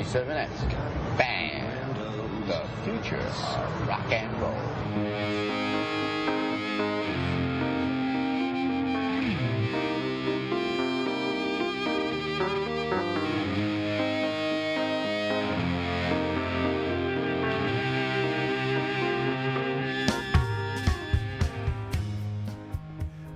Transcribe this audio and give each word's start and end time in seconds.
97-esque 0.00 1.18
band, 1.18 1.96
the 2.48 2.62
future 2.84 3.18
of 3.18 3.86
rock 3.86 4.10
and 4.10 4.40
roll. 4.40 4.54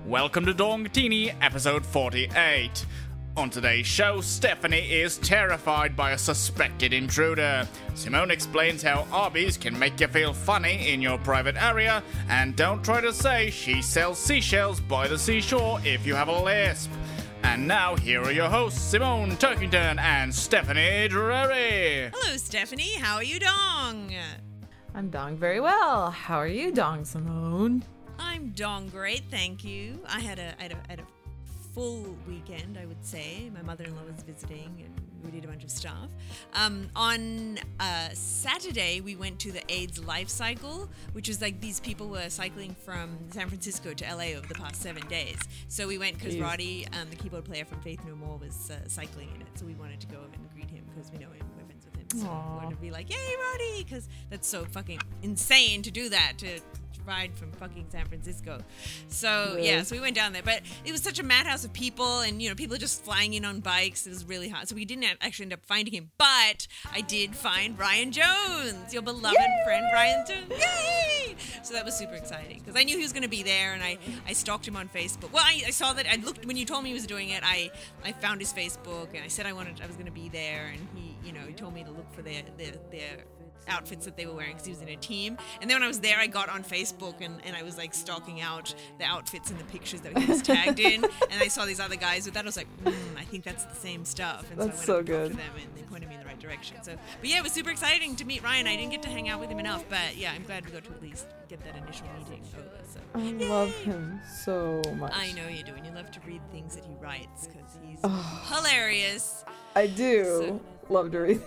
Welcome 0.07 0.47
to 0.47 0.53
Dongtini, 0.53 1.35
episode 1.41 1.85
48. 1.85 2.85
On 3.37 3.49
today's 3.49 3.85
show, 3.85 4.21
Stephanie 4.21 4.89
is 4.89 5.17
terrified 5.17 5.93
by 5.93 6.11
a 6.11 6.17
suspected 6.17 6.93
intruder. 6.93 7.67
Simone 7.93 8.31
explains 8.31 8.81
how 8.81 9.05
Arby's 9.11 9.57
can 9.57 9.77
make 9.77 9.99
you 9.99 10.07
feel 10.07 10.31
funny 10.31 10.93
in 10.93 11.01
your 11.01 11.17
private 11.17 11.61
area, 11.61 12.01
and 12.29 12.55
don't 12.55 12.81
try 12.81 13.01
to 13.01 13.11
say 13.11 13.49
she 13.49 13.81
sells 13.81 14.19
seashells 14.19 14.79
by 14.79 15.09
the 15.09 15.19
seashore 15.19 15.81
if 15.83 16.07
you 16.07 16.15
have 16.15 16.29
a 16.29 16.43
lisp. 16.43 16.89
And 17.43 17.67
now, 17.67 17.97
here 17.97 18.23
are 18.23 18.31
your 18.31 18.47
hosts, 18.47 18.79
Simone 18.79 19.31
Turkington 19.31 19.99
and 19.99 20.33
Stephanie 20.33 21.09
Drury. 21.09 22.11
Hello, 22.13 22.37
Stephanie. 22.37 22.95
How 22.95 23.15
are 23.15 23.23
you, 23.23 23.39
Dong? 23.39 24.13
I'm 24.93 25.09
Dong 25.09 25.35
very 25.35 25.59
well. 25.59 26.09
How 26.09 26.37
are 26.37 26.47
you, 26.47 26.71
Dong 26.71 27.03
Simone? 27.03 27.83
I'm 28.17 28.51
Dong 28.51 28.87
great, 28.87 29.23
thank 29.29 29.65
you. 29.65 29.99
I 30.07 30.21
had 30.21 30.39
a, 30.39 30.55
I 30.57 30.63
had 30.63 30.71
a, 30.71 30.75
I 30.75 30.91
had 30.91 30.99
a 30.99 31.14
full 31.75 32.15
weekend, 32.25 32.77
I 32.81 32.85
would 32.85 33.05
say. 33.05 33.51
My 33.53 33.61
mother-in-law 33.61 34.03
was 34.09 34.23
visiting, 34.23 34.81
and 34.81 34.93
we 35.25 35.29
did 35.29 35.43
a 35.43 35.47
bunch 35.49 35.65
of 35.65 35.69
stuff. 35.69 36.09
Um, 36.53 36.87
on 36.95 37.59
uh, 37.81 38.09
Saturday, 38.13 39.01
we 39.01 39.17
went 39.17 39.39
to 39.39 39.51
the 39.51 39.61
AIDS 39.69 40.01
Life 40.03 40.29
Cycle, 40.29 40.89
which 41.11 41.27
was 41.27 41.41
like 41.41 41.59
these 41.59 41.81
people 41.81 42.07
were 42.07 42.29
cycling 42.29 42.75
from 42.85 43.17
San 43.31 43.49
Francisco 43.49 43.93
to 43.93 44.05
LA 44.05 44.37
over 44.37 44.47
the 44.47 44.55
past 44.55 44.81
seven 44.81 45.05
days. 45.07 45.37
So 45.67 45.85
we 45.85 45.97
went 45.97 46.17
because 46.17 46.37
Roddy, 46.37 46.87
um, 46.93 47.09
the 47.09 47.17
keyboard 47.17 47.43
player 47.43 47.65
from 47.65 47.81
Faith 47.81 47.99
No 48.07 48.15
More, 48.15 48.37
was 48.37 48.71
uh, 48.71 48.87
cycling 48.87 49.29
in 49.35 49.41
it. 49.41 49.47
So 49.55 49.65
we 49.65 49.73
wanted 49.73 49.99
to 49.99 50.07
go 50.07 50.19
and 50.33 50.53
greet 50.53 50.69
him 50.69 50.85
because 50.95 51.11
we 51.11 51.17
know 51.17 51.31
him, 51.31 51.45
we're 51.57 51.65
friends 51.65 51.85
with 51.85 52.13
him. 52.13 52.21
So 52.21 52.27
Aw. 52.27 52.51
we 52.51 52.63
wanted 52.63 52.75
to 52.75 52.81
be 52.81 52.91
like, 52.91 53.09
"Yay, 53.09 53.35
Roddy!" 53.51 53.83
Because 53.83 54.07
that's 54.29 54.47
so 54.47 54.63
fucking 54.63 55.01
insane 55.23 55.81
to 55.81 55.91
do 55.91 56.07
that 56.07 56.37
to 56.37 56.61
ride 57.05 57.31
from 57.35 57.51
fucking 57.53 57.85
San 57.89 58.05
Francisco. 58.07 58.59
So 59.07 59.57
yeah, 59.59 59.83
so 59.83 59.95
we 59.95 60.01
went 60.01 60.15
down 60.15 60.33
there, 60.33 60.43
but 60.43 60.61
it 60.83 60.91
was 60.91 61.01
such 61.01 61.19
a 61.19 61.23
madhouse 61.23 61.63
of 61.63 61.73
people, 61.73 62.21
and 62.21 62.41
you 62.41 62.49
know, 62.49 62.55
people 62.55 62.77
just 62.77 63.03
flying 63.03 63.33
in 63.33 63.45
on 63.45 63.59
bikes. 63.59 64.05
It 64.05 64.09
was 64.09 64.25
really 64.25 64.49
hot, 64.49 64.67
so 64.67 64.75
we 64.75 64.85
didn't 64.85 65.05
actually 65.21 65.45
end 65.45 65.53
up 65.53 65.65
finding 65.65 65.93
him. 65.93 66.11
But 66.17 66.67
I 66.91 67.01
did 67.01 67.35
find 67.35 67.77
Ryan 67.77 68.11
Jones, 68.11 68.93
your 68.93 69.01
beloved 69.01 69.37
friend 69.65 69.85
Ryan 69.93 70.25
Jones. 70.27 70.51
Yay! 70.51 71.35
So 71.63 71.73
that 71.73 71.85
was 71.85 71.95
super 71.95 72.13
exciting 72.15 72.59
because 72.59 72.79
I 72.79 72.83
knew 72.83 72.97
he 72.97 73.03
was 73.03 73.13
going 73.13 73.23
to 73.23 73.29
be 73.29 73.43
there, 73.43 73.73
and 73.73 73.83
I 73.83 73.97
I 74.27 74.33
stalked 74.33 74.67
him 74.67 74.75
on 74.75 74.89
Facebook. 74.89 75.31
Well, 75.31 75.43
I, 75.45 75.63
I 75.67 75.71
saw 75.71 75.93
that 75.93 76.05
I 76.09 76.15
looked 76.17 76.45
when 76.45 76.57
you 76.57 76.65
told 76.65 76.83
me 76.83 76.89
he 76.89 76.93
was 76.93 77.07
doing 77.07 77.29
it. 77.29 77.41
I 77.43 77.71
I 78.03 78.11
found 78.11 78.41
his 78.41 78.53
Facebook, 78.53 79.09
and 79.13 79.23
I 79.23 79.27
said 79.27 79.45
I 79.45 79.53
wanted 79.53 79.81
I 79.81 79.87
was 79.87 79.95
going 79.95 80.05
to 80.07 80.11
be 80.11 80.29
there, 80.29 80.71
and 80.73 80.87
he 80.95 81.15
you 81.27 81.33
know 81.33 81.41
he 81.45 81.53
told 81.53 81.73
me 81.73 81.83
to 81.83 81.91
look 81.91 82.11
for 82.13 82.21
their 82.21 82.43
their 82.57 82.73
their 82.91 83.25
outfits 83.67 84.05
that 84.05 84.17
they 84.17 84.25
were 84.25 84.33
wearing 84.33 84.53
because 84.53 84.65
he 84.65 84.71
was 84.71 84.81
in 84.81 84.89
a 84.89 84.95
team. 84.95 85.37
And 85.61 85.69
then 85.69 85.75
when 85.75 85.83
I 85.83 85.87
was 85.87 85.99
there, 85.99 86.17
I 86.17 86.27
got 86.27 86.49
on 86.49 86.63
Facebook 86.63 87.21
and, 87.21 87.39
and 87.45 87.55
I 87.55 87.63
was 87.63 87.77
like 87.77 87.93
stalking 87.93 88.41
out 88.41 88.73
the 88.97 89.05
outfits 89.05 89.51
and 89.51 89.59
the 89.59 89.63
pictures 89.65 90.01
that 90.01 90.17
he 90.17 90.25
was 90.25 90.41
tagged 90.41 90.79
in. 90.79 91.03
And 91.03 91.41
I 91.41 91.47
saw 91.47 91.65
these 91.65 91.79
other 91.79 91.95
guys 91.95 92.25
with 92.25 92.33
that. 92.35 92.43
I 92.43 92.47
was 92.47 92.57
like, 92.57 92.67
mm, 92.83 92.93
I 93.17 93.23
think 93.23 93.43
that's 93.43 93.65
the 93.65 93.75
same 93.75 94.05
stuff. 94.05 94.49
And 94.51 94.59
That's 94.59 94.77
so 94.77 94.83
I 94.83 94.85
so 94.85 94.93
went 94.95 94.99
up 94.99 95.15
good. 95.15 95.31
to 95.31 95.37
them 95.37 95.51
and 95.61 95.75
they 95.75 95.81
pointed 95.83 96.09
me 96.09 96.15
in 96.15 96.21
the 96.21 96.27
right 96.27 96.39
direction. 96.39 96.77
So, 96.83 96.95
but 97.19 97.29
yeah, 97.29 97.37
it 97.37 97.43
was 97.43 97.51
super 97.51 97.69
exciting 97.71 98.15
to 98.17 98.25
meet 98.25 98.43
Ryan. 98.43 98.67
I 98.67 98.75
didn't 98.75 98.91
get 98.91 99.01
to 99.03 99.09
hang 99.09 99.29
out 99.29 99.39
with 99.39 99.49
him 99.49 99.59
enough, 99.59 99.85
but 99.89 100.15
yeah, 100.17 100.31
I'm 100.33 100.43
glad 100.43 100.65
we 100.65 100.71
got 100.71 100.83
to 100.85 100.91
at 100.91 101.01
least 101.01 101.27
get 101.47 101.63
that 101.63 101.75
initial 101.75 102.07
meeting 102.19 102.41
over. 102.57 102.69
So. 102.91 102.99
I 103.13 103.47
love 103.47 103.71
him 103.77 104.19
so 104.43 104.81
much. 104.97 105.11
I 105.15 105.31
know 105.33 105.47
you 105.47 105.63
do, 105.63 105.73
and 105.73 105.85
you 105.85 105.91
love 105.93 106.11
to 106.11 106.19
read 106.21 106.41
things 106.51 106.75
that 106.75 106.83
he 106.85 106.95
writes 106.99 107.47
because 107.47 107.77
he's 107.83 107.99
hilarious. 108.53 109.43
I 109.75 109.87
do 109.87 110.59
love 110.89 111.11
to 111.11 111.19
read. 111.19 111.41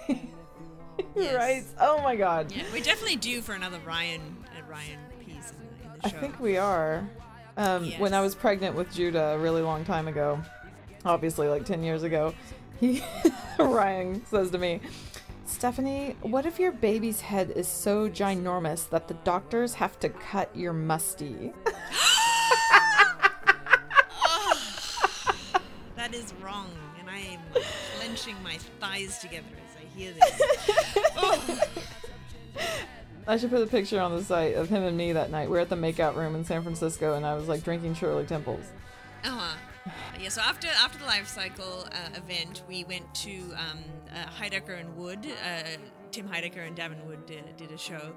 Yes. 1.16 1.34
right? 1.34 1.64
Oh 1.80 2.02
my 2.02 2.16
god. 2.16 2.52
Yeah, 2.52 2.62
we're 2.72 2.82
definitely 2.82 3.16
do 3.16 3.40
for 3.40 3.52
another 3.52 3.78
Ryan 3.84 4.20
uh, 4.46 4.62
Ryan 4.70 4.98
piece 5.20 5.50
in 5.50 5.56
the, 5.58 5.92
in 5.94 5.98
the 6.00 6.06
I 6.06 6.08
think 6.10 6.38
we 6.40 6.56
are. 6.56 7.08
Um, 7.56 7.90
When 7.98 8.14
I 8.14 8.20
was 8.20 8.34
pregnant 8.36 8.76
with 8.76 8.92
Judah 8.92 9.30
a 9.34 9.38
really 9.38 9.62
long 9.62 9.84
time 9.84 10.06
ago, 10.06 10.40
obviously 11.04 11.48
like 11.48 11.64
10 11.64 11.82
years 11.82 12.04
ago, 12.04 12.34
he 12.78 13.02
Ryan 13.58 14.24
says 14.26 14.50
to 14.52 14.58
me, 14.58 14.80
Stephanie, 15.44 16.14
what 16.22 16.46
if 16.46 16.60
your 16.60 16.70
baby's 16.72 17.20
head 17.22 17.50
is 17.50 17.66
so 17.66 18.08
ginormous 18.08 18.88
that 18.90 19.08
the 19.08 19.14
doctors 19.14 19.74
have 19.74 19.98
to 20.00 20.08
cut 20.08 20.54
your 20.54 20.72
musty? 20.72 21.52
my 28.42 28.56
thighs 28.80 29.18
together 29.18 29.46
as 29.68 29.76
I 29.76 29.98
hear 29.98 30.12
this. 30.12 30.42
oh, 31.16 31.60
I 33.26 33.36
should 33.36 33.50
put 33.50 33.62
a 33.62 33.66
picture 33.66 34.00
on 34.00 34.16
the 34.16 34.24
site 34.24 34.54
of 34.54 34.68
him 34.68 34.82
and 34.82 34.96
me 34.96 35.12
that 35.12 35.30
night. 35.30 35.50
We're 35.50 35.60
at 35.60 35.68
the 35.68 35.76
makeout 35.76 36.16
room 36.16 36.34
in 36.34 36.44
San 36.44 36.62
Francisco, 36.62 37.14
and 37.14 37.26
I 37.26 37.34
was 37.34 37.48
like 37.48 37.62
drinking 37.62 37.94
Shirley 37.94 38.24
Temples. 38.24 38.64
uh-huh. 39.24 39.56
Yeah, 40.20 40.28
so 40.28 40.40
after 40.42 40.68
after 40.68 40.98
the 40.98 41.06
life 41.06 41.28
cycle 41.28 41.86
uh, 41.92 42.16
event, 42.16 42.62
we 42.68 42.84
went 42.84 43.14
to 43.16 43.38
um, 43.54 43.78
uh, 44.14 44.26
Heidecker 44.28 44.78
and 44.78 44.96
Wood. 44.96 45.26
Uh, 45.26 45.62
Tim 46.10 46.28
Heidecker 46.28 46.66
and 46.66 46.76
Davin 46.76 47.04
Wood 47.06 47.26
did, 47.26 47.56
did 47.56 47.70
a 47.70 47.78
show 47.78 48.14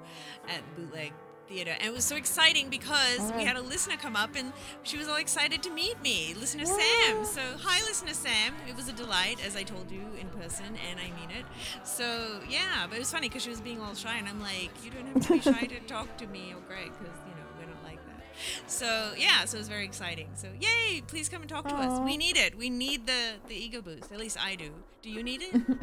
at 0.48 0.60
Bootleg 0.76 1.12
Theater, 1.48 1.72
and 1.78 1.88
it 1.88 1.92
was 1.92 2.04
so 2.04 2.16
exciting 2.16 2.70
because 2.70 3.18
we 3.32 3.42
Oh. 3.42 3.44
had 3.44 3.56
a 3.56 3.60
listener 3.60 3.96
come 3.96 4.16
up 4.16 4.36
and 4.36 4.52
she 4.84 4.96
was 4.96 5.08
all 5.08 5.16
excited 5.16 5.62
to 5.64 5.70
meet 5.70 6.00
me, 6.02 6.34
listener 6.38 6.64
Sam. 6.64 7.24
So 7.24 7.42
hi, 7.60 7.80
listener 7.84 8.14
Sam. 8.14 8.54
It 8.68 8.74
was 8.76 8.88
a 8.88 8.92
delight, 8.92 9.44
as 9.44 9.54
I 9.56 9.62
told 9.62 9.90
you 9.90 10.00
in 10.20 10.28
person, 10.30 10.66
and 10.88 10.98
I 11.00 11.10
mean 11.20 11.30
it. 11.30 11.44
So 11.84 12.40
yeah, 12.48 12.86
but 12.88 12.96
it 12.96 13.00
was 13.00 13.12
funny 13.12 13.28
because 13.28 13.42
she 13.42 13.50
was 13.50 13.60
being 13.60 13.80
all 13.80 13.94
shy, 13.94 14.16
and 14.16 14.28
I'm 14.28 14.40
like, 14.40 14.70
you 14.84 14.90
don't 14.90 15.06
have 15.06 15.26
to 15.26 15.32
be 15.34 15.40
shy 15.40 15.66
to 15.66 15.80
talk 15.86 16.16
to 16.18 16.26
me 16.28 16.52
oh, 16.54 16.58
or 16.58 16.60
Greg 16.62 16.90
because 16.98 17.18
you 17.26 17.34
know 17.34 17.46
we're 17.58 17.66
not 17.66 17.82
like 17.84 17.98
that. 18.06 18.70
So 18.70 19.12
yeah, 19.18 19.44
so 19.44 19.56
it 19.56 19.60
was 19.60 19.68
very 19.68 19.84
exciting. 19.84 20.28
So 20.34 20.48
yay! 20.58 21.02
Please 21.06 21.28
come 21.28 21.42
and 21.42 21.50
talk 21.50 21.68
to 21.68 21.74
us. 21.74 22.00
We 22.00 22.16
need 22.16 22.36
it. 22.36 22.56
We 22.56 22.70
need 22.70 23.06
the 23.06 23.34
the 23.48 23.54
ego 23.54 23.82
boost. 23.82 24.10
At 24.12 24.18
least 24.18 24.38
I 24.42 24.54
do. 24.54 24.70
Do 25.02 25.10
you 25.10 25.22
need 25.22 25.42
it? 25.42 25.54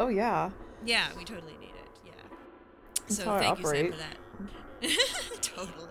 Oh, 0.00 0.06
yeah. 0.06 0.50
yeah, 0.84 1.08
we 1.16 1.24
totally 1.24 1.56
need 1.58 1.70
it. 1.74 1.90
Yeah. 2.06 2.12
That's 3.00 3.16
So 3.16 3.24
thank 3.36 3.58
you, 3.58 3.66
Sam, 3.66 3.90
for 3.90 3.98
that. 3.98 4.16
totally. 5.40 5.88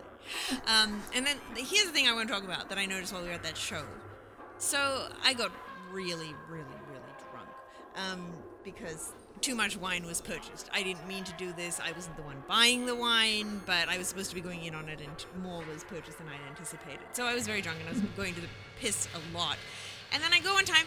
Um, 0.66 1.02
and 1.16 1.26
then 1.26 1.38
here's 1.56 1.86
the 1.86 1.92
thing 1.92 2.08
I 2.08 2.14
want 2.14 2.28
to 2.28 2.34
talk 2.34 2.44
about 2.44 2.70
that 2.70 2.78
I 2.78 2.86
noticed 2.86 3.14
while 3.14 3.22
we 3.22 3.30
were 3.30 3.34
at 3.34 3.44
that 3.44 3.58
show. 3.58 3.84
So 4.58 5.08
I 5.24 5.34
got 5.34 5.52
really, 5.92 6.34
really, 6.50 6.66
really 6.90 7.14
drunk 7.32 7.50
um, 7.96 8.28
because 8.64 9.14
too 9.42 9.56
much 9.56 9.78
wine 9.78 10.06
was 10.06 10.22
purchased. 10.22 10.70
I 10.74 10.84
didn't 10.84 11.08
mean 11.08 11.24
to 11.24 11.34
do 11.38 11.54
this. 11.54 11.80
I 11.80 11.92
wasn't 11.92 12.18
the 12.18 12.24
one 12.24 12.44
buying 12.48 12.86
the 12.86 12.96
wine, 12.96 13.62
but 13.66 13.88
I 13.88 13.98
was 13.98 14.08
supposed 14.08 14.30
to 14.30 14.36
be 14.36 14.42
going 14.42 14.64
in 14.64 14.74
on 14.74 14.90
it, 14.90 15.00
and 15.00 15.44
more 15.44 15.64
was 15.72 15.84
purchased 15.84 16.18
than 16.18 16.28
I 16.28 16.50
anticipated. 16.50 17.06
So 17.14 17.26
I 17.26 17.36
was 17.36 17.46
very 17.46 17.62
drunk, 17.62 17.80
and 17.80 17.90
I 17.90 17.92
was 17.94 18.02
going 18.16 18.34
to 18.36 18.42
the 18.42 18.48
piss 18.80 19.08
a 19.14 19.38
lot. 19.38 19.58
And 20.14 20.24
then 20.24 20.34
I 20.34 20.40
go 20.40 20.54
one 20.54 20.66
time, 20.66 20.86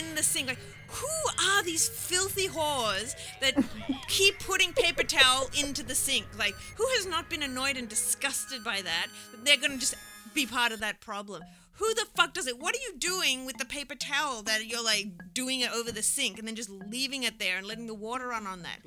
in 0.00 0.14
the 0.14 0.22
sink. 0.22 0.48
Like, 0.48 0.58
who 0.88 1.06
are 1.50 1.62
these 1.62 1.88
filthy 1.88 2.48
whores 2.48 3.14
that 3.40 3.54
keep 4.08 4.38
putting 4.40 4.72
paper 4.72 5.02
towel 5.02 5.48
into 5.58 5.82
the 5.82 5.94
sink? 5.94 6.26
Like, 6.38 6.54
who 6.76 6.86
has 6.96 7.06
not 7.06 7.30
been 7.30 7.42
annoyed 7.42 7.76
and 7.76 7.88
disgusted 7.88 8.64
by 8.64 8.82
that? 8.82 9.06
That 9.32 9.44
they're 9.44 9.56
gonna 9.56 9.78
just 9.78 9.94
be 10.34 10.46
part 10.46 10.72
of 10.72 10.80
that 10.80 11.00
problem. 11.00 11.42
Who 11.74 11.94
the 11.94 12.06
fuck 12.14 12.34
does 12.34 12.46
it? 12.46 12.58
What 12.58 12.74
are 12.74 12.78
you 12.78 12.98
doing 12.98 13.46
with 13.46 13.56
the 13.56 13.64
paper 13.64 13.94
towel 13.94 14.42
that 14.42 14.66
you're 14.66 14.84
like 14.84 15.06
doing 15.32 15.60
it 15.60 15.72
over 15.72 15.90
the 15.90 16.02
sink 16.02 16.38
and 16.38 16.46
then 16.46 16.54
just 16.54 16.68
leaving 16.68 17.22
it 17.22 17.38
there 17.38 17.56
and 17.56 17.66
letting 17.66 17.86
the 17.86 17.94
water 17.94 18.28
run 18.28 18.46
on 18.46 18.62
that? 18.62 18.80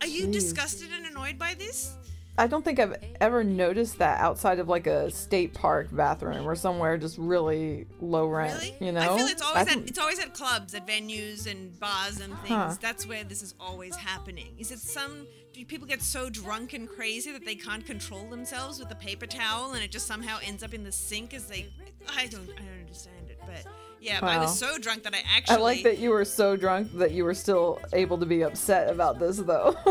Are 0.00 0.06
you 0.06 0.28
Jeez. 0.28 0.32
disgusted 0.32 0.88
and 0.94 1.04
annoyed 1.06 1.38
by 1.38 1.54
this? 1.54 1.92
I 2.36 2.48
don't 2.48 2.64
think 2.64 2.80
I've 2.80 2.96
ever 3.20 3.44
noticed 3.44 3.98
that 3.98 4.20
outside 4.20 4.58
of 4.58 4.68
like 4.68 4.88
a 4.88 5.10
state 5.10 5.54
park 5.54 5.88
bathroom 5.92 6.48
or 6.48 6.56
somewhere 6.56 6.98
just 6.98 7.16
really 7.16 7.86
low 8.00 8.26
rent. 8.26 8.60
Really? 8.60 8.74
You 8.80 8.92
know, 8.92 9.00
I 9.00 9.16
feel 9.16 9.26
it's 9.26 9.42
always 9.42 9.68
at 9.68 9.78
it's 9.78 9.98
always 9.98 10.18
at 10.18 10.34
clubs, 10.34 10.74
at 10.74 10.86
venues 10.86 11.50
and 11.50 11.78
bars 11.78 12.20
and 12.20 12.36
things. 12.38 12.48
Huh. 12.48 12.74
That's 12.80 13.06
where 13.06 13.22
this 13.22 13.40
is 13.42 13.54
always 13.60 13.94
happening. 13.94 14.54
Is 14.58 14.72
it 14.72 14.80
some 14.80 15.26
do 15.52 15.64
people 15.64 15.86
get 15.86 16.02
so 16.02 16.28
drunk 16.28 16.72
and 16.72 16.88
crazy 16.88 17.30
that 17.30 17.44
they 17.44 17.54
can't 17.54 17.86
control 17.86 18.28
themselves 18.28 18.80
with 18.80 18.88
the 18.88 18.96
paper 18.96 19.26
towel 19.26 19.72
and 19.74 19.84
it 19.84 19.92
just 19.92 20.08
somehow 20.08 20.38
ends 20.44 20.64
up 20.64 20.74
in 20.74 20.82
the 20.82 20.90
sink 20.90 21.32
as 21.32 21.46
they 21.46 21.72
I 22.16 22.26
don't 22.26 22.50
I 22.50 22.62
don't 22.62 22.80
understand 22.80 23.30
it, 23.30 23.38
but 23.46 23.64
Yeah, 24.04 24.20
but 24.20 24.28
I 24.28 24.38
was 24.38 24.58
so 24.58 24.76
drunk 24.78 25.02
that 25.04 25.14
I 25.14 25.22
actually. 25.34 25.56
I 25.56 25.60
like 25.60 25.82
that 25.84 25.98
you 25.98 26.10
were 26.10 26.24
so 26.26 26.56
drunk 26.56 26.92
that 26.98 27.12
you 27.12 27.24
were 27.24 27.32
still 27.34 27.80
able 27.94 28.18
to 28.18 28.26
be 28.26 28.42
upset 28.42 28.90
about 28.90 29.18
this, 29.18 29.38
though. 29.38 29.74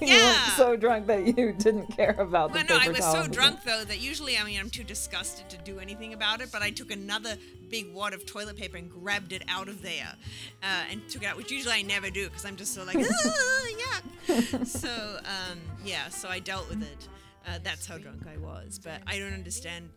you 0.00 0.06
Yeah. 0.08 0.16
weren't 0.24 0.52
so 0.56 0.76
drunk 0.76 1.06
that 1.08 1.26
you 1.26 1.52
didn't 1.52 1.86
care 1.94 2.16
about 2.18 2.50
Well, 2.52 2.62
the 2.62 2.72
no, 2.72 2.78
paper 2.80 2.90
I 2.94 2.96
was 2.96 3.04
so 3.12 3.26
drunk 3.28 3.62
though 3.64 3.84
that 3.84 4.00
usually, 4.00 4.38
I 4.38 4.44
mean, 4.44 4.58
I'm 4.58 4.70
too 4.70 4.84
disgusted 4.84 5.50
to 5.50 5.58
do 5.58 5.78
anything 5.78 6.14
about 6.14 6.40
it. 6.40 6.50
But 6.50 6.62
I 6.62 6.70
took 6.70 6.90
another 6.90 7.36
big 7.68 7.92
wad 7.92 8.14
of 8.14 8.24
toilet 8.24 8.56
paper 8.56 8.78
and 8.78 8.90
grabbed 8.90 9.32
it 9.32 9.42
out 9.48 9.68
of 9.68 9.82
there, 9.82 10.12
uh, 10.62 10.84
and 10.90 11.06
took 11.10 11.22
it 11.22 11.26
out, 11.26 11.36
which 11.36 11.50
usually 11.52 11.74
I 11.74 11.82
never 11.82 12.08
do 12.10 12.28
because 12.28 12.44
I'm 12.46 12.56
just 12.56 12.74
so 12.74 12.84
like, 12.84 12.96
"Ah, 12.96 13.66
yuck. 13.84 14.66
so 14.66 15.18
um, 15.24 15.58
yeah, 15.84 16.08
so 16.08 16.28
I 16.28 16.38
dealt 16.38 16.68
with 16.70 16.82
it. 16.82 17.08
Uh, 17.46 17.58
that's 17.62 17.86
how 17.86 17.98
drunk 17.98 18.22
I 18.26 18.38
was. 18.38 18.80
But 18.82 19.02
I 19.06 19.18
don't 19.18 19.34
understand 19.34 19.90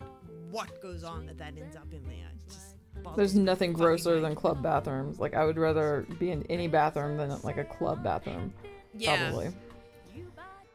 what 0.51 0.81
goes 0.81 1.03
on 1.03 1.25
that 1.27 1.37
that 1.37 1.53
ends 1.57 1.75
up 1.77 1.91
in 1.93 2.03
there. 2.03 2.31
Just 2.49 2.74
There's 3.15 3.35
nothing 3.35 3.73
grosser 3.73 4.19
than 4.21 4.35
club 4.35 4.61
bathrooms. 4.61 5.19
Like 5.19 5.33
I 5.33 5.45
would 5.45 5.57
rather 5.57 6.05
be 6.19 6.31
in 6.31 6.43
any 6.49 6.67
bathroom 6.67 7.17
than 7.17 7.29
like 7.43 7.57
a 7.57 7.63
club 7.65 8.03
bathroom. 8.03 8.53
yeah. 8.97 9.29
Probably. 9.29 9.53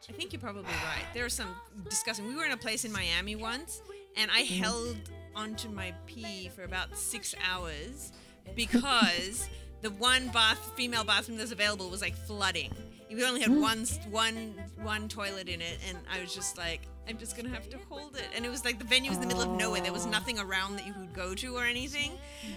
I 0.09 0.13
think 0.13 0.33
you're 0.33 0.41
probably 0.41 0.63
right. 0.63 1.05
There 1.13 1.23
was 1.23 1.33
some 1.33 1.55
discussing. 1.89 2.27
We 2.27 2.35
were 2.35 2.43
in 2.45 2.51
a 2.51 2.57
place 2.57 2.83
in 2.85 2.91
Miami 2.91 3.35
once, 3.35 3.81
and 4.17 4.29
I 4.31 4.41
Mm-hmm. 4.43 4.63
held 4.63 4.97
onto 5.35 5.69
my 5.69 5.93
pee 6.05 6.49
for 6.53 6.63
about 6.63 6.97
six 6.97 7.33
hours 7.49 8.11
because 8.55 9.47
the 9.81 9.91
one 9.91 10.27
bath, 10.29 10.71
female 10.75 11.03
bathroom 11.03 11.37
that's 11.37 11.51
available 11.51 11.89
was 11.89 12.01
like 12.01 12.15
flooding. 12.15 12.71
We 13.09 13.23
only 13.25 13.41
had 13.41 13.55
one, 13.55 13.81
s- 13.81 13.99
one, 14.09 14.55
one 14.81 15.07
toilet 15.07 15.47
in 15.47 15.61
it, 15.61 15.77
and 15.87 15.97
I 16.11 16.21
was 16.21 16.33
just 16.33 16.57
like, 16.57 16.81
I'm 17.07 17.17
just 17.17 17.35
gonna 17.35 17.49
have 17.49 17.69
to 17.69 17.77
hold 17.89 18.15
it. 18.15 18.27
And 18.35 18.45
it 18.45 18.49
was 18.49 18.63
like 18.63 18.79
the 18.79 18.85
venue 18.85 19.09
was 19.09 19.17
in 19.17 19.21
the 19.21 19.27
middle 19.27 19.41
of 19.43 19.49
nowhere. 19.57 19.81
There 19.81 19.91
was 19.91 20.05
nothing 20.05 20.39
around 20.39 20.77
that 20.77 20.85
you 20.87 20.93
could 20.93 21.13
go 21.13 21.33
to 21.35 21.55
or 21.55 21.65
anything. 21.65 22.11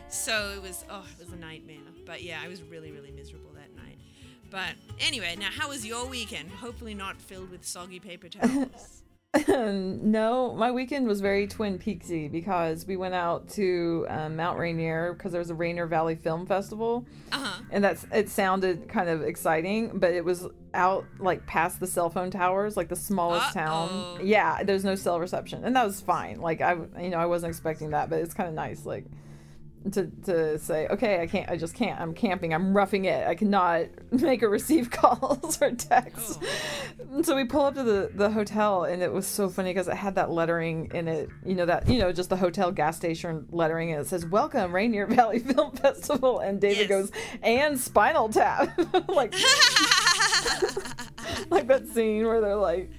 So 0.08 0.52
it 0.54 0.62
was, 0.62 0.84
oh, 0.90 1.04
it 1.12 1.18
was 1.18 1.32
a 1.32 1.36
nightmare. 1.36 1.78
But 2.06 2.22
yeah, 2.22 2.40
I 2.44 2.48
was 2.48 2.62
really, 2.62 2.92
really 2.92 3.10
miserable 3.10 3.50
that 3.54 3.74
night. 3.76 3.98
But 4.50 4.74
anyway, 5.00 5.36
now 5.38 5.48
how 5.50 5.68
was 5.70 5.84
your 5.84 6.06
weekend? 6.06 6.50
Hopefully 6.50 6.94
not 6.94 7.20
filled 7.20 7.50
with 7.50 7.64
soggy 7.64 7.98
paper 8.00 8.28
towels. 8.28 9.02
no, 9.48 10.54
my 10.54 10.70
weekend 10.70 11.06
was 11.06 11.20
very 11.20 11.46
Twin 11.46 11.78
Peaksy 11.78 12.30
because 12.30 12.86
we 12.86 12.96
went 12.96 13.14
out 13.14 13.48
to 13.50 14.06
um, 14.08 14.36
Mount 14.36 14.58
Rainier 14.58 15.12
because 15.14 15.32
there 15.32 15.38
was 15.40 15.50
a 15.50 15.54
Rainier 15.54 15.86
Valley 15.86 16.14
Film 16.14 16.46
Festival, 16.46 17.04
Uh 17.32 17.38
huh. 17.38 17.62
and 17.70 17.82
that's 17.84 18.06
it 18.12 18.28
sounded 18.28 18.88
kind 18.88 19.08
of 19.08 19.22
exciting, 19.22 19.98
but 19.98 20.12
it 20.12 20.24
was 20.24 20.46
out 20.72 21.04
like 21.18 21.46
past 21.46 21.80
the 21.80 21.86
cell 21.86 22.10
phone 22.10 22.30
towers, 22.30 22.76
like 22.76 22.88
the 22.88 22.96
smallest 22.96 23.56
Uh-oh. 23.56 23.64
town. 24.18 24.20
Yeah, 24.26 24.62
there's 24.62 24.84
no 24.84 24.94
cell 24.94 25.20
reception, 25.20 25.64
and 25.64 25.74
that 25.76 25.84
was 25.84 26.00
fine. 26.00 26.40
Like 26.40 26.60
I, 26.60 26.74
you 27.00 27.10
know, 27.10 27.18
I 27.18 27.26
wasn't 27.26 27.50
expecting 27.50 27.90
that, 27.90 28.10
but 28.10 28.20
it's 28.20 28.34
kind 28.34 28.48
of 28.48 28.54
nice, 28.54 28.84
like 28.86 29.04
to 29.92 30.06
to 30.24 30.58
say, 30.58 30.86
okay, 30.88 31.20
I 31.20 31.26
can't, 31.26 31.50
I 31.50 31.56
just 31.56 31.74
can't. 31.74 32.00
I'm 32.00 32.14
camping. 32.14 32.54
I'm 32.54 32.74
roughing 32.76 33.04
it. 33.04 33.26
I 33.26 33.34
cannot 33.34 33.86
make 34.10 34.42
or 34.42 34.48
receive 34.48 34.90
calls 34.92 35.60
or 35.60 35.72
texts. 35.72 36.38
And 37.12 37.24
so 37.24 37.36
we 37.36 37.44
pull 37.44 37.62
up 37.66 37.74
to 37.74 37.82
the 37.82 38.10
the 38.14 38.30
hotel, 38.30 38.84
and 38.84 39.02
it 39.02 39.12
was 39.12 39.26
so 39.26 39.48
funny 39.48 39.70
because 39.70 39.88
it 39.88 39.94
had 39.96 40.14
that 40.16 40.30
lettering 40.30 40.90
in 40.94 41.06
it. 41.08 41.28
You 41.44 41.54
know 41.54 41.66
that 41.66 41.88
you 41.88 41.98
know 41.98 42.12
just 42.12 42.30
the 42.30 42.36
hotel 42.36 42.72
gas 42.72 42.96
station 42.96 43.46
lettering, 43.50 43.92
and 43.92 44.00
it 44.00 44.06
says 44.08 44.24
"Welcome 44.26 44.74
Rainier 44.74 45.06
Valley 45.06 45.38
Film 45.40 45.72
Festival." 45.76 46.40
And 46.40 46.60
David 46.60 46.88
Yes. 46.88 46.88
goes, 46.88 47.12
"And 47.42 47.78
Spinal 47.78 48.28
Tap," 48.30 48.76
like 49.08 49.34
like 51.50 51.66
that 51.68 51.86
scene 51.88 52.24
where 52.26 52.40
they're 52.40 52.56
like 52.56 52.90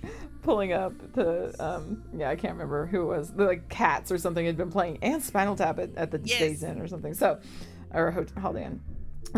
pulling 0.45 0.71
up 0.71 0.93
to 1.13 1.51
um 1.59 2.03
yeah 2.15 2.29
i 2.29 2.35
can't 2.35 2.53
remember 2.53 2.85
who 2.85 3.01
it 3.11 3.17
was 3.17 3.31
the 3.33 3.43
like 3.45 3.67
cats 3.67 4.11
or 4.11 4.17
something 4.17 4.45
had 4.45 4.55
been 4.55 4.69
playing 4.71 4.97
and 5.01 5.21
spinal 5.23 5.55
tap 5.55 5.79
at, 5.79 5.89
at 5.97 6.11
the 6.11 6.21
Yes. 6.23 6.39
days 6.39 6.63
inn 6.63 6.79
or 6.79 6.87
something 6.87 7.13
so 7.15 7.39
or 7.93 8.25
holiday 8.37 8.65
inn 8.65 8.81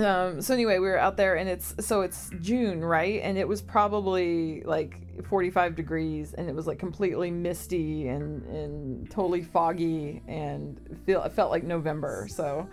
um 0.04 0.42
so 0.42 0.54
anyway 0.54 0.80
we 0.80 0.88
were 0.88 0.98
out 1.00 1.16
there 1.16 1.36
and 1.36 1.48
it's 1.50 1.74
so 1.80 2.02
it's 2.02 2.30
june 2.42 2.84
right 2.84 3.22
and 3.24 3.38
it 3.38 3.48
was 3.48 3.62
probably 3.62 4.62
like 4.64 5.00
45 5.28 5.76
degrees 5.76 6.34
and 6.34 6.50
it 6.50 6.54
was 6.54 6.68
like 6.68 6.78
completely 6.78 7.32
misty 7.32 8.10
and 8.10 8.44
and 8.46 9.10
totally 9.10 9.42
foggy 9.42 10.22
and 10.28 10.80
feel 11.06 11.24
it 11.24 11.32
felt 11.32 11.50
like 11.52 11.64
november 11.64 12.28
so 12.30 12.68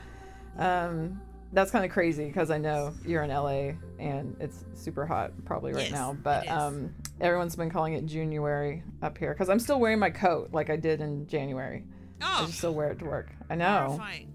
um 0.59 1.21
that's 1.53 1.71
kind 1.71 1.85
of 1.85 1.91
crazy 1.93 2.27
because 2.27 2.51
I 2.51 2.59
know 2.59 2.93
you're 3.07 3.23
in 3.23 3.31
LA 3.31 3.75
and 4.01 4.37
it's 4.41 4.65
super 4.75 5.07
hot 5.07 5.31
probably 5.45 5.73
right 5.73 5.85
Yes, 5.85 5.93
now. 5.93 6.17
But 6.21 6.51
um, 6.51 6.93
everyone's 7.25 7.57
been 7.57 7.71
calling 7.71 7.95
it 7.95 8.07
January 8.07 8.83
up 9.03 9.17
here 9.19 9.33
because 9.33 9.49
I'm 9.49 9.59
still 9.59 9.81
wearing 9.81 9.99
my 9.99 10.11
coat 10.11 10.51
like 10.53 10.71
I 10.71 10.77
did 10.77 11.01
in 11.01 11.27
January. 11.27 11.85
I 12.23 12.41
Oh, 12.43 12.47
just 12.47 12.59
still 12.59 12.75
wear 12.75 12.91
it 12.91 12.99
to 13.01 13.05
work. 13.05 13.31
I 13.51 13.55
know 13.57 13.85
horrifying. 13.89 14.33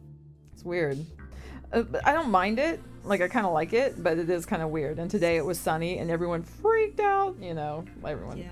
it's 0.53 0.63
weird. 0.63 1.06
Uh, 1.71 1.83
I 2.03 2.13
don't 2.13 2.30
mind 2.30 2.59
it. 2.59 2.81
Like 3.03 3.21
I 3.21 3.27
kind 3.27 3.45
of 3.45 3.53
like 3.53 3.74
it, 3.74 4.01
but 4.03 4.18
it 4.18 4.30
is 4.30 4.45
kind 4.45 4.62
of 4.62 4.69
weird. 4.69 5.00
And 5.00 5.09
today 5.09 5.38
it 5.38 5.45
was 5.45 5.59
sunny 5.59 5.97
and 6.00 6.12
everyone 6.12 6.44
freaked 6.44 7.00
out. 7.00 7.36
You 7.41 7.53
know, 7.53 7.86
everyone 8.06 8.38
Yeah. 8.38 8.50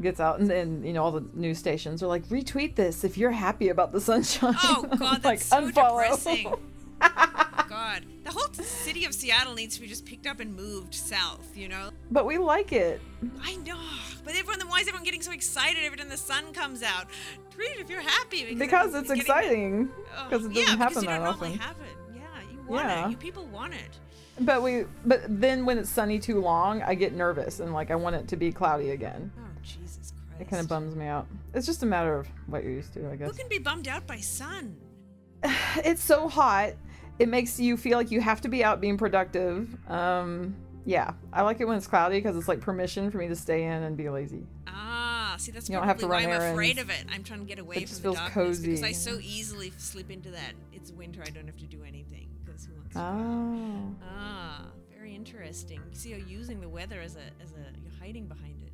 gets 0.00 0.20
out 0.20 0.40
and 0.40 0.48
then 0.48 0.82
you 0.84 0.92
know 0.92 1.02
all 1.04 1.12
the 1.12 1.24
news 1.34 1.58
stations 1.58 2.02
are 2.02 2.06
like 2.06 2.24
retweet 2.28 2.76
this 2.76 3.04
if 3.04 3.18
you're 3.18 3.30
happy 3.32 3.68
about 3.68 3.92
the 3.92 4.00
sunshine. 4.00 4.54
Oh 4.62 4.82
God, 4.98 5.22
that's 5.22 5.24
like 5.24 5.40
so 5.40 5.70
unfollow. 5.70 5.90
depressing. 5.92 6.54
God, 7.68 8.04
the 8.24 8.30
whole 8.30 8.48
city 8.54 9.04
of 9.04 9.12
Seattle 9.14 9.54
needs 9.54 9.74
to 9.76 9.80
be 9.82 9.86
just 9.86 10.04
picked 10.06 10.26
up 10.26 10.40
and 10.40 10.54
moved 10.54 10.94
south. 10.94 11.56
You 11.56 11.68
know. 11.68 11.90
but 12.10 12.24
we 12.26 12.38
like 12.38 12.72
it. 12.72 13.00
I 13.42 13.56
know, 13.56 13.78
but 14.24 14.34
everyone. 14.34 14.58
Then 14.58 14.68
why 14.68 14.80
is 14.80 14.88
everyone 14.88 15.04
getting 15.04 15.22
so 15.22 15.32
excited 15.32 15.82
every 15.84 15.98
time 15.98 16.08
the 16.08 16.16
sun 16.16 16.52
comes 16.52 16.82
out? 16.82 17.06
Tweet 17.50 17.70
it 17.72 17.80
if 17.80 17.90
you're 17.90 18.00
happy 18.00 18.54
because 18.54 18.94
it's 18.94 19.08
getting- 19.08 19.20
exciting 19.20 19.88
Oh, 20.16 20.24
because 20.28 20.46
it 20.46 20.48
doesn't 20.48 20.52
yeah, 20.54 20.64
happen 20.76 20.88
because 20.88 21.02
you 21.02 21.08
that 21.08 21.20
often 21.22 21.52
have 21.58 21.76
it. 21.80 21.96
Yeah, 22.14 22.20
you 22.52 22.58
want 22.68 22.86
Yeah. 22.86 23.06
it. 23.06 23.10
You 23.10 23.16
people 23.16 23.46
want 23.46 23.74
it. 23.74 23.98
but 24.40 24.62
we 24.62 24.84
but 25.04 25.22
then 25.28 25.66
when 25.66 25.78
it's 25.78 25.90
sunny 25.90 26.20
too 26.20 26.40
long 26.40 26.80
i 26.82 26.94
get 26.94 27.12
nervous 27.12 27.58
and 27.58 27.72
like 27.72 27.90
i 27.90 27.96
want 27.96 28.14
it 28.14 28.28
to 28.28 28.36
be 28.36 28.52
cloudy 28.52 28.90
again 28.90 29.32
Oh 29.36 29.42
Jesus 29.64 30.12
Christ! 30.28 30.40
it 30.40 30.48
kind 30.48 30.60
of 30.62 30.68
bums 30.68 30.94
me 30.94 31.06
out 31.06 31.26
it's 31.54 31.66
just 31.66 31.82
a 31.82 31.86
matter 31.86 32.14
of 32.14 32.28
what 32.46 32.62
you're 32.62 32.72
used 32.72 32.92
to 32.94 33.10
i 33.10 33.16
guess. 33.16 33.26
Who 33.28 33.34
can 33.36 33.48
be 33.48 33.58
bummed 33.58 33.88
out 33.88 34.06
by 34.06 34.18
sun? 34.18 34.76
it's 35.84 36.02
so 36.04 36.28
hot 36.28 36.74
it 37.18 37.28
makes 37.28 37.58
you 37.58 37.76
feel 37.76 37.98
like 37.98 38.10
you 38.10 38.20
have 38.20 38.40
to 38.40 38.48
be 38.48 38.62
out 38.64 38.80
being 38.80 38.96
productive 38.96 39.68
um 39.90 40.54
yeah 40.84 41.12
i 41.32 41.42
like 41.42 41.60
it 41.60 41.66
when 41.66 41.76
it's 41.76 41.86
cloudy 41.86 42.18
because 42.18 42.36
it's 42.36 42.48
like 42.48 42.60
permission 42.60 43.10
for 43.10 43.18
me 43.18 43.28
to 43.28 43.36
stay 43.36 43.64
in 43.64 43.82
and 43.82 43.96
be 43.96 44.08
lazy 44.08 44.46
Ah, 44.70 45.34
see, 45.38 45.50
that's 45.52 45.68
You 45.68 45.76
don't 45.76 45.84
have 45.86 45.98
to 45.98 46.06
why 46.08 46.22
I'm 46.24 46.52
afraid 46.52 46.78
of 46.78 46.88
it. 46.88 47.04
I'm 47.12 47.22
trying 47.22 47.40
to 47.40 47.44
get 47.46 47.58
away 47.58 47.76
It 47.76 47.80
from 47.80 47.86
just 47.88 47.96
the 48.02 48.02
feels 48.04 48.16
darkness 48.16 48.60
because 48.60 48.82
I 48.82 48.92
so 48.92 49.18
easily 49.22 49.72
slip 49.76 50.10
into 50.10 50.30
that. 50.30 50.52
It's 50.72 50.90
winter. 50.92 51.22
I 51.24 51.30
don't 51.30 51.44
have 51.46 51.56
to 51.58 51.66
do 51.66 51.82
anything 51.86 52.28
because 52.44 52.64
who 52.64 52.74
wants? 52.74 52.94
to? 52.94 53.00
oh 53.00 53.94
Ah, 54.02 54.66
very 54.96 55.14
interesting. 55.14 55.80
You 55.90 55.96
see, 55.96 56.08
you're 56.10 56.18
using 56.20 56.60
the 56.60 56.68
weather 56.68 57.00
as 57.00 57.16
a 57.16 57.26
as 57.42 57.52
a 57.52 57.56
you're 57.82 57.92
hiding 58.00 58.26
behind 58.26 58.62
it. 58.62 58.72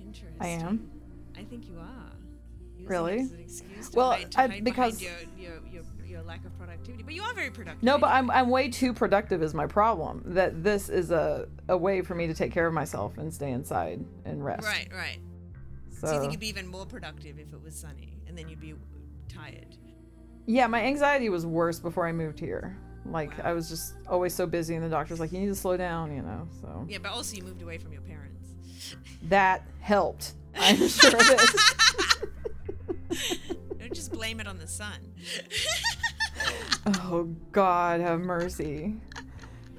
Interesting. 0.00 0.36
i 0.40 0.48
am 0.48 0.88
I 1.36 1.42
think 1.44 1.66
you 1.68 1.78
are. 1.78 2.12
Using 2.76 2.88
Really? 2.88 3.18
It 3.18 3.22
as 3.22 3.32
an 3.32 3.40
excuse 3.40 3.88
to 3.90 3.96
Well, 3.96 4.18
to 4.18 4.40
I- 4.40 4.48
hide 4.48 4.64
because- 4.64 5.02
your, 5.02 5.12
your 5.36 5.54
your 5.72 5.82
your 6.14 6.22
lack 6.22 6.44
of 6.44 6.56
productivity, 6.56 7.02
but 7.02 7.12
you 7.12 7.22
are 7.22 7.34
very 7.34 7.50
productive. 7.50 7.82
no 7.82 7.98
but 7.98 8.06
i'm 8.10 8.30
i'm 8.30 8.48
way 8.48 8.68
too 8.68 8.92
productive 8.94 9.42
is 9.42 9.52
my 9.52 9.66
problem 9.66 10.22
that 10.26 10.62
this 10.62 10.88
is 10.88 11.10
a 11.10 11.48
a 11.68 11.76
way 11.76 12.00
for 12.02 12.14
me 12.14 12.28
to 12.28 12.34
take 12.34 12.52
care 12.52 12.66
of 12.68 12.72
myself 12.72 13.18
and 13.18 13.34
stay 13.34 13.50
inside 13.50 13.98
and 14.24 14.44
rest 14.44 14.64
Right, 14.64 14.88
right. 14.94 15.18
so, 15.90 16.06
So 16.06 16.14
you 16.14 16.20
think 16.20 16.32
you'd 16.32 16.40
be 16.40 16.48
even 16.48 16.68
more 16.68 16.86
productive 16.86 17.38
if 17.40 17.52
it 17.52 17.60
was 17.62 17.74
sunny, 17.74 18.12
and 18.28 18.38
then 18.38 18.48
you'd 18.48 18.60
be 18.60 18.74
tired. 19.28 19.76
Yeah, 20.46 20.66
my 20.68 20.82
anxiety 20.82 21.28
was 21.30 21.44
worse 21.46 21.80
before 21.80 22.06
I 22.06 22.12
moved 22.12 22.38
here. 22.38 22.76
Like 23.06 23.32
I 23.40 23.52
was 23.52 23.68
just 23.68 23.94
always 24.08 24.32
so 24.34 24.46
busy, 24.46 24.74
and 24.76 24.84
the 24.84 24.88
doctor's 24.88 25.18
like, 25.18 25.32
"You 25.32 25.40
need 25.40 25.48
to 25.48 25.54
slow 25.54 25.76
down," 25.76 26.14
you 26.14 26.22
know. 26.22 26.46
So 26.60 26.86
Yeah, 26.88 26.98
but 27.02 27.10
also 27.12 27.34
you 27.36 27.42
moved 27.42 27.60
away 27.62 27.78
from 27.78 27.92
your 27.92 28.02
parents. 28.02 28.54
that 29.24 29.66
helped. 29.80 30.34
I'm 30.54 30.76
sure 30.88 31.10
it 31.14 31.40
is. 31.40 31.54
Just 33.94 34.12
blame 34.12 34.40
it 34.40 34.46
on 34.46 34.58
the 34.58 34.66
sun. 34.66 34.98
Oh 36.86 37.34
God, 37.52 38.00
have 38.00 38.20
mercy. 38.20 38.94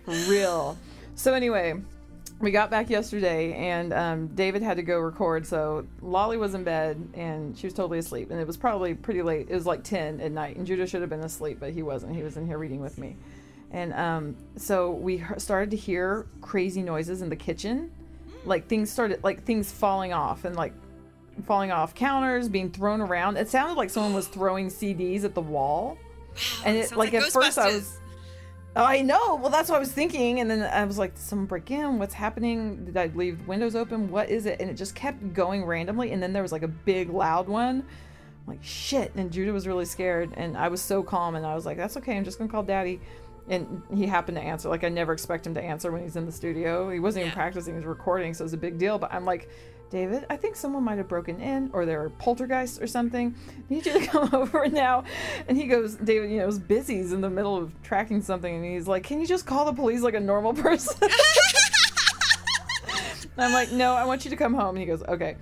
For 0.06 0.12
real. 0.30 0.78
So 1.16 1.34
anyway, 1.34 1.76
we 2.40 2.52
got 2.52 2.72
back 2.72 2.90
yesterday, 2.90 3.54
and 3.54 3.94
um, 3.94 4.28
David 4.30 4.62
had 4.62 4.78
to 4.78 4.84
go 4.84 4.98
record. 5.00 5.46
So 5.46 5.86
Lolly 6.02 6.38
was 6.38 6.54
in 6.54 6.64
bed, 6.64 7.10
and 7.14 7.58
she 7.58 7.68
was 7.68 7.74
totally 7.74 8.00
asleep, 8.00 8.32
and 8.32 8.40
it 8.40 8.48
was 8.48 8.58
probably 8.58 8.96
pretty 8.96 9.22
late. 9.22 9.48
It 9.50 9.54
was 9.54 9.66
like 9.66 9.84
ten 9.84 10.20
at 10.20 10.32
night, 10.32 10.56
and 10.56 10.66
Judah 10.66 10.88
should 10.88 11.02
have 11.02 11.10
been 11.10 11.24
asleep, 11.24 11.58
but 11.60 11.74
he 11.74 11.84
wasn't. 11.84 12.16
He 12.16 12.24
was 12.24 12.38
in 12.38 12.48
here 12.48 12.58
reading 12.58 12.82
with 12.82 12.98
me, 12.98 13.16
and 13.72 13.94
um, 13.94 14.36
so 14.56 14.92
we 14.92 15.24
started 15.38 15.72
to 15.72 15.78
hear 15.78 16.26
crazy 16.42 16.82
noises 16.82 17.22
in 17.22 17.30
the 17.30 17.36
kitchen, 17.36 17.92
like 18.46 18.68
things 18.68 18.92
started, 18.92 19.24
like 19.24 19.44
things 19.44 19.72
falling 19.72 20.12
off, 20.12 20.46
and 20.46 20.56
like 20.56 20.74
falling 21.44 21.72
off 21.72 21.94
counters, 21.96 22.50
being 22.50 22.72
thrown 22.72 23.02
around. 23.02 23.38
It 23.38 23.50
sounded 23.50 23.76
like 23.76 23.90
someone 23.90 24.14
was 24.14 24.28
throwing 24.28 24.68
CDs 24.68 25.24
at 25.24 25.34
the 25.34 25.42
wall. 25.42 25.98
And 26.66 26.78
it, 26.78 26.92
like, 26.92 27.14
like 27.14 27.24
at 27.24 27.32
first 27.32 27.58
I 27.58 27.74
was, 27.74 27.98
oh, 28.76 28.84
I 28.84 29.02
know. 29.02 29.36
Well, 29.36 29.50
that's 29.50 29.70
what 29.70 29.78
I 29.78 29.80
was 29.80 29.92
thinking, 29.92 30.42
and 30.42 30.52
then 30.52 30.64
I 30.64 30.84
was 30.84 30.98
like, 30.98 31.16
"Did 31.16 31.24
someone 31.24 31.46
break 31.46 31.72
in? 31.72 31.98
What's 31.98 32.14
happening? 32.14 32.84
Did 32.84 32.98
I 32.98 33.08
leave 33.16 33.48
windows 33.48 33.74
open? 33.74 34.10
What 34.12 34.30
is 34.30 34.46
it?" 34.46 34.60
And 34.60 34.70
it 34.70 34.74
just 34.74 34.96
kept 34.96 35.34
going 35.34 35.64
randomly, 35.64 36.12
and 36.12 36.22
then 36.22 36.34
there 36.34 36.42
was 36.42 36.52
like 36.52 36.64
a 36.64 36.68
big 36.68 37.10
loud 37.10 37.48
one, 37.48 37.86
I'm 38.46 38.54
like 38.54 38.64
shit. 38.64 39.14
And 39.16 39.32
judah 39.32 39.54
was 39.54 39.68
really 39.68 39.86
scared. 39.86 40.32
And 40.36 40.58
i 40.58 40.68
was 40.68 40.82
so 40.82 41.04
calm. 41.04 41.36
And 41.36 41.46
i 41.46 41.56
was 41.56 41.66
like 41.66 41.78
that's 41.78 41.98
okay. 41.98 42.16
I'm 42.18 42.24
just 42.24 42.38
gonna 42.38 42.52
call 42.52 42.64
daddy. 42.64 43.00
And 43.48 43.84
he 43.94 44.06
happened 44.06 44.38
to 44.38 44.44
answer. 44.44 44.70
Like 44.70 44.84
i 44.84 44.90
never 44.90 45.14
expect 45.14 45.46
him 45.46 45.54
to 45.56 45.62
answer 45.62 45.92
when 45.92 46.02
he's 46.02 46.16
in 46.16 46.26
the 46.26 46.32
studio. 46.32 46.90
He 46.90 47.00
wasn't 47.00 47.26
even 47.26 47.36
practicing. 47.36 47.76
Was 47.76 47.86
recording. 47.86 48.34
So 48.34 48.44
it 48.44 48.46
was 48.46 48.54
a 48.54 48.58
big 48.58 48.78
deal. 48.78 48.98
But 48.98 49.14
i'm 49.14 49.26
like 49.26 49.50
david 49.96 50.26
i 50.30 50.36
think 50.36 50.58
someone 50.58 50.84
might 50.84 50.98
have 50.98 51.08
broken 51.08 51.40
in 51.40 51.70
or 51.72 51.86
there 51.86 52.02
were 52.02 52.10
poltergeists 52.10 52.82
or 52.82 52.86
something. 52.86 53.34
Need 53.70 53.86
you 53.86 53.94
to 53.94 54.06
come 54.06 54.30
over 54.34 54.68
now. 54.68 55.06
And 55.48 55.58
he 55.58 55.68
goes 55.68 55.96
david 55.96 56.30
you 56.32 56.40
know 56.40 56.46
was 56.46 56.60
busy. 56.60 56.98
He's 56.98 57.14
in 57.14 57.22
the 57.22 57.30
middle 57.30 57.56
of 57.56 57.72
tracking 57.82 58.22
something. 58.22 58.54
And 58.54 58.66
he's 58.66 58.90
like 58.90 59.04
can 59.04 59.22
you 59.22 59.28
just 59.28 59.46
call 59.46 59.64
the 59.64 59.72
police 59.72 60.02
like 60.02 60.14
a 60.14 60.20
normal 60.20 60.54
person? 60.54 60.98
I'm 63.38 63.54
like 63.54 63.72
no 63.72 63.94
i 63.94 64.04
want 64.04 64.26
you 64.26 64.32
to 64.32 64.38
come 64.38 64.54
home. 64.54 64.76
And 64.76 64.80
he 64.80 64.86
goes 64.86 65.02
okay 65.04 65.38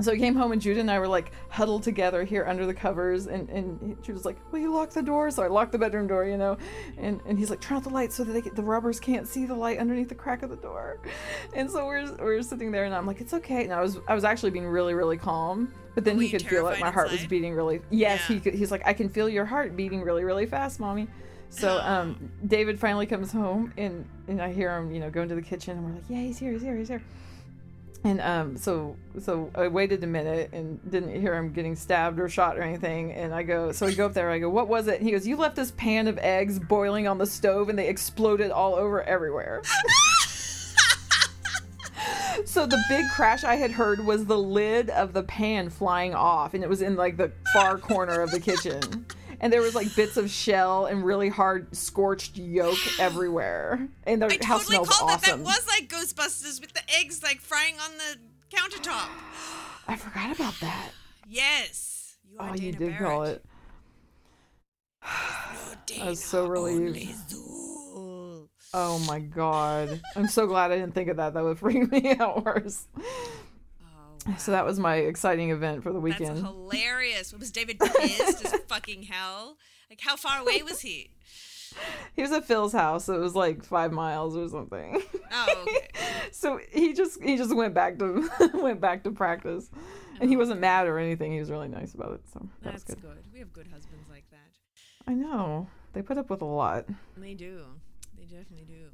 so 0.00 0.12
he 0.12 0.18
came 0.18 0.34
home 0.34 0.52
and 0.52 0.60
Judah 0.60 0.80
and 0.80 0.90
I 0.90 0.98
were 0.98 1.08
like 1.08 1.32
huddled 1.48 1.82
together 1.82 2.22
here 2.24 2.44
under 2.46 2.66
the 2.66 2.74
covers 2.74 3.26
and, 3.28 3.48
and 3.48 3.96
was 4.08 4.24
like, 4.26 4.36
Will 4.52 4.58
you 4.58 4.72
lock 4.72 4.90
the 4.90 5.02
door? 5.02 5.30
So 5.30 5.42
I 5.42 5.46
locked 5.46 5.72
the 5.72 5.78
bedroom 5.78 6.06
door, 6.06 6.26
you 6.26 6.36
know, 6.36 6.58
and, 6.98 7.20
and 7.26 7.38
he's 7.38 7.48
like, 7.48 7.60
turn 7.60 7.78
out 7.78 7.84
the 7.84 7.90
light 7.90 8.12
so 8.12 8.22
that 8.24 8.42
can, 8.42 8.54
the 8.54 8.62
rubbers 8.62 9.00
can't 9.00 9.26
see 9.26 9.46
the 9.46 9.54
light 9.54 9.78
underneath 9.78 10.08
the 10.10 10.14
crack 10.14 10.42
of 10.42 10.50
the 10.50 10.56
door. 10.56 11.00
And 11.54 11.70
so 11.70 11.86
we're 11.86 12.12
we're 12.16 12.42
sitting 12.42 12.70
there 12.70 12.84
and 12.84 12.94
I'm 12.94 13.06
like, 13.06 13.20
It's 13.20 13.32
okay. 13.34 13.64
And 13.64 13.72
I 13.72 13.80
was 13.80 13.98
I 14.06 14.14
was 14.14 14.24
actually 14.24 14.50
being 14.50 14.66
really, 14.66 14.92
really 14.94 15.16
calm. 15.16 15.72
But 15.94 16.04
then 16.04 16.16
Were 16.16 16.24
he 16.24 16.28
could 16.30 16.42
feel 16.42 16.68
it. 16.68 16.78
My 16.78 16.90
heart 16.90 17.10
was 17.10 17.24
beating 17.26 17.54
really 17.54 17.80
Yes, 17.90 18.20
Yeah. 18.28 18.34
he 18.34 18.40
could 18.40 18.54
he's 18.54 18.70
like, 18.70 18.82
I 18.86 18.92
can 18.92 19.08
feel 19.08 19.28
your 19.30 19.46
heart 19.46 19.76
beating 19.76 20.02
really, 20.02 20.24
really 20.24 20.44
fast, 20.46 20.78
mommy. 20.78 21.08
So 21.48 21.80
um, 21.82 22.30
David 22.46 22.78
finally 22.78 23.06
comes 23.06 23.32
home 23.32 23.72
and, 23.78 24.04
and 24.28 24.42
I 24.42 24.52
hear 24.52 24.76
him, 24.76 24.92
you 24.92 25.00
know, 25.00 25.08
go 25.08 25.22
into 25.22 25.34
the 25.34 25.42
kitchen 25.42 25.78
and 25.78 25.86
we're 25.86 25.94
like, 25.94 26.04
Yeah, 26.08 26.18
he's 26.20 26.38
here, 26.38 26.52
he's 26.52 26.62
here, 26.62 26.76
he's 26.76 26.88
here. 26.88 27.02
And 28.06 28.20
um, 28.20 28.56
so 28.56 28.96
so 29.20 29.50
I 29.56 29.66
waited 29.66 30.04
a 30.04 30.06
minute 30.06 30.50
and 30.52 30.78
didn't 30.88 31.20
hear 31.20 31.34
him 31.34 31.52
getting 31.52 31.74
stabbed 31.74 32.20
or 32.20 32.28
shot 32.28 32.56
or 32.56 32.62
anything. 32.62 33.10
And 33.10 33.34
I 33.34 33.42
go, 33.42 33.72
so 33.72 33.86
I 33.86 33.94
go 33.94 34.06
up 34.06 34.14
there. 34.14 34.30
I 34.30 34.38
go, 34.38 34.48
what 34.48 34.68
was 34.68 34.86
it? 34.86 35.00
And 35.00 35.04
he 35.04 35.10
goes, 35.10 35.26
you 35.26 35.36
left 35.36 35.56
this 35.56 35.72
pan 35.72 36.06
of 36.06 36.16
eggs 36.18 36.60
boiling 36.60 37.08
on 37.08 37.18
the 37.18 37.26
stove, 37.26 37.68
and 37.68 37.76
they 37.76 37.88
exploded 37.88 38.52
all 38.52 38.76
over 38.76 39.02
everywhere. 39.02 39.60
so 42.44 42.64
the 42.64 42.80
big 42.88 43.04
crash 43.12 43.42
I 43.42 43.56
had 43.56 43.72
heard 43.72 44.06
was 44.06 44.26
the 44.26 44.38
lid 44.38 44.88
of 44.90 45.12
the 45.12 45.24
pan 45.24 45.68
flying 45.68 46.14
off, 46.14 46.54
and 46.54 46.62
it 46.62 46.70
was 46.70 46.82
in 46.82 46.94
like 46.94 47.16
the 47.16 47.32
far 47.52 47.76
corner 47.76 48.20
of 48.20 48.30
the 48.30 48.38
kitchen. 48.38 49.04
And 49.40 49.52
there 49.52 49.60
was 49.62 49.74
like 49.74 49.94
bits 49.94 50.16
of 50.16 50.30
shell 50.30 50.86
and 50.86 51.04
really 51.04 51.28
hard 51.28 51.74
scorched 51.76 52.36
yolk 52.36 52.78
everywhere. 52.98 53.88
And 54.04 54.22
the 54.22 54.26
I 54.26 54.44
house 54.44 54.66
totally 54.66 54.84
smells 54.84 54.88
called 54.88 55.10
awesome. 55.10 55.40
it. 55.40 55.44
That 55.44 55.44
was 55.44 55.66
like 55.68 55.88
Ghostbusters 55.88 56.60
with 56.60 56.72
the 56.72 56.82
eggs 56.98 57.22
like 57.22 57.40
frying 57.40 57.74
on 57.74 57.92
the 57.98 58.56
countertop. 58.56 59.08
I 59.88 59.96
forgot 59.96 60.34
about 60.34 60.54
that. 60.60 60.90
Yes. 61.28 62.16
You 62.30 62.38
are 62.38 62.50
Oh, 62.50 62.54
you 62.54 62.72
did 62.72 62.96
call 62.98 63.24
it. 63.24 63.44
I 66.00 66.10
was 66.10 66.22
so 66.22 66.46
relieved. 66.46 67.34
Oh 68.74 68.98
my 69.06 69.20
god. 69.20 70.00
I'm 70.16 70.28
so 70.28 70.46
glad 70.46 70.70
I 70.70 70.76
didn't 70.76 70.94
think 70.94 71.08
of 71.08 71.16
that. 71.16 71.34
That 71.34 71.44
would 71.44 71.58
freak 71.58 71.90
me 71.92 72.14
out 72.16 72.44
worse. 72.44 72.86
Oh, 74.28 74.34
So 74.38 74.52
that 74.52 74.64
was 74.64 74.78
my 74.78 74.96
exciting 74.96 75.50
event 75.50 75.82
for 75.82 75.92
the 75.92 76.00
weekend. 76.00 76.38
That's 76.38 76.40
hilarious. 76.40 77.32
What 77.32 77.40
was 77.40 77.50
David 77.50 77.78
pissed 77.78 78.44
as 78.44 78.54
fucking 78.68 79.04
hell? 79.04 79.56
Like, 79.90 80.00
how 80.00 80.16
far 80.16 80.40
away 80.40 80.62
was 80.62 80.80
he? 80.80 81.10
He 82.14 82.22
was 82.22 82.32
at 82.32 82.44
Phil's 82.44 82.72
house. 82.72 83.08
It 83.08 83.18
was 83.18 83.34
like 83.34 83.62
five 83.62 83.92
miles 83.92 84.36
or 84.36 84.48
something. 84.48 85.02
Oh, 85.32 85.64
okay. 85.68 85.88
so 86.30 86.58
he 86.70 86.92
just 86.92 87.22
he 87.22 87.36
just 87.36 87.54
went 87.54 87.74
back 87.74 87.98
to 87.98 88.28
went 88.54 88.80
back 88.80 89.04
to 89.04 89.10
practice, 89.10 89.70
and 90.20 90.30
he 90.30 90.36
oh, 90.36 90.38
wasn't 90.38 90.60
mad 90.60 90.86
or 90.86 90.98
anything. 90.98 91.32
He 91.32 91.38
was 91.38 91.50
really 91.50 91.68
nice 91.68 91.94
about 91.94 92.12
it. 92.12 92.20
So 92.32 92.48
that 92.62 92.72
was 92.72 92.84
That's 92.84 93.00
good. 93.00 93.10
good. 93.10 93.24
We 93.32 93.40
have 93.40 93.52
good 93.52 93.66
husbands 93.66 94.08
like 94.08 94.24
that. 94.30 94.38
I 95.06 95.14
know 95.14 95.68
they 95.92 96.02
put 96.02 96.18
up 96.18 96.30
with 96.30 96.40
a 96.40 96.46
lot. 96.46 96.86
They 97.16 97.34
do. 97.34 97.62
They 98.18 98.24
definitely 98.24 98.66
do. 98.66 98.85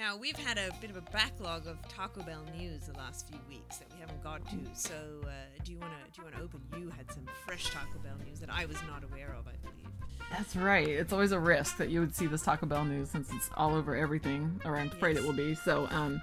Now 0.00 0.16
we've 0.16 0.36
had 0.38 0.56
a 0.56 0.70
bit 0.80 0.88
of 0.88 0.96
a 0.96 1.02
backlog 1.12 1.66
of 1.66 1.76
Taco 1.86 2.22
Bell 2.22 2.42
news 2.56 2.86
the 2.86 2.96
last 2.96 3.28
few 3.28 3.38
weeks 3.50 3.76
that 3.76 3.92
we 3.92 4.00
haven't 4.00 4.22
got 4.24 4.42
to. 4.48 4.56
So, 4.72 4.94
uh, 5.24 5.28
do 5.62 5.72
you 5.72 5.78
want 5.78 5.92
to 5.92 6.10
do 6.10 6.22
you 6.22 6.24
want 6.24 6.36
to 6.36 6.42
open? 6.42 6.62
You 6.80 6.88
had 6.88 7.12
some 7.12 7.26
fresh 7.44 7.64
Taco 7.64 7.98
Bell 8.02 8.14
news 8.26 8.40
that 8.40 8.48
I 8.48 8.64
was 8.64 8.78
not 8.88 9.04
aware 9.04 9.36
of. 9.38 9.46
I 9.46 9.52
believe. 9.62 9.90
That's 10.30 10.56
right. 10.56 10.88
It's 10.88 11.12
always 11.12 11.32
a 11.32 11.38
risk 11.38 11.76
that 11.76 11.90
you 11.90 12.00
would 12.00 12.16
see 12.16 12.26
this 12.26 12.40
Taco 12.40 12.64
Bell 12.64 12.86
news 12.86 13.10
since 13.10 13.30
it's 13.30 13.50
all 13.58 13.74
over 13.74 13.94
everything, 13.94 14.58
or 14.64 14.78
I'm 14.78 14.86
afraid 14.86 15.18
it 15.18 15.22
will 15.22 15.34
be. 15.34 15.54
So 15.54 15.86
um, 15.90 16.22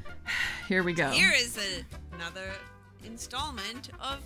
here 0.66 0.82
we 0.82 0.94
go. 0.94 1.10
Here 1.10 1.34
is 1.36 1.58
a, 1.58 2.14
another 2.14 2.50
installment 3.04 3.90
of 4.00 4.20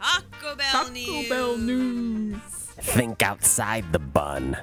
Taco 0.00 0.56
Bell 0.56 0.72
Taco 0.72 0.92
news. 0.92 1.28
Bell 1.28 1.58
news. 1.58 2.40
Think 2.40 3.22
outside 3.22 3.92
the 3.92 3.98
bun. 3.98 4.56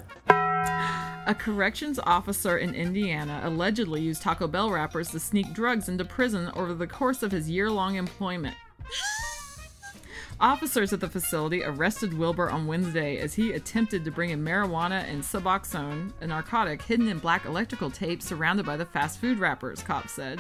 A 1.27 1.35
corrections 1.35 1.99
officer 1.99 2.57
in 2.57 2.73
Indiana 2.73 3.41
allegedly 3.43 3.99
used 3.99 4.21
Taco 4.21 4.47
Bell 4.47 4.71
wrappers 4.71 5.09
to 5.09 5.19
sneak 5.19 5.51
drugs 5.51 5.89
into 5.89 6.05
prison 6.05 6.49
over 6.55 6.73
the 6.73 6.87
course 6.87 7.21
of 7.21 7.33
his 7.33 7.49
year 7.49 7.69
long 7.69 7.95
employment. 7.95 8.55
Officers 10.39 10.93
at 10.93 11.01
the 11.01 11.09
facility 11.09 11.65
arrested 11.65 12.17
Wilbur 12.17 12.49
on 12.49 12.65
Wednesday 12.65 13.17
as 13.17 13.33
he 13.33 13.51
attempted 13.51 14.05
to 14.05 14.11
bring 14.11 14.29
in 14.29 14.41
marijuana 14.41 15.03
and 15.03 15.21
Suboxone, 15.21 16.13
a 16.21 16.27
narcotic 16.27 16.81
hidden 16.81 17.09
in 17.09 17.19
black 17.19 17.43
electrical 17.43 17.91
tape 17.91 18.21
surrounded 18.21 18.65
by 18.65 18.77
the 18.77 18.85
fast 18.85 19.19
food 19.19 19.37
wrappers, 19.37 19.83
cops 19.83 20.13
said. 20.13 20.39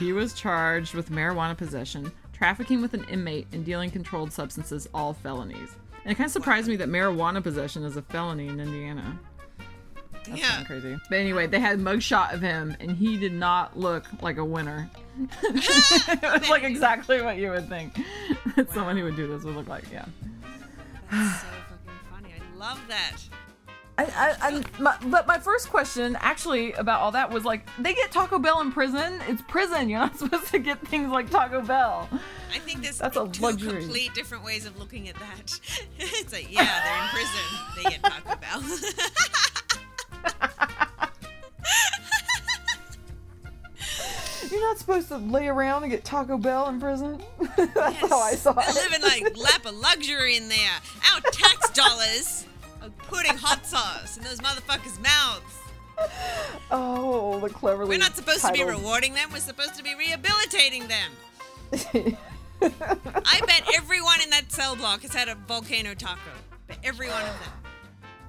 He 0.00 0.12
was 0.12 0.34
charged 0.34 0.94
with 0.94 1.12
marijuana 1.12 1.56
possession, 1.56 2.10
trafficking 2.32 2.82
with 2.82 2.92
an 2.92 3.04
inmate, 3.04 3.46
and 3.52 3.64
dealing 3.64 3.92
controlled 3.92 4.32
substances, 4.32 4.88
all 4.92 5.12
felonies. 5.12 5.76
And 6.02 6.10
it 6.10 6.16
kind 6.16 6.26
of 6.26 6.32
surprised 6.32 6.66
me 6.66 6.74
that 6.74 6.88
marijuana 6.88 7.40
possession 7.40 7.84
is 7.84 7.96
a 7.96 8.02
felony 8.02 8.48
in 8.48 8.58
Indiana. 8.58 9.16
That's 10.26 10.40
Yeah. 10.40 10.64
crazy. 10.64 10.98
But 11.08 11.16
anyway, 11.18 11.46
they 11.46 11.60
had 11.60 11.78
a 11.78 11.82
mugshot 11.82 12.32
of 12.34 12.40
him, 12.40 12.76
and 12.80 12.90
he 12.92 13.16
did 13.16 13.32
not 13.32 13.78
look 13.78 14.04
like 14.22 14.36
a 14.38 14.44
winner. 14.44 14.88
it 15.42 16.22
was 16.40 16.48
like 16.48 16.62
exactly 16.62 17.20
what 17.22 17.38
you 17.38 17.50
would 17.50 17.68
think 17.68 17.98
that 18.56 18.70
someone 18.74 18.96
who 18.96 19.04
would 19.04 19.16
do 19.16 19.26
this 19.26 19.42
would 19.44 19.56
look 19.56 19.68
like. 19.68 19.84
Yeah. 19.92 20.04
That's 21.10 21.40
so 21.40 21.46
fucking 21.46 22.00
funny. 22.10 22.34
I 22.34 22.58
love 22.58 22.80
that. 22.88 23.16
I, 24.00 24.04
I, 24.04 24.36
I, 24.40 24.80
my, 24.80 24.96
but 25.06 25.26
my 25.26 25.40
first 25.40 25.70
question, 25.70 26.16
actually, 26.20 26.72
about 26.74 27.00
all 27.00 27.10
that 27.10 27.32
was 27.32 27.44
like, 27.44 27.66
they 27.80 27.94
get 27.94 28.12
Taco 28.12 28.38
Bell 28.38 28.60
in 28.60 28.70
prison. 28.70 29.20
It's 29.26 29.42
prison. 29.42 29.88
You're 29.88 29.98
not 29.98 30.16
supposed 30.20 30.52
to 30.52 30.60
get 30.60 30.86
things 30.86 31.10
like 31.10 31.30
Taco 31.30 31.62
Bell. 31.62 32.08
I 32.54 32.58
think 32.60 32.82
there's 32.82 32.98
That's 32.98 33.16
a 33.16 33.26
two 33.26 33.42
luxury. 33.42 33.80
complete 33.80 34.14
different 34.14 34.44
ways 34.44 34.66
of 34.66 34.78
looking 34.78 35.08
at 35.08 35.16
that. 35.16 35.60
it's 35.98 36.32
like, 36.32 36.46
yeah, 36.48 36.62
they're 36.84 37.02
in 37.02 37.08
prison. 37.08 37.40
They 37.76 37.82
get 37.90 38.02
Taco 38.04 38.36
Bell. 38.40 38.62
Supposed 44.88 45.08
to 45.08 45.18
lay 45.18 45.48
around 45.48 45.82
and 45.82 45.92
get 45.92 46.02
Taco 46.02 46.38
Bell 46.38 46.66
in 46.68 46.80
prison. 46.80 47.20
That's 47.56 48.08
how 48.08 48.20
I 48.20 48.34
saw 48.34 48.52
They're 48.52 48.70
it. 48.70 48.74
living 48.90 49.02
like 49.02 49.36
lap 49.44 49.66
of 49.66 49.74
luxury 49.74 50.36
in 50.36 50.48
there. 50.48 50.70
Our 51.12 51.20
tax 51.30 51.68
dollars 51.70 52.46
are 52.80 52.88
putting 53.06 53.36
hot 53.36 53.66
sauce 53.66 54.16
in 54.16 54.24
those 54.24 54.38
motherfuckers' 54.38 54.98
mouths. 55.02 55.54
Oh, 56.70 57.38
the 57.40 57.50
cleverly. 57.50 57.90
We're 57.90 57.98
not 57.98 58.16
supposed 58.16 58.46
to 58.46 58.52
be 58.52 58.64
rewarding 58.64 59.12
them. 59.12 59.28
We're 59.30 59.40
supposed 59.40 59.74
to 59.74 59.82
be 59.82 59.94
rehabilitating 59.94 60.88
them. 60.88 61.12
I 62.62 63.40
bet 63.46 63.68
everyone 63.74 64.22
in 64.22 64.30
that 64.30 64.50
cell 64.50 64.74
block 64.74 65.02
has 65.02 65.12
had 65.12 65.28
a 65.28 65.34
volcano 65.34 65.92
taco. 65.92 66.30
Bet 66.66 66.78
every 66.82 67.08
one 67.08 67.22
of 67.22 67.38
them. 67.40 67.52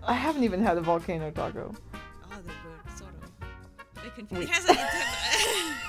I 0.03 0.13
haven't 0.13 0.43
even 0.43 0.61
had 0.61 0.77
a 0.77 0.81
volcano 0.81 1.31
taco. 1.31 1.73
Oh, 1.93 2.27
they're 2.29 2.41
good, 2.43 2.97
sort 2.97 3.11
of. 3.21 4.03
They 4.03 4.09
confuse. 4.09 4.43
It 4.43 4.49
has 4.49 4.65
a. 4.69 5.88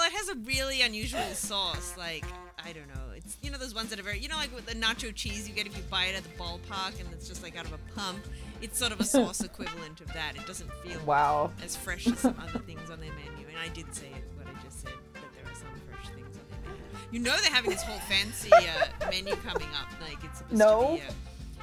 well, 0.00 0.08
it 0.08 0.14
has 0.14 0.28
a 0.30 0.34
really 0.36 0.80
unusual 0.80 1.20
sauce. 1.34 1.94
Like 1.98 2.24
I 2.64 2.72
don't 2.72 2.88
know. 2.88 3.12
It's 3.14 3.36
you 3.42 3.50
know 3.50 3.58
those 3.58 3.74
ones 3.74 3.90
that 3.90 3.98
are 4.00 4.02
very 4.02 4.18
you 4.18 4.28
know 4.28 4.36
like 4.36 4.54
with 4.54 4.64
the 4.66 4.74
nacho 4.74 5.14
cheese 5.14 5.46
you 5.48 5.54
get 5.54 5.66
if 5.66 5.76
you 5.76 5.82
buy 5.90 6.06
it 6.06 6.16
at 6.16 6.22
the 6.22 6.30
ballpark 6.42 6.98
and 7.00 7.08
it's 7.12 7.28
just 7.28 7.42
like 7.42 7.58
out 7.58 7.66
of 7.66 7.72
a 7.74 7.78
pump. 7.94 8.20
It's 8.62 8.78
sort 8.78 8.92
of 8.92 9.00
a 9.00 9.04
sauce 9.04 9.40
equivalent 9.44 10.00
of 10.00 10.06
that. 10.14 10.36
It 10.36 10.46
doesn't 10.46 10.72
feel 10.82 10.98
Wow. 11.04 11.50
as 11.62 11.76
fresh 11.76 12.06
as 12.06 12.18
some 12.18 12.34
other 12.42 12.58
things 12.60 12.90
on 12.90 13.00
their 13.00 13.12
menu. 13.12 13.46
And 13.48 13.58
I 13.58 13.68
did 13.68 13.94
say 13.94 14.06
it, 14.06 14.24
what 14.36 14.46
I 14.46 14.62
just 14.64 14.80
said, 14.82 14.92
that 15.14 15.22
there 15.34 15.50
are 15.50 15.54
some 15.54 15.68
fresh 15.90 16.06
things 16.14 16.36
on 16.36 16.44
their 16.50 16.70
menu. 16.72 16.82
You 17.10 17.18
know 17.20 17.36
they're 17.42 17.50
having 17.52 17.70
this 17.70 17.82
whole 17.82 17.98
fancy 18.00 18.50
uh, 18.52 19.08
menu 19.10 19.34
coming 19.36 19.68
up. 19.80 19.88
Like 20.00 20.22
it's 20.24 20.38
supposed 20.38 20.58
No. 20.58 20.96
to 20.96 21.02
be. 21.02 21.08
Uh, 21.08 21.12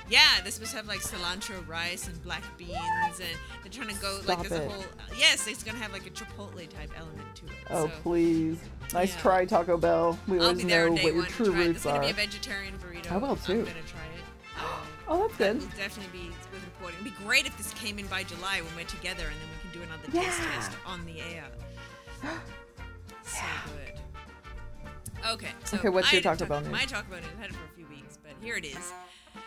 yeah, 0.09 0.21
they're 0.41 0.51
supposed 0.51 0.71
to 0.71 0.77
have 0.77 0.87
like 0.87 0.99
cilantro 0.99 1.67
rice 1.67 2.07
and 2.07 2.21
black 2.23 2.43
beans, 2.57 2.71
and 3.19 3.37
they're 3.63 3.71
trying 3.71 3.93
to 3.93 4.01
go 4.01 4.13
like 4.25 4.39
Stop 4.39 4.47
there's 4.47 4.61
it. 4.61 4.67
a 4.67 4.69
whole. 4.69 4.83
Yes, 5.17 5.47
it's 5.47 5.63
gonna 5.63 5.77
have 5.79 5.91
like 5.91 6.05
a 6.07 6.09
chipotle 6.11 6.67
type 6.69 6.91
element 6.97 7.35
to 7.35 7.45
it. 7.45 7.51
Oh, 7.69 7.87
so 7.87 7.91
please. 8.03 8.57
Nice 8.93 9.13
Yeah. 9.15 9.21
try, 9.21 9.45
Taco 9.45 9.77
Bell. 9.77 10.17
We 10.27 10.37
I'll 10.39 10.47
always 10.47 10.63
know 10.63 10.91
what 10.91 11.03
your 11.13 11.25
true 11.25 11.51
roots 11.51 11.77
It's 11.77 11.83
gonna 11.83 11.99
be 11.99 12.09
a 12.09 12.13
vegetarian 12.13 12.77
burrito. 12.79 13.11
I 13.11 13.17
will, 13.17 13.35
too. 13.35 13.53
I'm 13.53 13.65
gonna 13.65 13.75
try 13.87 14.01
it. 14.01 14.57
Oh, 15.09 15.29
that's 15.29 15.37
that 15.37 15.53
good. 15.53 15.61
will 15.61 15.77
definitely 15.77 16.19
be 16.19 16.27
worth 16.29 16.65
reporting. 16.65 16.99
It'd 16.99 17.17
be 17.17 17.23
great 17.25 17.45
if 17.45 17.55
this 17.57 17.73
came 17.75 17.97
in 17.97 18.07
by 18.07 18.23
July 18.23 18.59
when 18.61 18.75
we're 18.75 18.83
together, 18.83 19.23
and 19.23 19.35
then 19.39 19.49
we 19.55 19.71
can 19.71 19.79
do 19.79 19.85
another 19.87 20.11
taste 20.11 20.37
test 20.53 20.71
on 20.85 21.05
the 21.05 21.21
air. 21.21 21.45
So 23.23 23.43
good. 23.67 25.27
Okay. 25.29 25.49
So 25.65 25.77
Okay, 25.77 25.89
what's 25.89 26.11
your 26.11 26.21
Taco 26.21 26.45
Bell 26.45 26.61
news? 26.61 26.71
My 26.71 26.85
Taco 26.85 27.09
Bell 27.09 27.19
news. 27.19 27.29
I 27.37 27.41
had 27.41 27.49
it 27.51 27.55
for 27.55 27.65
a 27.65 27.75
few 27.75 27.85
weeks, 27.87 28.17
but 28.21 28.31
here 28.41 28.55
it 28.57 28.65
is. 28.65 28.91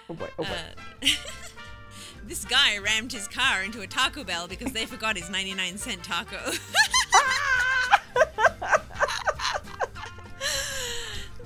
Oh 0.09 0.15
boy. 0.15 0.29
Oh 0.39 0.45
boy. 0.45 0.51
Uh, 1.03 1.09
this 2.27 2.45
guy 2.45 2.79
rammed 2.79 3.13
his 3.13 3.29
car 3.29 3.63
into 3.63 3.81
a 3.81 3.87
Taco 3.87 4.25
Bell 4.25 4.49
because 4.49 4.73
they 4.73 4.87
forgot 4.87 5.17
his 5.17 5.31
99 5.31 5.79
cent 5.79 6.03
taco. 6.03 6.37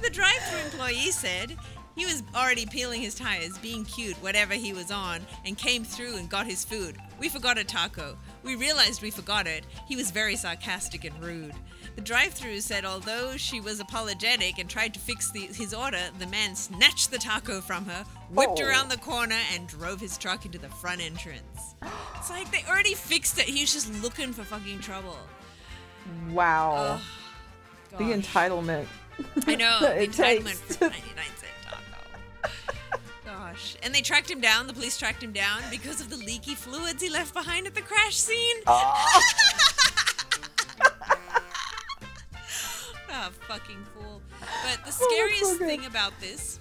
the 0.02 0.10
drive 0.10 0.42
thru 0.48 0.60
employee 0.60 1.10
said 1.10 1.56
he 1.96 2.06
was 2.06 2.22
already 2.34 2.66
peeling 2.66 3.00
his 3.00 3.14
tires, 3.14 3.56
being 3.58 3.84
cute, 3.84 4.16
whatever 4.16 4.54
he 4.54 4.72
was 4.72 4.90
on, 4.90 5.20
and 5.44 5.56
came 5.56 5.84
through 5.84 6.16
and 6.16 6.28
got 6.28 6.46
his 6.46 6.64
food. 6.64 6.96
We 7.20 7.28
forgot 7.28 7.56
a 7.56 7.64
taco. 7.64 8.16
We 8.42 8.56
realized 8.56 9.00
we 9.00 9.10
forgot 9.10 9.46
it. 9.46 9.64
He 9.86 9.94
was 9.94 10.10
very 10.10 10.34
sarcastic 10.36 11.04
and 11.04 11.22
rude. 11.22 11.54
The 11.96 12.00
drive 12.00 12.34
thru 12.34 12.60
said 12.60 12.84
although 12.84 13.36
she 13.36 13.60
was 13.60 13.78
apologetic 13.78 14.58
and 14.58 14.68
tried 14.68 14.94
to 14.94 15.00
fix 15.00 15.30
the, 15.30 15.40
his 15.46 15.72
order, 15.72 16.00
the 16.18 16.26
man 16.26 16.56
snatched 16.56 17.10
the 17.12 17.18
taco 17.18 17.60
from 17.60 17.86
her, 17.86 18.04
whipped 18.30 18.60
Oh. 18.60 18.66
around 18.66 18.88
the 18.88 18.96
corner, 18.98 19.38
and 19.52 19.68
drove 19.68 20.00
his 20.00 20.18
truck 20.18 20.44
into 20.44 20.58
the 20.58 20.68
front 20.68 21.00
entrance. 21.00 21.76
It's 22.16 22.30
like 22.30 22.50
they 22.50 22.64
already 22.68 22.94
fixed 22.94 23.38
it. 23.38 23.44
He 23.44 23.60
was 23.60 23.72
just 23.72 23.92
looking 24.02 24.32
for 24.32 24.42
fucking 24.42 24.80
trouble. 24.80 25.16
wow. 26.30 26.98
the 27.92 28.04
entitlement. 28.04 28.86
I 29.46 29.54
know. 29.54 29.78
the 29.80 30.02
it 30.02 30.10
entitlement 30.10 30.60
takes. 30.66 30.76
for 30.76 30.84
99 30.86 31.24
cent 31.36 31.52
taco. 31.64 32.50
Gosh. 33.24 33.76
And 33.84 33.94
they 33.94 34.00
tracked 34.00 34.28
him 34.28 34.40
down. 34.40 34.66
The 34.66 34.72
police 34.72 34.98
tracked 34.98 35.22
him 35.22 35.32
down 35.32 35.62
because 35.70 36.00
of 36.00 36.10
the 36.10 36.16
leaky 36.16 36.56
fluids 36.56 37.00
he 37.00 37.08
left 37.08 37.32
behind 37.34 37.68
at 37.68 37.74
the 37.76 37.82
crash 37.82 38.16
scene. 38.16 38.56
Oh. 38.66 39.20
Ah, 43.16 43.30
fucking 43.48 43.84
fool. 43.94 44.20
But 44.40 44.84
the 44.84 44.86
Oh, 44.88 44.90
so 44.90 45.04
scariest 45.08 45.58
thing 45.58 45.86
about 45.86 46.12
this 46.20 46.58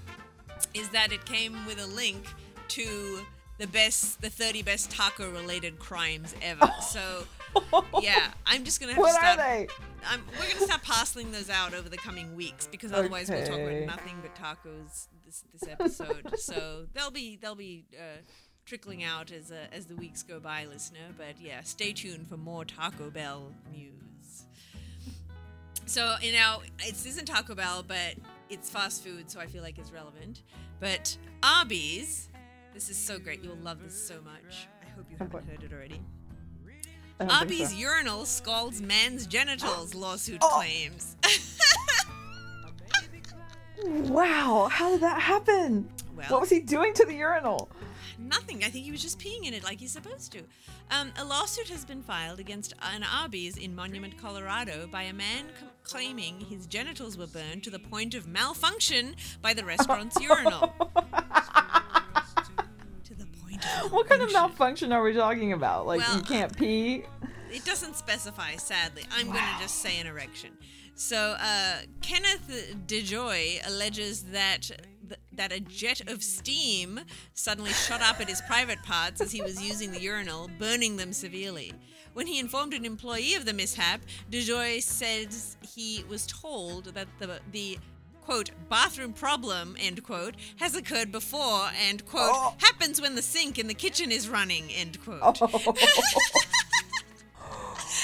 is 0.75 0.89
that 0.89 1.12
it 1.12 1.25
came 1.25 1.65
with 1.65 1.79
a 1.81 1.88
link 1.88 2.25
to 2.69 3.19
the 3.57 3.67
best, 3.67 4.22
the 4.22 4.29
30 4.29 4.62
best 4.62 4.91
taco 4.91 5.31
related 5.31 5.79
crimes 5.79 6.36
ever. 6.41 6.69
So, 6.81 7.24
yeah, 8.01 8.31
I'm 8.45 8.63
just 8.63 8.79
gonna 8.79 8.93
have 8.93 9.00
What 9.01 9.12
to 9.19 9.25
are 9.27 9.33
start. 9.33 9.39
they? 9.39 9.67
I'm, 10.05 10.22
we're 10.39 10.51
gonna 10.53 10.65
start 10.65 10.83
parceling 10.83 11.31
those 11.31 11.50
out 11.50 11.74
over 11.74 11.88
the 11.89 11.98
coming 11.98 12.36
weeks 12.36 12.67
because 12.67 12.91
otherwise 12.91 13.29
we'll 13.29 13.45
talk 13.45 13.60
about 13.60 13.86
nothing 13.86 14.15
but 14.22 14.36
tacos 14.36 15.07
this 15.25 15.43
this 15.53 15.67
episode. 15.69 16.33
so 16.39 16.86
they'll 16.93 17.12
be 17.12 17.36
they'll 17.41 17.55
be 17.55 17.86
uh, 17.93 18.22
trickling 18.65 19.03
out 19.03 19.31
as 19.31 19.51
uh, 19.51 19.67
as 19.72 19.86
the 19.86 19.95
weeks 19.95 20.24
go 20.24 20.39
by, 20.39 20.65
listener. 20.65 21.13
But 21.17 21.39
yeah, 21.39 21.62
stay 21.62 21.93
tuned 21.93 22.27
for 22.27 22.38
more 22.38 22.65
Taco 22.65 23.10
Bell 23.10 23.51
news. 23.72 23.93
So 25.85 26.15
you 26.21 26.33
know, 26.33 26.61
it 26.79 26.95
isn't 27.05 27.25
Taco 27.25 27.55
Bell, 27.55 27.83
but 27.87 28.15
it's 28.49 28.69
fast 28.69 29.03
food, 29.03 29.29
so 29.29 29.39
I 29.39 29.45
feel 29.47 29.61
like 29.63 29.77
it's 29.77 29.91
relevant. 29.91 30.43
But 30.79 31.15
Arby's, 31.43 32.29
this 32.73 32.89
is 32.89 32.97
so 32.97 33.19
great. 33.19 33.43
You'll 33.43 33.55
love 33.57 33.81
this 33.83 34.07
so 34.07 34.15
much. 34.23 34.67
I 34.81 34.89
hope 34.95 35.05
you 35.09 35.17
haven't 35.17 35.45
heard 35.47 35.63
it 35.63 35.73
already. 35.73 36.01
Arby's 37.19 37.69
so. 37.71 37.77
urinal 37.77 38.25
scalds 38.25 38.81
man's 38.81 39.27
genitals, 39.27 39.93
lawsuit 39.93 40.39
Oh. 40.41 40.49
claims. 40.59 41.15
Wow, 43.85 44.69
how 44.71 44.91
did 44.91 45.01
that 45.01 45.21
happen? 45.21 45.89
Well- 46.15 46.25
what 46.29 46.41
was 46.41 46.49
he 46.49 46.59
doing 46.61 46.93
to 46.93 47.05
the 47.05 47.15
urinal? 47.15 47.69
Nothing. 48.17 48.63
I 48.63 48.70
think 48.70 48.86
he 48.86 48.91
was 48.91 49.01
just 49.01 49.20
peeing 49.20 49.46
in 49.46 49.53
it 49.53 49.63
like 49.63 49.79
he's 49.79 49.91
supposed 49.91 50.32
to. 50.34 50.39
Um, 50.91 51.12
a 51.17 51.24
lawsuit 51.25 51.70
has 51.70 51.84
been 51.86 52.01
filed 52.03 52.39
against 52.39 52.74
an 52.93 53.03
Arby's 53.03 53.58
in 53.58 53.75
Monument, 53.75 54.17
Colorado, 54.17 54.88
by 54.91 55.03
a 55.03 55.13
man 55.13 55.46
c- 55.60 55.65
claiming 55.84 56.39
his 56.39 56.65
genitals 56.67 57.17
were 57.17 57.27
burned 57.27 57.63
to 57.63 57.70
the 57.70 57.79
point 57.79 58.13
of 58.13 58.27
malfunction 58.27 59.15
by 59.41 59.53
the 59.53 59.63
restaurant's 59.65 60.20
urinal. 60.22 60.74
to 63.03 63.15
the 63.15 63.25
point 63.41 63.63
What 63.91 64.08
kind 64.08 64.22
of 64.22 64.32
malfunction. 64.34 64.91
are 64.91 65.03
we 65.03 65.13
talking 65.13 65.53
about? 65.53 65.86
Like 65.88 66.00
Well, 66.00 66.17
you 66.17 66.24
can't 66.24 66.55
pee? 66.55 67.03
It 67.51 67.65
doesn't 67.65 67.96
specify, 67.96 68.55
sadly. 68.55 69.03
I'm 69.12 69.27
going 69.27 69.38
to 69.38 69.62
just 69.62 69.75
say 69.79 70.00
an 70.00 70.08
erection. 70.08 70.51
So, 70.95 71.35
uh, 71.39 71.77
Kenneth 72.01 72.75
DeJoy 72.88 73.67
alleges 73.67 74.23
that 74.25 74.62
th- 74.62 75.19
that 75.33 75.51
a 75.51 75.59
jet 75.59 76.01
of 76.07 76.23
steam 76.23 77.01
suddenly 77.33 77.71
shot 77.71 78.01
up 78.01 78.21
at 78.21 78.29
his 78.29 78.41
private 78.41 78.81
parts 78.83 79.19
as 79.19 79.31
he 79.31 79.41
was 79.41 79.62
using 79.62 79.91
the 79.91 80.00
urinal, 80.00 80.50
burning 80.59 80.98
them 80.98 81.11
severely. 81.11 81.74
When 82.13 82.27
he 82.27 82.39
informed 82.39 82.74
an 82.75 82.85
employee 82.85 83.33
of 83.33 83.46
the 83.46 83.53
mishap, 83.53 84.01
DeJoy 84.31 84.81
says 84.83 85.57
he 85.61 86.03
was 86.07 86.27
told 86.27 86.85
that 86.94 87.07
the 87.20 87.39
the 87.51 87.79
quote 88.22 88.51
bathroom 88.70 89.11
problem 89.13 89.75
end 89.79 90.01
quote 90.03 90.35
has 90.57 90.75
occurred 90.75 91.11
before 91.11 91.70
and 91.89 92.05
quote 92.05 92.31
Oh. 92.33 92.55
happens 92.59 93.01
when 93.01 93.15
the 93.15 93.22
sink 93.22 93.59
in 93.59 93.68
the 93.68 93.74
kitchen 93.74 94.11
is 94.13 94.29
running 94.29 94.72
end 94.72 95.00
quote. 95.03 95.39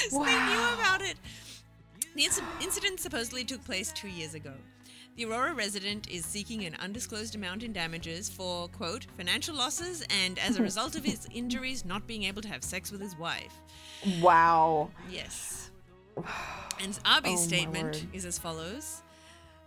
So 0.08 0.24
they 0.24 0.32
knew 0.32 0.68
about 0.80 1.02
it. 1.02 1.16
The 2.20 2.26
inc- 2.26 2.62
incident 2.62 3.00
supposedly 3.00 3.44
took 3.44 3.64
place 3.64 3.92
two 3.92 4.08
years 4.08 4.34
ago. 4.34 4.52
The 5.16 5.24
Aurora 5.24 5.54
resident 5.54 6.10
is 6.10 6.26
seeking 6.26 6.66
an 6.66 6.76
undisclosed 6.78 7.34
amount 7.34 7.62
in 7.62 7.72
damages 7.72 8.28
for, 8.28 8.68
quote, 8.68 9.06
financial 9.16 9.56
losses 9.56 10.04
and 10.10 10.38
as 10.38 10.58
a 10.58 10.62
result 10.70 10.96
of 10.96 11.02
his 11.02 11.26
injuries, 11.32 11.82
not 11.86 12.06
being 12.06 12.24
able 12.24 12.42
to 12.42 12.48
have 12.48 12.62
sex 12.62 12.92
with 12.92 13.00
his 13.00 13.16
wife. 13.16 13.54
Wow. 14.20 14.90
Yes. 15.10 15.70
And 16.82 16.98
Arby's 17.06 17.40
Oh, 17.40 17.44
statement 17.46 18.04
is 18.12 18.26
as 18.26 18.38
follows. 18.38 19.00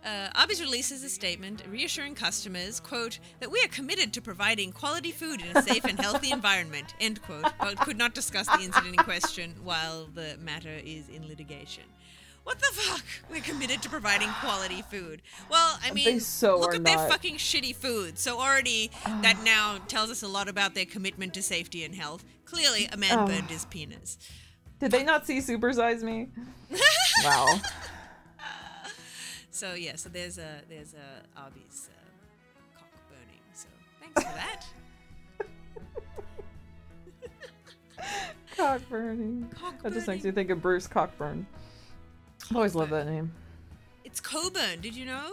Uh, 0.04 0.28
Arby's 0.36 0.60
releases 0.60 1.02
a 1.02 1.08
statement 1.08 1.62
reassuring 1.68 2.14
customers, 2.14 2.78
quote, 2.78 3.18
that 3.40 3.50
we 3.50 3.60
are 3.64 3.68
committed 3.68 4.12
to 4.12 4.20
providing 4.20 4.70
quality 4.70 5.10
food 5.10 5.40
in 5.40 5.56
a 5.56 5.62
safe 5.62 5.84
and 5.84 5.98
healthy 5.98 6.30
environment, 6.38 6.94
end 7.00 7.22
quote, 7.22 7.52
but 7.58 7.80
could 7.80 7.96
not 7.96 8.14
discuss 8.14 8.46
the 8.46 8.62
incident 8.62 8.94
in 8.96 9.04
question 9.04 9.54
while 9.64 10.06
the 10.14 10.36
matter 10.40 10.76
is 10.84 11.08
in 11.08 11.26
litigation. 11.26 11.84
What 12.44 12.58
the 12.58 12.66
fuck? 12.72 13.02
We're 13.30 13.40
committed 13.40 13.82
to 13.82 13.88
providing 13.88 14.28
quality 14.40 14.82
food. 14.82 15.22
Well, 15.50 15.78
I 15.82 15.92
mean, 15.92 16.20
so 16.20 16.58
look 16.60 16.74
at 16.74 16.84
their 16.84 16.98
fucking 17.08 17.36
shitty 17.36 17.74
food. 17.74 18.18
So 18.18 18.38
already 18.38 18.90
that 19.22 19.42
now 19.44 19.78
tells 19.88 20.10
us 20.10 20.22
a 20.22 20.28
lot 20.28 20.48
about 20.48 20.74
their 20.74 20.84
commitment 20.84 21.32
to 21.34 21.42
safety 21.42 21.84
and 21.84 21.94
health. 21.94 22.22
Clearly, 22.44 22.86
a 22.92 22.96
man 22.98 23.18
Oh. 23.18 23.26
burned 23.26 23.48
his 23.50 23.64
penis. 23.64 24.18
Did 24.78 24.90
they 24.90 25.02
not 25.02 25.26
see 25.26 25.38
Supersize 25.38 26.02
Me? 26.02 26.28
wow. 27.24 27.60
So 29.50 29.72
yeah, 29.74 29.96
so 29.96 30.08
there's 30.10 30.36
a 30.36 30.60
there's 30.68 30.94
a 30.94 31.40
Arby's 31.40 31.88
uh, 31.90 32.78
cock 32.78 32.88
burning. 33.08 33.40
So 33.54 33.68
thanks 34.00 34.22
for 34.22 34.34
that. 34.34 34.66
Cockburning. 38.56 39.48
Cock 39.60 39.78
burning. 39.82 39.82
That 39.82 39.92
just 39.94 40.06
makes 40.08 40.22
burning. 40.22 40.24
me 40.24 40.30
think 40.32 40.50
of 40.50 40.60
Bruce 40.60 40.86
Cockburn. 40.86 41.46
I 42.50 42.54
always 42.56 42.74
love 42.74 42.90
that 42.90 43.06
name. 43.06 43.32
It's 44.04 44.20
Coburn. 44.20 44.80
Did 44.80 44.94
you 44.94 45.06
know? 45.06 45.32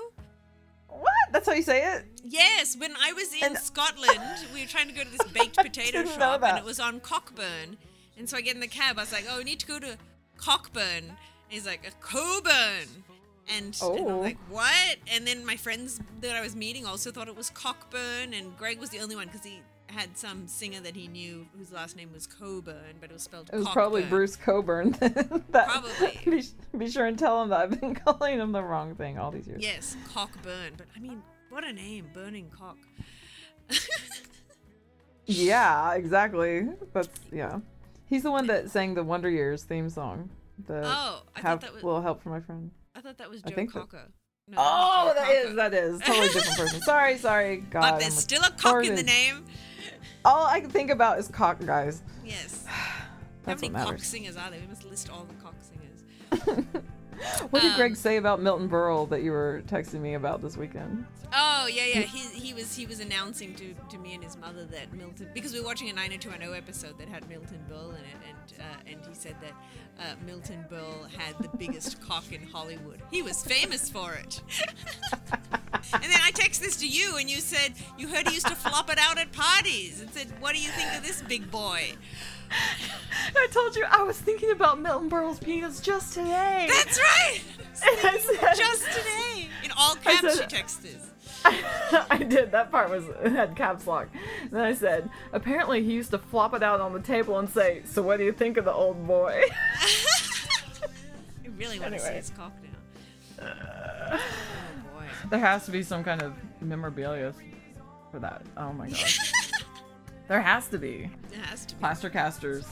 What? 0.87 1.11
That's 1.31 1.47
how 1.47 1.53
you 1.53 1.63
say 1.63 1.93
it? 1.95 2.05
Yes, 2.23 2.75
when 2.77 2.93
I 3.01 3.13
was 3.13 3.33
in 3.33 3.43
And- 3.43 3.57
Scotland, 3.57 4.19
we 4.53 4.61
were 4.61 4.67
trying 4.67 4.87
to 4.87 4.93
go 4.93 5.03
to 5.03 5.09
this 5.09 5.27
baked 5.31 5.55
potato 5.57 6.05
shop, 6.05 6.43
and 6.43 6.57
it 6.57 6.63
was 6.65 6.79
on 6.79 6.99
Cockburn. 6.99 7.77
And 8.17 8.29
so 8.29 8.37
I 8.37 8.41
get 8.41 8.55
in 8.55 8.61
the 8.61 8.67
cab. 8.67 8.97
I 8.97 9.01
was 9.03 9.11
like, 9.11 9.25
"Oh, 9.29 9.37
we 9.37 9.43
need 9.43 9.59
to 9.61 9.65
go 9.67 9.79
to 9.79 9.97
Cockburn." 10.37 11.03
And 11.05 11.15
he's 11.49 11.65
like, 11.65 11.87
"A 11.87 11.91
Coburn." 12.01 12.87
And, 13.49 13.65
and 13.65 13.75
I'm 13.81 14.05
Oh. 14.07 14.19
like, 14.19 14.37
what? 14.49 14.97
And 15.11 15.25
then 15.27 15.45
my 15.45 15.57
friends 15.57 15.99
that 16.21 16.35
I 16.35 16.41
was 16.41 16.55
meeting 16.55 16.85
also 16.85 17.11
thought 17.11 17.27
it 17.27 17.35
was 17.35 17.49
Cockburn, 17.49 18.33
and 18.33 18.55
Greg 18.57 18.79
was 18.79 18.89
the 18.91 18.99
only 18.99 19.15
one 19.15 19.27
because 19.27 19.43
he 19.43 19.61
had 19.91 20.17
some 20.17 20.47
singer 20.47 20.79
that 20.81 20.95
he 20.95 21.07
knew 21.07 21.47
whose 21.57 21.71
last 21.71 21.95
name 21.95 22.11
was 22.13 22.25
Coburn, 22.27 22.95
but 22.99 23.09
it 23.09 23.13
was 23.13 23.21
spelled 23.23 23.49
It 23.53 23.57
was 23.57 23.67
probably 23.69 24.03
Bruce 24.03 24.35
Coburn. 24.35 24.91
that, 24.99 25.67
Probably. 25.67 26.19
Be, 26.25 26.43
be 26.77 26.89
sure 26.89 27.05
and 27.05 27.17
tell 27.19 27.41
him 27.43 27.49
that 27.49 27.59
I've 27.61 27.79
been 27.79 27.95
calling 28.05 28.39
him 28.39 28.51
the 28.51 28.63
wrong 28.63 28.95
thing 28.95 29.17
all 29.19 29.31
these 29.31 29.47
years. 29.47 29.61
Yes, 29.61 29.95
Cockburn. 30.13 30.73
But 30.77 30.87
I 30.95 30.99
mean, 30.99 31.21
what 31.49 31.63
a 31.63 31.73
name, 31.73 32.09
Burning 32.13 32.49
Cock. 32.49 32.77
Yeah, 35.25 35.93
exactly. 35.93 36.67
That's 36.93 37.09
yeah. 37.31 37.59
He's 38.07 38.23
the 38.23 38.31
one 38.31 38.47
that 38.47 38.69
sang 38.69 38.93
the 38.95 39.03
Wonder 39.03 39.29
Years 39.29 39.63
theme 39.63 39.89
song. 39.89 40.29
The 40.67 40.81
Oh, 40.83 41.21
I 41.35 41.41
thought 41.41 41.47
have 41.49 41.61
that 41.61 41.73
was- 41.73 41.83
little 41.83 42.01
help 42.01 42.21
from 42.21 42.33
my 42.33 42.39
friend. 42.41 42.71
I 42.95 43.01
thought 43.01 43.17
that 43.19 43.29
was 43.29 43.41
Joe 43.41 43.55
think 43.55 43.73
that- 43.73 43.79
Cocker. 43.79 44.09
No, 44.47 44.57
Oh, 44.59 45.13
that 45.15 45.29
is 45.29 45.55
that 45.55 45.73
is 45.73 46.01
totally 46.01 46.27
different 46.27 46.57
person. 46.57 46.81
Sorry, 46.81 47.17
sorry. 47.17 47.57
God, 47.57 47.81
But 47.81 47.93
I'm 47.93 47.99
there's 47.99 48.17
still 48.17 48.41
a 48.43 48.49
cock 48.51 48.83
in 48.83 48.95
the 48.95 49.03
name. 49.03 49.45
All 50.25 50.45
I 50.45 50.59
can 50.61 50.69
think 50.69 50.89
about 50.91 51.19
is 51.19 51.27
cock 51.27 51.63
guys. 51.65 52.01
Yes. 52.25 52.65
How 53.45 53.55
many 53.55 53.69
cock 53.69 53.99
singers 53.99 54.37
are 54.37 54.51
there? 54.51 54.59
We 54.59 54.67
must 54.67 54.83
list 54.85 55.09
all 55.09 55.25
the 55.25 55.33
cock 55.43 55.55
singers. 55.61 56.67
What 57.51 57.61
did 57.61 57.71
Um, 57.73 57.77
Greg 57.77 57.95
say 57.95 58.17
about 58.17 58.41
Milton 58.41 58.67
Berle 58.67 59.07
that 59.09 59.21
you 59.21 59.31
were 59.31 59.61
texting 59.67 60.01
me 60.01 60.15
about 60.15 60.41
this 60.41 60.57
weekend? 60.57 61.05
Oh 61.31 61.67
yeah, 61.71 61.85
yeah. 61.85 62.01
He, 62.01 62.39
he 62.39 62.53
was 62.55 62.73
he 62.75 62.87
was 62.87 62.99
announcing 62.99 63.53
to, 63.55 63.75
to 63.91 63.97
me 63.99 64.15
and 64.15 64.23
his 64.23 64.37
mother 64.37 64.65
that 64.65 64.91
Milton 64.91 65.29
because 65.31 65.53
we 65.53 65.59
were 65.59 65.65
watching 65.67 65.87
a 65.91 65.93
90210 65.93 66.57
episode 66.57 66.97
that 66.97 67.07
had 67.07 67.29
Milton 67.29 67.59
Berle 67.69 67.89
in 67.91 67.97
it, 68.01 68.30
and 68.41 68.59
uh, 68.59 68.63
and 68.91 68.99
he 69.07 69.13
said 69.13 69.35
that 69.41 69.53
uh, 69.99 70.15
Milton 70.25 70.65
Berle 70.71 71.09
had 71.17 71.37
the 71.39 71.49
biggest 71.57 72.01
cock 72.07 72.31
in 72.31 72.41
Hollywood. 72.47 73.01
He 73.11 73.21
was 73.21 73.43
famous 73.43 73.89
for 73.89 74.13
it. 74.13 74.41
and 75.93 76.03
then 76.03 76.19
I 76.23 76.31
texted 76.31 76.59
this 76.59 76.77
to 76.77 76.87
you, 76.87 77.17
and 77.17 77.29
you 77.29 77.37
said 77.37 77.73
you 77.97 78.07
heard 78.07 78.27
he 78.27 78.33
used 78.35 78.47
to 78.47 78.55
flop 78.55 78.89
it 78.91 78.97
out 78.99 79.17
at 79.17 79.31
parties, 79.31 80.01
and 80.01 80.09
said, 80.11 80.27
"What 80.39 80.53
do 80.55 80.61
you 80.61 80.69
think 80.69 80.95
of 80.95 81.03
this 81.03 81.21
big 81.21 81.49
boy?" 81.51 81.93
I 83.35 83.47
told 83.51 83.75
you 83.75 83.85
I 83.89 84.03
was 84.03 84.17
thinking 84.19 84.51
about 84.51 84.79
Milton 84.79 85.09
Berle's 85.09 85.39
penis 85.39 85.79
just 85.79 86.13
today. 86.13 86.67
That's 86.69 86.99
right. 86.99 87.39
Said, 87.73 88.55
Just 88.57 88.85
today, 88.91 89.47
in 89.63 89.71
all 89.77 89.95
caps, 89.95 90.19
she 90.19 90.37
said- 90.37 90.49
texted. 90.49 90.99
I 92.09 92.17
did. 92.27 92.51
That 92.51 92.71
part 92.71 92.89
was 92.89 93.05
had 93.23 93.55
caps 93.55 93.87
lock. 93.87 94.07
And 94.41 94.51
then 94.51 94.61
I 94.61 94.73
said, 94.73 95.09
apparently 95.33 95.83
he 95.83 95.93
used 95.93 96.11
to 96.11 96.17
flop 96.17 96.53
it 96.53 96.63
out 96.63 96.79
on 96.79 96.93
the 96.93 96.99
table 96.99 97.39
and 97.39 97.49
say, 97.49 97.81
"So 97.85 98.01
what 98.01 98.17
do 98.17 98.23
you 98.25 98.31
think 98.31 98.57
of 98.57 98.65
the 98.65 98.73
old 98.73 99.05
boy?" 99.07 99.43
I 101.43 101.47
really 101.57 101.79
want 101.79 101.93
to 101.93 101.99
see 101.99 102.13
his 102.13 102.29
cock 102.31 102.53
now. 102.63 102.69
Oh 104.13 104.19
boy. 104.99 105.05
there 105.29 105.39
has 105.39 105.65
to 105.65 105.71
be 105.71 105.83
some 105.83 106.03
kind 106.03 106.21
of 106.21 106.33
memorabilia 106.61 107.33
for 108.11 108.19
that. 108.19 108.41
Oh 108.57 108.73
my 108.73 108.89
god. 108.89 109.09
there 110.27 110.41
has 110.41 110.67
to 110.67 110.77
be 110.77 111.09
It 111.31 111.37
has 111.39 111.65
to 111.67 111.75
be. 111.75 111.79
plaster 111.79 112.09
casters. 112.09 112.65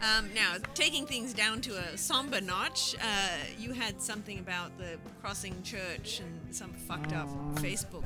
Something 0.00 0.34
like 0.34 0.34
that. 0.34 0.58
Um, 0.58 0.60
now, 0.62 0.70
taking 0.74 1.06
things 1.06 1.32
down 1.32 1.60
to 1.62 1.76
a 1.76 1.96
somber 1.96 2.40
notch, 2.40 2.94
uh, 3.02 3.28
you 3.58 3.72
had 3.72 4.00
something 4.00 4.38
about 4.38 4.76
the 4.78 4.98
Crossing 5.20 5.62
Church 5.62 6.20
and 6.20 6.54
some 6.54 6.72
fucked 6.72 7.12
up 7.12 7.28
Facebook 7.56 8.04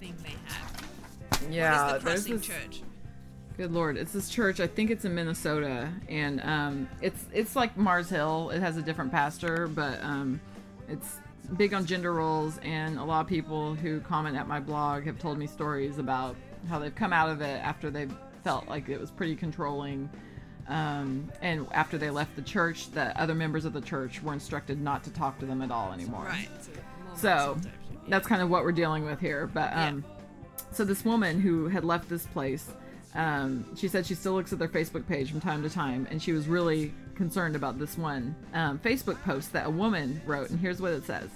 thing 0.00 0.14
they 0.22 0.34
had. 0.46 1.50
Yeah, 1.50 1.86
what 1.86 1.96
is 1.96 2.02
the 2.02 2.10
Crossing 2.10 2.36
this. 2.36 2.46
Church? 2.46 2.82
Good 3.56 3.72
lord, 3.72 3.98
it's 3.98 4.12
this 4.12 4.30
church. 4.30 4.60
I 4.60 4.66
think 4.66 4.90
it's 4.90 5.04
in 5.04 5.14
Minnesota, 5.14 5.90
and 6.08 6.40
um, 6.42 6.88
it's 7.02 7.26
it's 7.34 7.54
like 7.54 7.76
Mars 7.76 8.08
Hill. 8.08 8.50
It 8.50 8.60
has 8.60 8.78
a 8.78 8.82
different 8.82 9.12
pastor, 9.12 9.66
but 9.66 10.02
um, 10.02 10.40
it's 10.88 11.18
big 11.56 11.74
on 11.74 11.84
gender 11.84 12.14
roles. 12.14 12.58
And 12.62 12.98
a 12.98 13.04
lot 13.04 13.20
of 13.20 13.26
people 13.26 13.74
who 13.74 14.00
comment 14.00 14.36
at 14.36 14.48
my 14.48 14.58
blog 14.58 15.04
have 15.04 15.18
told 15.18 15.36
me 15.36 15.46
stories 15.46 15.98
about 15.98 16.34
how 16.68 16.78
they've 16.78 16.94
come 16.94 17.12
out 17.12 17.28
of 17.28 17.42
it 17.42 17.62
after 17.62 17.90
they 17.90 18.08
felt 18.42 18.68
like 18.68 18.88
it 18.88 18.98
was 18.98 19.10
pretty 19.10 19.36
controlling. 19.36 20.08
Um, 20.68 21.30
and 21.42 21.66
after 21.72 21.98
they 21.98 22.10
left 22.10 22.36
the 22.36 22.42
church, 22.42 22.90
the 22.92 23.18
other 23.20 23.34
members 23.34 23.64
of 23.64 23.72
the 23.72 23.80
church 23.80 24.22
were 24.22 24.32
instructed 24.32 24.80
not 24.80 25.02
to 25.04 25.10
talk 25.10 25.38
to 25.40 25.46
them 25.46 25.60
at 25.62 25.70
all 25.70 25.92
anymore. 25.92 26.24
Right. 26.24 26.48
So, 26.60 26.70
more 26.70 27.16
So 27.16 27.28
Muslim 27.56 27.60
type 27.62 27.72
shit. 27.90 28.10
that's 28.10 28.26
kind 28.26 28.42
of 28.42 28.48
what 28.50 28.64
we're 28.64 28.72
dealing 28.72 29.04
with 29.04 29.20
here. 29.20 29.46
But 29.52 29.70
Yeah. 29.72 29.88
um, 29.88 30.04
so 30.70 30.84
this 30.84 31.04
woman 31.04 31.40
who 31.40 31.68
had 31.68 31.84
left 31.84 32.08
this 32.08 32.24
place, 32.26 32.70
um, 33.14 33.64
she 33.76 33.88
said 33.88 34.06
she 34.06 34.14
still 34.14 34.32
looks 34.34 34.52
at 34.52 34.58
their 34.58 34.68
Facebook 34.68 35.06
page 35.06 35.30
from 35.30 35.40
time 35.40 35.62
to 35.62 35.68
time, 35.70 36.06
and 36.10 36.22
she 36.22 36.32
was 36.32 36.46
really 36.48 36.92
concerned 37.14 37.54
about 37.56 37.78
this 37.78 37.98
one 37.98 38.34
um, 38.54 38.78
Facebook 38.78 39.20
post 39.22 39.52
that 39.52 39.66
a 39.66 39.70
woman 39.70 40.20
wrote. 40.26 40.48
And 40.50 40.58
here's 40.58 40.80
what 40.80 40.92
it 40.92 41.04
says 41.04 41.28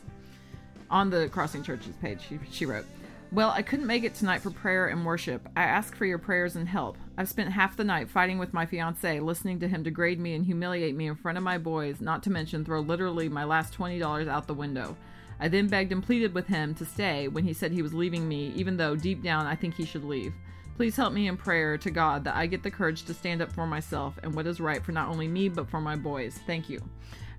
on 0.90 1.10
the 1.10 1.28
Crossing 1.28 1.62
Churches 1.62 1.94
page. 2.00 2.20
She, 2.28 2.38
she 2.50 2.64
wrote. 2.64 2.86
Well, 3.32 3.50
I 3.50 3.62
couldn't 3.62 3.88
make 3.88 4.04
it 4.04 4.14
tonight 4.14 4.40
for 4.40 4.50
prayer 4.50 4.86
and 4.86 5.04
worship. 5.04 5.48
I 5.56 5.64
ask 5.64 5.96
for 5.96 6.06
your 6.06 6.18
prayers 6.18 6.54
and 6.54 6.68
help. 6.68 6.96
I've 7.18 7.28
spent 7.28 7.50
half 7.50 7.76
the 7.76 7.82
night 7.82 8.08
fighting 8.08 8.38
with 8.38 8.54
my 8.54 8.66
fiance, 8.66 9.18
listening 9.18 9.58
to 9.60 9.68
him 9.68 9.82
degrade 9.82 10.20
me 10.20 10.34
and 10.34 10.46
humiliate 10.46 10.94
me 10.94 11.08
in 11.08 11.16
front 11.16 11.36
of 11.36 11.42
my 11.42 11.58
boys, 11.58 12.00
not 12.00 12.22
to 12.22 12.30
mention 12.30 12.64
throw 12.64 12.80
literally 12.80 13.28
my 13.28 13.42
last 13.42 13.76
$20 13.76 14.28
out 14.28 14.46
the 14.46 14.54
window. 14.54 14.96
I 15.40 15.48
then 15.48 15.66
begged 15.66 15.92
and 15.92 16.04
pleaded 16.04 16.34
with 16.34 16.46
him 16.46 16.74
to 16.76 16.84
stay 16.84 17.26
when 17.26 17.44
he 17.44 17.52
said 17.52 17.72
he 17.72 17.82
was 17.82 17.92
leaving 17.92 18.28
me, 18.28 18.52
even 18.54 18.76
though 18.76 18.94
deep 18.94 19.22
down 19.22 19.46
I 19.46 19.56
think 19.56 19.74
he 19.74 19.84
should 19.84 20.04
leave. 20.04 20.32
Please 20.76 20.94
help 20.94 21.12
me 21.12 21.26
in 21.26 21.36
prayer 21.36 21.76
to 21.78 21.90
God 21.90 22.22
that 22.24 22.36
I 22.36 22.46
get 22.46 22.62
the 22.62 22.70
courage 22.70 23.04
to 23.04 23.14
stand 23.14 23.42
up 23.42 23.50
for 23.50 23.66
myself 23.66 24.18
and 24.22 24.34
what 24.34 24.46
is 24.46 24.60
right 24.60 24.84
for 24.84 24.92
not 24.92 25.08
only 25.08 25.26
me 25.26 25.48
but 25.48 25.68
for 25.68 25.80
my 25.80 25.96
boys. 25.96 26.38
Thank 26.46 26.68
you. 26.68 26.80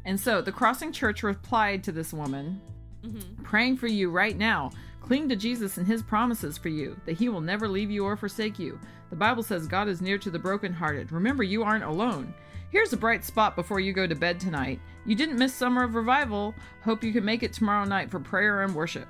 And 0.04 0.20
so 0.20 0.42
the 0.42 0.52
Crossing 0.52 0.92
Church 0.92 1.24
replied 1.24 1.84
to 1.86 1.92
this 1.92 2.14
woman, 2.14 2.62
Mm-hmm. 3.04 3.44
praying 3.44 3.78
for 3.78 3.88
you 3.88 4.10
right 4.10 4.38
now. 4.38 4.72
Cling 5.02 5.30
to 5.30 5.36
Jesus 5.36 5.78
and 5.78 5.88
his 5.88 6.02
promises 6.04 6.58
for 6.58 6.70
you, 6.70 7.00
that 7.06 7.18
he 7.18 7.30
will 7.30 7.40
never 7.42 7.68
leave 7.68 7.90
you 7.92 8.04
or 8.04 8.18
forsake 8.18 8.60
you. 8.60 8.78
The 9.10 9.16
Bible 9.16 9.44
says 9.44 9.68
God 9.68 9.88
is 9.88 10.02
near 10.02 10.18
to 10.18 10.30
the 10.30 10.40
brokenhearted. 10.40 11.12
Remember, 11.14 11.44
you 11.44 11.64
aren't 11.64 11.86
alone. 11.86 12.34
Here's 12.72 12.92
a 12.92 12.98
bright 12.98 13.24
spot 13.24 13.56
before 13.56 13.80
you 13.80 13.94
go 13.94 14.06
to 14.08 14.16
bed 14.16 14.40
tonight. 14.40 14.82
You 15.06 15.16
didn't 15.16 15.38
miss 15.40 15.54
Summer 15.54 15.84
of 15.84 15.96
Revival. 15.96 16.54
Hope 16.84 17.04
you 17.04 17.14
can 17.14 17.24
make 17.24 17.42
it 17.44 17.54
tomorrow 17.54 17.86
night 17.86 18.12
for 18.12 18.20
prayer 18.20 18.64
and 18.64 18.76
worship. 18.76 19.08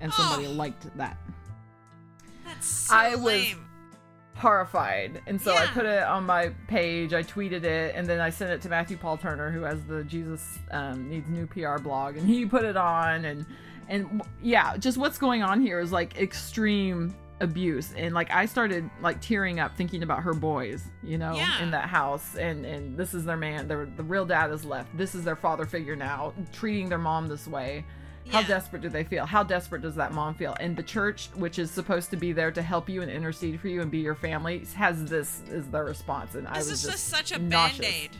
And 0.00 0.12
somebody 0.12 0.46
Oh. 0.46 0.52
liked 0.52 0.94
that. 0.98 1.16
That's 2.44 2.66
so 2.66 2.94
I 2.94 3.14
was- 3.14 3.20
lame. 3.24 3.66
Horrified. 4.40 5.20
And 5.26 5.40
so 5.40 5.54
I 5.54 5.66
put 5.66 5.84
it 5.84 6.02
on 6.02 6.24
my 6.24 6.48
page, 6.66 7.12
I 7.12 7.22
tweeted 7.22 7.64
it, 7.64 7.94
and 7.94 8.06
then 8.06 8.20
I 8.20 8.30
sent 8.30 8.50
it 8.50 8.62
to 8.62 8.68
Matthew 8.70 8.96
Paul 8.96 9.16
Turner, 9.18 9.50
who 9.50 9.62
has 9.62 9.84
the 9.84 10.02
Jesus 10.04 10.58
um, 10.70 11.08
Needs 11.10 11.28
New 11.28 11.46
PR 11.46 11.78
blog, 11.78 12.16
and 12.16 12.26
he 12.26 12.46
put 12.46 12.64
it 12.64 12.76
on. 12.76 13.24
And, 13.26 13.44
and 13.88 14.22
yeah, 14.42 14.76
just 14.78 14.96
what's 14.96 15.18
going 15.18 15.42
on 15.42 15.60
here 15.60 15.78
is 15.78 15.92
like 15.92 16.18
extreme 16.18 17.14
abuse 17.42 17.94
and 17.96 18.14
like 18.14 18.30
i 18.32 18.44
started 18.44 18.90
like 19.00 19.18
tearing 19.22 19.60
up 19.60 19.74
thinking 19.74 20.02
about 20.02 20.22
her 20.22 20.34
boys 20.34 20.84
you 21.02 21.16
know 21.16 21.32
Yeah. 21.34 21.62
in 21.62 21.70
that 21.70 21.88
house 21.88 22.36
and 22.36 22.66
and 22.66 22.98
this 22.98 23.14
is 23.14 23.24
their 23.24 23.38
man 23.38 23.66
their 23.66 23.86
the 23.96 24.02
real 24.02 24.26
dad 24.26 24.50
is 24.50 24.62
left 24.62 24.94
this 24.94 25.14
is 25.14 25.24
their 25.24 25.36
father 25.36 25.64
figure 25.64 25.96
now 25.96 26.34
treating 26.52 26.90
their 26.90 26.98
mom 26.98 27.28
this 27.28 27.46
way 27.48 27.86
how 28.28 28.40
Yeah. 28.40 28.46
desperate 28.46 28.82
do 28.82 28.88
they 28.88 29.02
feel 29.04 29.26
how 29.26 29.42
desperate 29.42 29.82
does 29.82 29.94
that 29.96 30.12
mom 30.12 30.34
feel 30.34 30.54
and 30.60 30.76
the 30.76 30.82
church 30.82 31.28
which 31.34 31.58
is 31.58 31.70
supposed 31.70 32.10
to 32.10 32.16
be 32.16 32.32
there 32.32 32.50
to 32.52 32.62
help 32.62 32.88
you 32.88 33.02
and 33.02 33.10
intercede 33.10 33.58
for 33.60 33.68
you 33.68 33.80
and 33.82 33.90
be 33.90 33.98
your 33.98 34.14
family 34.14 34.64
has 34.76 35.04
this 35.06 35.42
is 35.50 35.66
their 35.68 35.84
response 35.84 36.34
and 36.34 36.46
i 36.48 36.54
This 36.58 36.70
was 36.70 36.84
is 36.84 36.90
just 36.90 36.92
just 36.92 37.08
such 37.08 37.32
a 37.32 37.40
nauseous. 37.42 37.78
band-aid. 37.80 38.10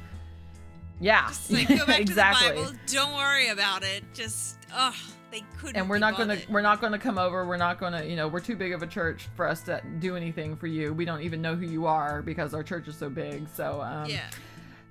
yeah 1.00 1.28
Just 1.28 1.50
like 1.52 1.68
go 1.68 1.86
back 1.86 2.00
exactly 2.00 2.48
to 2.48 2.54
the 2.54 2.60
Bible. 2.64 2.78
Don't 2.86 3.14
worry 3.14 3.48
about 3.48 3.82
it. 3.82 4.02
Just 4.14 4.58
ugh, 4.74 4.94
they 5.30 5.42
couldn't. 5.58 5.76
and 5.76 5.88
we're 5.88 5.98
not 5.98 6.16
going 6.16 6.28
to 6.28 6.38
we're 6.50 6.60
not 6.60 6.80
going 6.80 6.92
to 6.92 6.98
come 6.98 7.18
over 7.18 7.46
we're 7.46 7.56
not 7.56 7.78
going 7.78 7.92
to 7.92 8.04
you 8.04 8.16
know 8.16 8.26
we're 8.26 8.40
too 8.40 8.56
big 8.56 8.72
of 8.72 8.82
a 8.82 8.86
church 8.86 9.28
for 9.36 9.46
us 9.46 9.62
to 9.62 9.80
do 10.00 10.16
anything 10.16 10.56
for 10.56 10.66
you 10.66 10.92
we 10.92 11.04
don't 11.04 11.20
even 11.22 11.40
know 11.40 11.54
who 11.54 11.66
you 11.66 11.86
are 11.86 12.20
because 12.22 12.52
our 12.52 12.62
church 12.64 12.88
is 12.88 12.96
so 12.96 13.08
big 13.08 13.46
so 13.54 13.80
um 13.80 14.08
Yeah. 14.10 14.28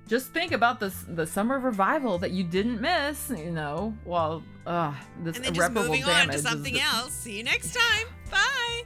Just 0.10 0.34
think 0.34 0.52
about 0.52 0.80
this 0.82 1.06
the 1.08 1.26
summer 1.26 1.56
of 1.56 1.64
revival 1.64 2.18
that 2.18 2.32
you 2.32 2.44
didn't 2.44 2.82
miss 2.82 3.30
you 3.30 3.52
know 3.52 3.96
well 4.06 4.44
uh 4.66 4.92
this 5.24 5.36
And 5.38 5.46
then 5.46 5.54
just 5.54 5.70
irreparable 5.70 5.84
moving 5.96 6.04
on 6.06 6.28
to 6.30 6.40
something 6.40 6.74
the- 6.74 6.82
else. 6.82 7.14
See 7.14 7.38
you 7.38 7.44
next 7.44 7.74
time. 7.74 8.08
Bye. 8.32 8.84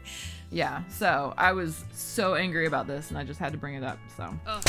yeah 0.51 0.83
so 0.89 1.33
i 1.37 1.51
was 1.51 1.83
so 1.93 2.35
angry 2.35 2.65
about 2.67 2.85
this 2.87 3.09
and 3.09 3.17
i 3.17 3.23
just 3.23 3.39
had 3.39 3.51
to 3.53 3.57
bring 3.57 3.75
it 3.75 3.83
up 3.83 3.97
so 4.15 4.29
Oh, 4.47 4.61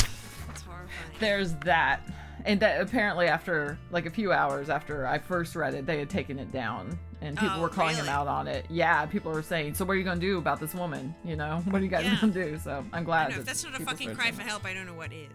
horrifying. 0.65 0.89
there's 1.19 1.53
that 1.65 2.01
and 2.45 2.59
that 2.59 2.81
apparently 2.81 3.27
after 3.27 3.77
like 3.91 4.05
a 4.05 4.09
few 4.09 4.31
hours 4.33 4.69
after 4.69 5.05
i 5.07 5.17
first 5.17 5.55
read 5.55 5.73
it 5.73 5.85
they 5.85 5.99
had 5.99 6.09
taken 6.09 6.39
it 6.39 6.51
down 6.51 6.97
and 7.21 7.37
people 7.37 7.57
Oh, 7.57 7.61
were 7.61 7.69
calling 7.69 7.95
him 7.95 8.07
out 8.09 8.27
on 8.27 8.47
it 8.47 8.65
yeah 8.69 9.05
people 9.05 9.31
were 9.31 9.41
saying 9.43 9.73
so 9.75 9.85
what 9.85 9.93
are 9.93 9.97
you 9.97 10.03
gonna 10.03 10.19
do 10.19 10.37
about 10.37 10.59
this 10.59 10.73
woman 10.75 11.13
you 11.23 11.35
know 11.35 11.61
what 11.69 11.81
are 11.81 11.85
you 11.85 11.89
guys 11.91 12.05
Yeah. 12.05 12.17
gonna 12.19 12.33
do 12.33 12.57
so 12.57 12.83
i'm 12.91 13.03
glad 13.03 13.29
know, 13.29 13.35
that 13.35 13.39
if 13.41 13.45
that's 13.45 13.63
not 13.63 13.79
a 13.79 13.83
fucking 13.85 14.15
cry 14.15 14.31
for 14.31 14.41
help, 14.41 14.65
I 14.65 14.73
don't 14.73 14.85
know 14.85 14.93
what 14.93 15.13
is. 15.13 15.29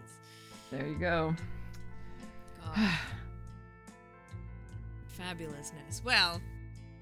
There 0.71 0.87
you 0.87 0.95
go 0.95 1.35
Fabulousness. 5.19 6.03
Well, 6.03 6.41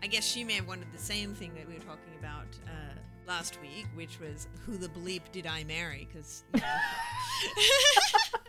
I 0.01 0.07
guess 0.07 0.25
she 0.25 0.43
may 0.43 0.53
have 0.55 0.67
wanted 0.67 0.91
the 0.91 0.97
same 0.97 1.33
thing 1.33 1.53
that 1.55 1.67
we 1.67 1.75
were 1.75 1.79
talking 1.79 2.13
about 2.19 2.47
uh, 2.65 2.97
last 3.27 3.61
week, 3.61 3.85
which 3.95 4.19
was 4.19 4.47
who 4.65 4.77
the 4.77 4.89
bleep 4.89 5.21
did 5.31 5.45
I 5.45 5.63
marry? 5.63 6.07
Because. 6.11 6.43
You 6.53 6.61
know. 6.61 6.67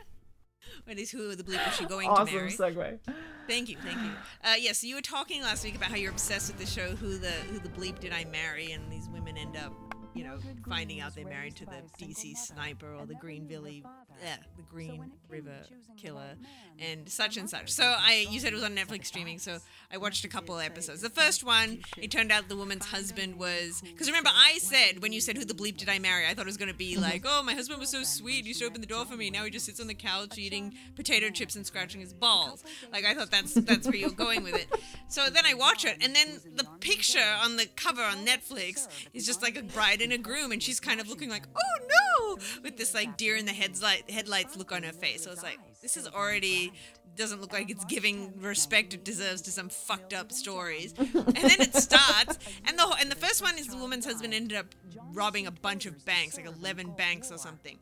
Or 0.87 0.93
at 0.93 0.97
least 0.97 1.13
who 1.13 1.35
the 1.35 1.43
bleep 1.43 1.65
was 1.65 1.77
she 1.77 1.85
going 1.85 2.09
to 2.09 2.25
marry? 2.25 2.47
awesome 2.47 2.75
segue 2.75 2.99
Thank 3.47 3.69
you, 3.69 3.77
thank 3.85 3.99
you. 4.01 4.11
Uh, 4.43 4.55
yes, 4.59 4.79
so 4.79 4.87
you 4.87 4.95
were 4.95 5.03
talking 5.03 5.43
last 5.43 5.63
week 5.65 5.77
about 5.77 5.91
how 5.91 5.97
you're 5.97 6.11
obsessed 6.11 6.49
with 6.49 6.59
the 6.59 6.67
show 6.67 6.95
Who 6.97 7.19
the 7.19 7.31
Who 7.31 7.59
the 7.59 7.69
Bleep 7.69 7.99
Did 7.99 8.13
I 8.13 8.25
Marry, 8.25 8.73
and 8.73 8.91
these 8.91 9.09
women 9.09 9.37
end 9.37 9.57
up, 9.57 9.73
you 10.15 10.25
know, 10.25 10.39
finding 10.69 11.01
out 11.01 11.15
they're 11.15 11.27
married 11.27 11.57
to 11.57 11.67
the 11.67 11.83
DC 12.03 12.37
sniper 12.37 12.95
or 12.95 13.07
the 13.07 13.15
Green 13.15 13.47
Valley, 13.47 13.85
yeah, 14.23 14.37
the 14.57 14.63
Green 14.63 15.11
River 15.29 15.57
Killer, 15.97 16.37
and 16.79 17.09
such 17.09 17.37
and 17.37 17.49
such. 17.49 17.71
So 17.71 17.85
I, 17.85 18.27
you 18.31 18.41
said 18.41 18.53
it 18.53 18.55
was 18.55 18.65
on 18.65 18.75
Netflix 18.75 19.07
streaming, 19.07 19.39
so 19.39 19.59
I 19.93 19.99
watched 19.99 20.25
a 20.25 20.29
couple 20.29 20.59
of 20.59 20.65
episodes. 20.65 21.03
The 21.03 21.11
first 21.11 21.45
one, 21.45 21.81
it 21.99 22.11
turned 22.11 22.33
out 22.33 22.49
the 22.49 22.57
woman's 22.57 22.87
husband 22.87 23.37
was, 23.39 23.83
because 23.83 24.07
remember 24.07 24.31
I 24.33 24.59
said 24.59 25.03
when 25.03 25.13
you 25.13 25.21
said 25.21 25.37
Who 25.37 25.45
the 25.45 25.55
Bleep 25.55 25.77
Did 25.77 25.89
I 25.89 25.99
Marry, 25.99 26.27
I 26.27 26.35
thought 26.35 26.43
it 26.43 26.47
was 26.47 26.57
going 26.57 26.71
to 26.71 26.77
be 26.77 26.97
like, 27.09 27.25
oh, 27.27 27.43
my 27.43 27.55
husband 27.55 27.81
was 27.81 27.91
so 27.91 28.03
sweet, 28.03 28.43
he 28.43 28.49
used 28.49 28.61
to 28.61 28.67
open 28.67 28.81
the 28.81 28.87
door 28.87 29.05
for 29.05 29.17
me. 29.17 29.31
Now 29.31 29.45
he 29.45 29.51
just 29.51 29.67
sits 29.67 29.81
on 29.81 29.87
the 29.87 29.95
couch 29.95 30.39
eating 30.39 30.75
potato 30.97 31.31
chips 31.31 31.57
and 31.57 31.67
scratching 31.67 32.01
his 32.01 32.13
balls. 32.13 32.65
Like 32.93 33.05
I 33.05 33.15
thought 33.15 33.31
that's 33.31 33.55
that's 33.55 33.87
where 33.87 33.97
you're 33.97 34.11
going 34.11 34.43
with 34.43 34.55
it. 34.55 34.69
So 35.09 35.29
then 35.29 35.45
I 35.45 35.55
watch 35.55 35.85
it, 35.85 35.97
and 36.01 36.15
then 36.15 36.41
the 36.55 36.63
picture 36.79 37.19
on 37.43 37.57
the 37.57 37.67
cover 37.75 38.01
on 38.01 38.25
Netflix 38.25 38.87
is 39.13 39.27
just 39.27 39.43
like 39.43 39.57
a 39.57 39.63
bride 39.63 40.01
and 40.03 40.13
a 40.13 40.19
groom, 40.19 40.53
and 40.53 40.63
she's 40.63 40.79
kind 40.79 41.01
of 41.01 41.09
looking 41.09 41.29
like, 41.29 41.49
oh 41.57 42.37
no, 42.37 42.39
with 42.63 42.77
this 42.77 42.95
like 42.95 43.17
deer 43.17 43.35
in 43.35 43.45
the 43.45 43.53
headlight 43.53 44.09
headlights 44.11 44.57
look 44.57 44.73
on 44.73 44.83
her 44.83 44.93
face. 44.93 45.25
So 45.25 45.31
it's 45.31 45.43
like 45.43 45.59
this 45.83 45.97
is 45.97 46.07
already 46.07 46.73
doesn't 47.17 47.41
look 47.41 47.53
like 47.53 47.71
it's 47.71 47.85
giving 47.85 48.33
respect 48.41 48.95
it 48.95 49.05
deserves 49.05 49.43
to 49.43 49.51
some 49.51 49.69
fucked 49.69 50.13
up 50.13 50.33
stories. 50.33 50.95
and 50.99 51.35
then 51.35 51.61
it 51.61 51.75
starts, 51.75 52.39
and 52.67 52.79
the 52.79 52.97
and 53.01 53.11
the 53.11 53.17
first 53.17 53.43
one 53.43 53.59
is 53.59 53.67
the 53.67 53.77
woman's 53.77 54.05
husband 54.05 54.35
ended 54.35 54.57
up 54.57 54.67
robbing 55.13 55.47
a 55.47 55.51
bunch 55.51 55.87
of 55.87 56.05
banks, 56.05 56.37
like 56.37 56.47
eleven 56.47 56.93
banks 56.93 57.31
or 57.31 57.39
something. 57.39 57.79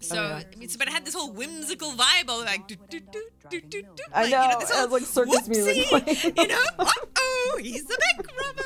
So, 0.00 0.16
Oh, 0.16 0.22
yeah. 0.28 0.42
I 0.52 0.56
mean, 0.56 0.68
so, 0.68 0.78
but 0.78 0.88
it 0.88 0.94
had 0.94 1.04
this 1.04 1.14
whole 1.14 1.32
whimsical 1.32 1.92
vibe, 1.92 2.28
all 2.28 2.40
like, 2.40 2.66
do, 2.68 2.76
do, 2.88 3.00
do, 3.00 3.22
do, 3.50 3.60
do, 3.60 3.82
do, 3.82 3.88
I 4.14 4.22
like, 4.22 4.30
you 4.30 4.36
know, 4.36 4.48
know, 4.48 4.60
this 4.60 4.70
it 4.70 4.76
whole 4.76 4.88
like, 4.88 5.02
circus 5.02 5.48
music 5.48 5.86
whoopsie, 5.86 6.36
you 6.42 6.48
know, 6.48 6.64
oh, 6.78 7.58
he's 7.60 7.84
the 7.84 7.98
bank 7.98 8.28
robber. 8.40 8.62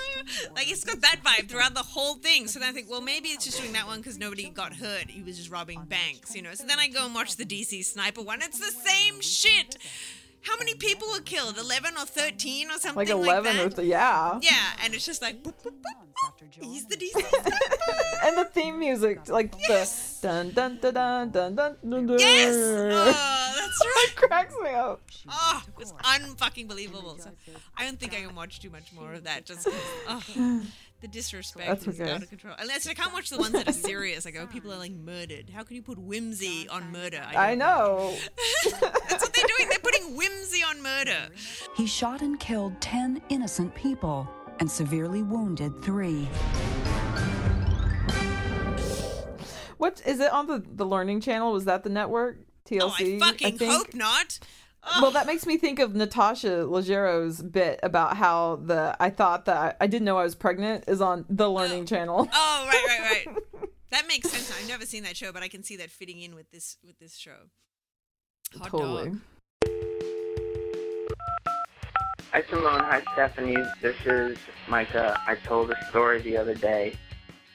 Like 0.54 0.70
it's 0.70 0.84
got 0.84 1.00
that 1.00 1.20
vibe 1.24 1.48
throughout 1.48 1.74
the 1.74 1.82
whole 1.82 2.14
thing. 2.14 2.48
So 2.48 2.58
then 2.58 2.68
I 2.68 2.72
think, 2.72 2.90
well, 2.90 3.00
maybe 3.00 3.28
it's 3.28 3.44
just 3.44 3.58
doing 3.60 3.72
that 3.72 3.86
one 3.86 3.98
because 3.98 4.18
nobody 4.18 4.48
got 4.50 4.74
hurt. 4.74 5.08
He 5.08 5.22
was 5.22 5.36
just 5.36 5.50
robbing 5.50 5.84
banks, 5.84 6.34
you 6.34 6.42
know. 6.42 6.54
So 6.54 6.66
then 6.66 6.78
I 6.78 6.88
go 6.88 7.04
and 7.06 7.14
watch 7.14 7.36
the 7.36 7.44
DC 7.44 7.84
Sniper 7.84 8.22
one. 8.22 8.42
It's 8.42 8.58
the 8.58 8.72
same 8.72 9.20
shit. 9.20 9.76
How 10.46 10.56
many 10.58 10.74
people 10.74 11.08
were 11.12 11.20
killed? 11.20 11.58
Eleven 11.58 11.94
or 11.96 12.06
thirteen 12.06 12.68
or 12.70 12.78
something 12.78 12.96
Like 12.96 13.08
like, 13.08 13.16
eleven 13.16 13.56
that? 13.56 13.66
or 13.66 13.70
th- 13.70 13.88
yeah. 13.88 14.38
yeah, 14.42 14.52
and 14.84 14.94
it's 14.94 15.04
just 15.06 15.20
like, 15.22 15.42
boop, 15.42 15.54
boop, 15.64 15.72
boop, 15.82 15.98
boop. 16.14 16.64
he's 16.64 16.86
the 16.86 16.96
DC 16.96 17.14
And 18.26 18.36
the 18.38 18.44
theme 18.44 18.78
music, 18.78 19.28
like 19.28 19.54
Yes. 19.68 20.20
the 20.20 20.28
dun 20.28 20.50
dun 20.50 20.78
dun 20.80 20.94
dun 20.94 21.30
dun 21.32 21.54
dun 21.54 21.76
dun. 21.90 22.06
dun. 22.06 22.18
yes, 22.18 22.54
oh, 22.56 23.52
that's 23.58 23.80
right. 23.84 24.06
It 24.08 24.16
cracks 24.16 24.54
me 24.62 24.70
up. 24.70 25.00
Oh, 25.28 25.62
it 25.68 25.76
was 25.78 25.92
unfucking 25.92 26.68
believable. 26.68 27.18
So 27.18 27.30
I 27.76 27.84
don't 27.84 27.98
think 27.98 28.14
I 28.14 28.20
can 28.22 28.34
watch 28.34 28.60
too 28.60 28.70
much 28.70 28.92
more 28.92 29.12
of 29.14 29.24
that. 29.24 29.44
Just 29.46 29.64
'cause, 29.64 29.74
oh, 30.08 30.22
the 31.00 31.08
disrespect 31.08 31.66
That's 31.68 31.86
is 31.86 32.00
okay. 32.00 32.10
out 32.10 32.22
of 32.22 32.28
control. 32.28 32.54
Unless 32.58 32.86
I 32.88 32.94
can't 32.94 33.12
watch 33.12 33.30
the 33.30 33.38
ones 33.38 33.52
that 33.52 33.68
are 33.68 33.72
serious. 33.72 34.24
Like, 34.24 34.36
oh, 34.40 34.46
people 34.46 34.72
are 34.72 34.78
like 34.78 34.92
murdered. 34.92 35.50
How 35.50 35.62
can 35.62 35.76
you 35.76 35.82
put 35.82 35.98
whimsy 35.98 36.68
on 36.68 36.90
murder? 36.90 37.22
I 37.26 37.50
don't 37.50 37.58
know. 37.58 38.14
That's 38.64 38.80
what 38.80 39.34
they're 39.34 39.44
doing. 39.58 39.68
They're 39.68 39.78
putting 39.78 40.16
whimsy 40.16 40.62
on 40.62 40.82
murder. 40.82 41.28
He 41.76 41.86
shot 41.86 42.22
and 42.22 42.40
killed 42.40 42.80
10 42.80 43.20
innocent 43.28 43.74
people 43.74 44.28
and 44.58 44.70
severely 44.70 45.22
wounded 45.22 45.82
three. 45.82 46.28
What 49.78 50.00
is 50.06 50.20
it 50.20 50.32
on 50.32 50.46
the 50.46 50.64
the 50.66 50.86
Learning 50.86 51.20
Channel? 51.20 51.52
Was 51.52 51.66
that 51.66 51.84
the 51.84 51.90
network? 51.90 52.38
TLC. 52.66 52.80
Oh, 52.80 53.26
I 53.26 53.30
fucking 53.30 53.58
think? 53.58 53.72
hope 53.72 53.94
not. 53.94 54.38
Oh, 54.86 55.02
Well, 55.02 55.10
that 55.12 55.26
makes 55.26 55.46
me 55.46 55.56
think 55.56 55.78
of 55.78 55.94
Natasha 55.94 56.64
Leggero's 56.66 57.42
bit 57.42 57.80
about 57.82 58.16
how 58.16 58.56
the 58.56 58.96
I 59.00 59.10
thought 59.10 59.46
that 59.46 59.56
I, 59.56 59.84
I 59.84 59.86
didn't 59.86 60.04
know 60.04 60.16
I 60.18 60.22
was 60.22 60.34
pregnant 60.34 60.84
is 60.86 61.00
on 61.00 61.24
the 61.28 61.50
Learning 61.50 61.86
Channel. 61.86 62.28
oh, 62.32 62.68
right, 62.68 62.84
right, 62.86 63.26
right. 63.26 63.68
that 63.90 64.06
makes 64.06 64.30
sense. 64.30 64.52
I've 64.58 64.68
never 64.68 64.86
seen 64.86 65.02
that 65.02 65.16
show, 65.16 65.32
but 65.32 65.42
I 65.42 65.48
can 65.48 65.62
see 65.62 65.76
that 65.76 65.90
fitting 65.90 66.20
in 66.20 66.34
with 66.34 66.50
this 66.50 66.76
with 66.84 66.98
this 66.98 67.16
show. 67.16 67.36
Hot 68.58 68.70
totally. 68.70 69.10
dog. 69.10 69.20
Hi 72.32 72.44
Simone, 72.50 72.80
hi 72.80 73.02
Stephanie. 73.14 73.56
This 73.80 73.96
is 74.04 74.36
Micah. 74.68 75.18
I 75.26 75.36
told 75.36 75.70
a 75.70 75.86
story 75.88 76.20
the 76.20 76.36
other 76.36 76.54
day 76.54 76.94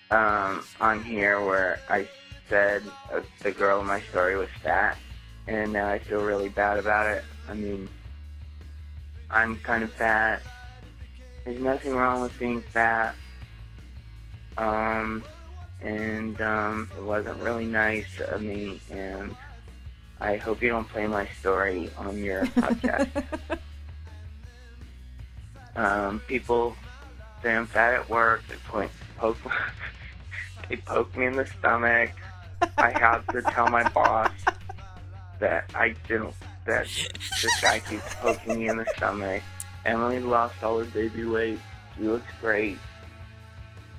um, 0.09 0.63
on 0.79 1.03
here 1.03 1.43
where 1.45 1.79
I 1.89 2.07
said 2.49 2.83
uh, 3.13 3.21
the 3.43 3.51
girl 3.51 3.79
in 3.81 3.87
my 3.87 4.01
story 4.01 4.35
was 4.35 4.49
fat, 4.63 4.97
and 5.47 5.73
now 5.73 5.87
I 5.87 5.99
feel 5.99 6.21
really 6.21 6.49
bad 6.49 6.77
about 6.77 7.07
it. 7.07 7.23
I 7.49 7.53
mean, 7.53 7.89
I'm 9.29 9.57
kind 9.57 9.83
of 9.83 9.91
fat. 9.91 10.41
There's 11.45 11.59
nothing 11.59 11.95
wrong 11.95 12.21
with 12.21 12.37
being 12.37 12.61
fat. 12.61 13.15
Um, 14.57 15.23
and 15.81 16.39
um, 16.41 16.89
it 16.95 17.03
wasn't 17.03 17.39
really 17.39 17.65
nice 17.65 18.19
of 18.19 18.41
me, 18.41 18.79
and 18.91 19.35
I 20.19 20.37
hope 20.37 20.61
you 20.61 20.69
don't 20.69 20.87
play 20.87 21.07
my 21.07 21.27
story 21.39 21.89
on 21.97 22.17
your 22.17 22.45
podcast. 22.45 23.23
Um, 25.75 26.19
people 26.27 26.75
say 27.41 27.55
I'm 27.55 27.65
fat 27.65 27.93
at 27.93 28.09
work. 28.09 28.43
They 28.47 28.55
point, 28.67 28.91
poke, 29.17 29.37
they 30.69 30.75
poke 30.75 31.15
me 31.17 31.25
in 31.25 31.35
the 31.35 31.45
stomach. 31.45 32.11
I 32.77 32.91
have 32.99 33.25
to 33.27 33.41
tell 33.41 33.67
my 33.69 33.87
boss 33.89 34.31
that 35.41 35.69
I 35.75 35.95
didn't. 36.07 36.33
That 36.65 36.85
this 36.85 37.61
guy 37.61 37.79
keeps 37.79 38.15
poking 38.15 38.59
me 38.59 38.69
in 38.69 38.77
the 38.77 38.85
stomach. 38.95 39.41
Emily 39.83 40.19
lost 40.19 40.63
all 40.63 40.79
her 40.79 40.85
baby 40.85 41.25
weight. 41.25 41.59
She 41.97 42.03
looks 42.03 42.31
great. 42.39 42.77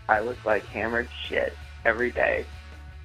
I 0.09 0.21
look 0.21 0.43
like 0.45 0.65
hammered 0.67 1.09
shit 1.29 1.55
every 1.85 2.13
day. 2.13 2.47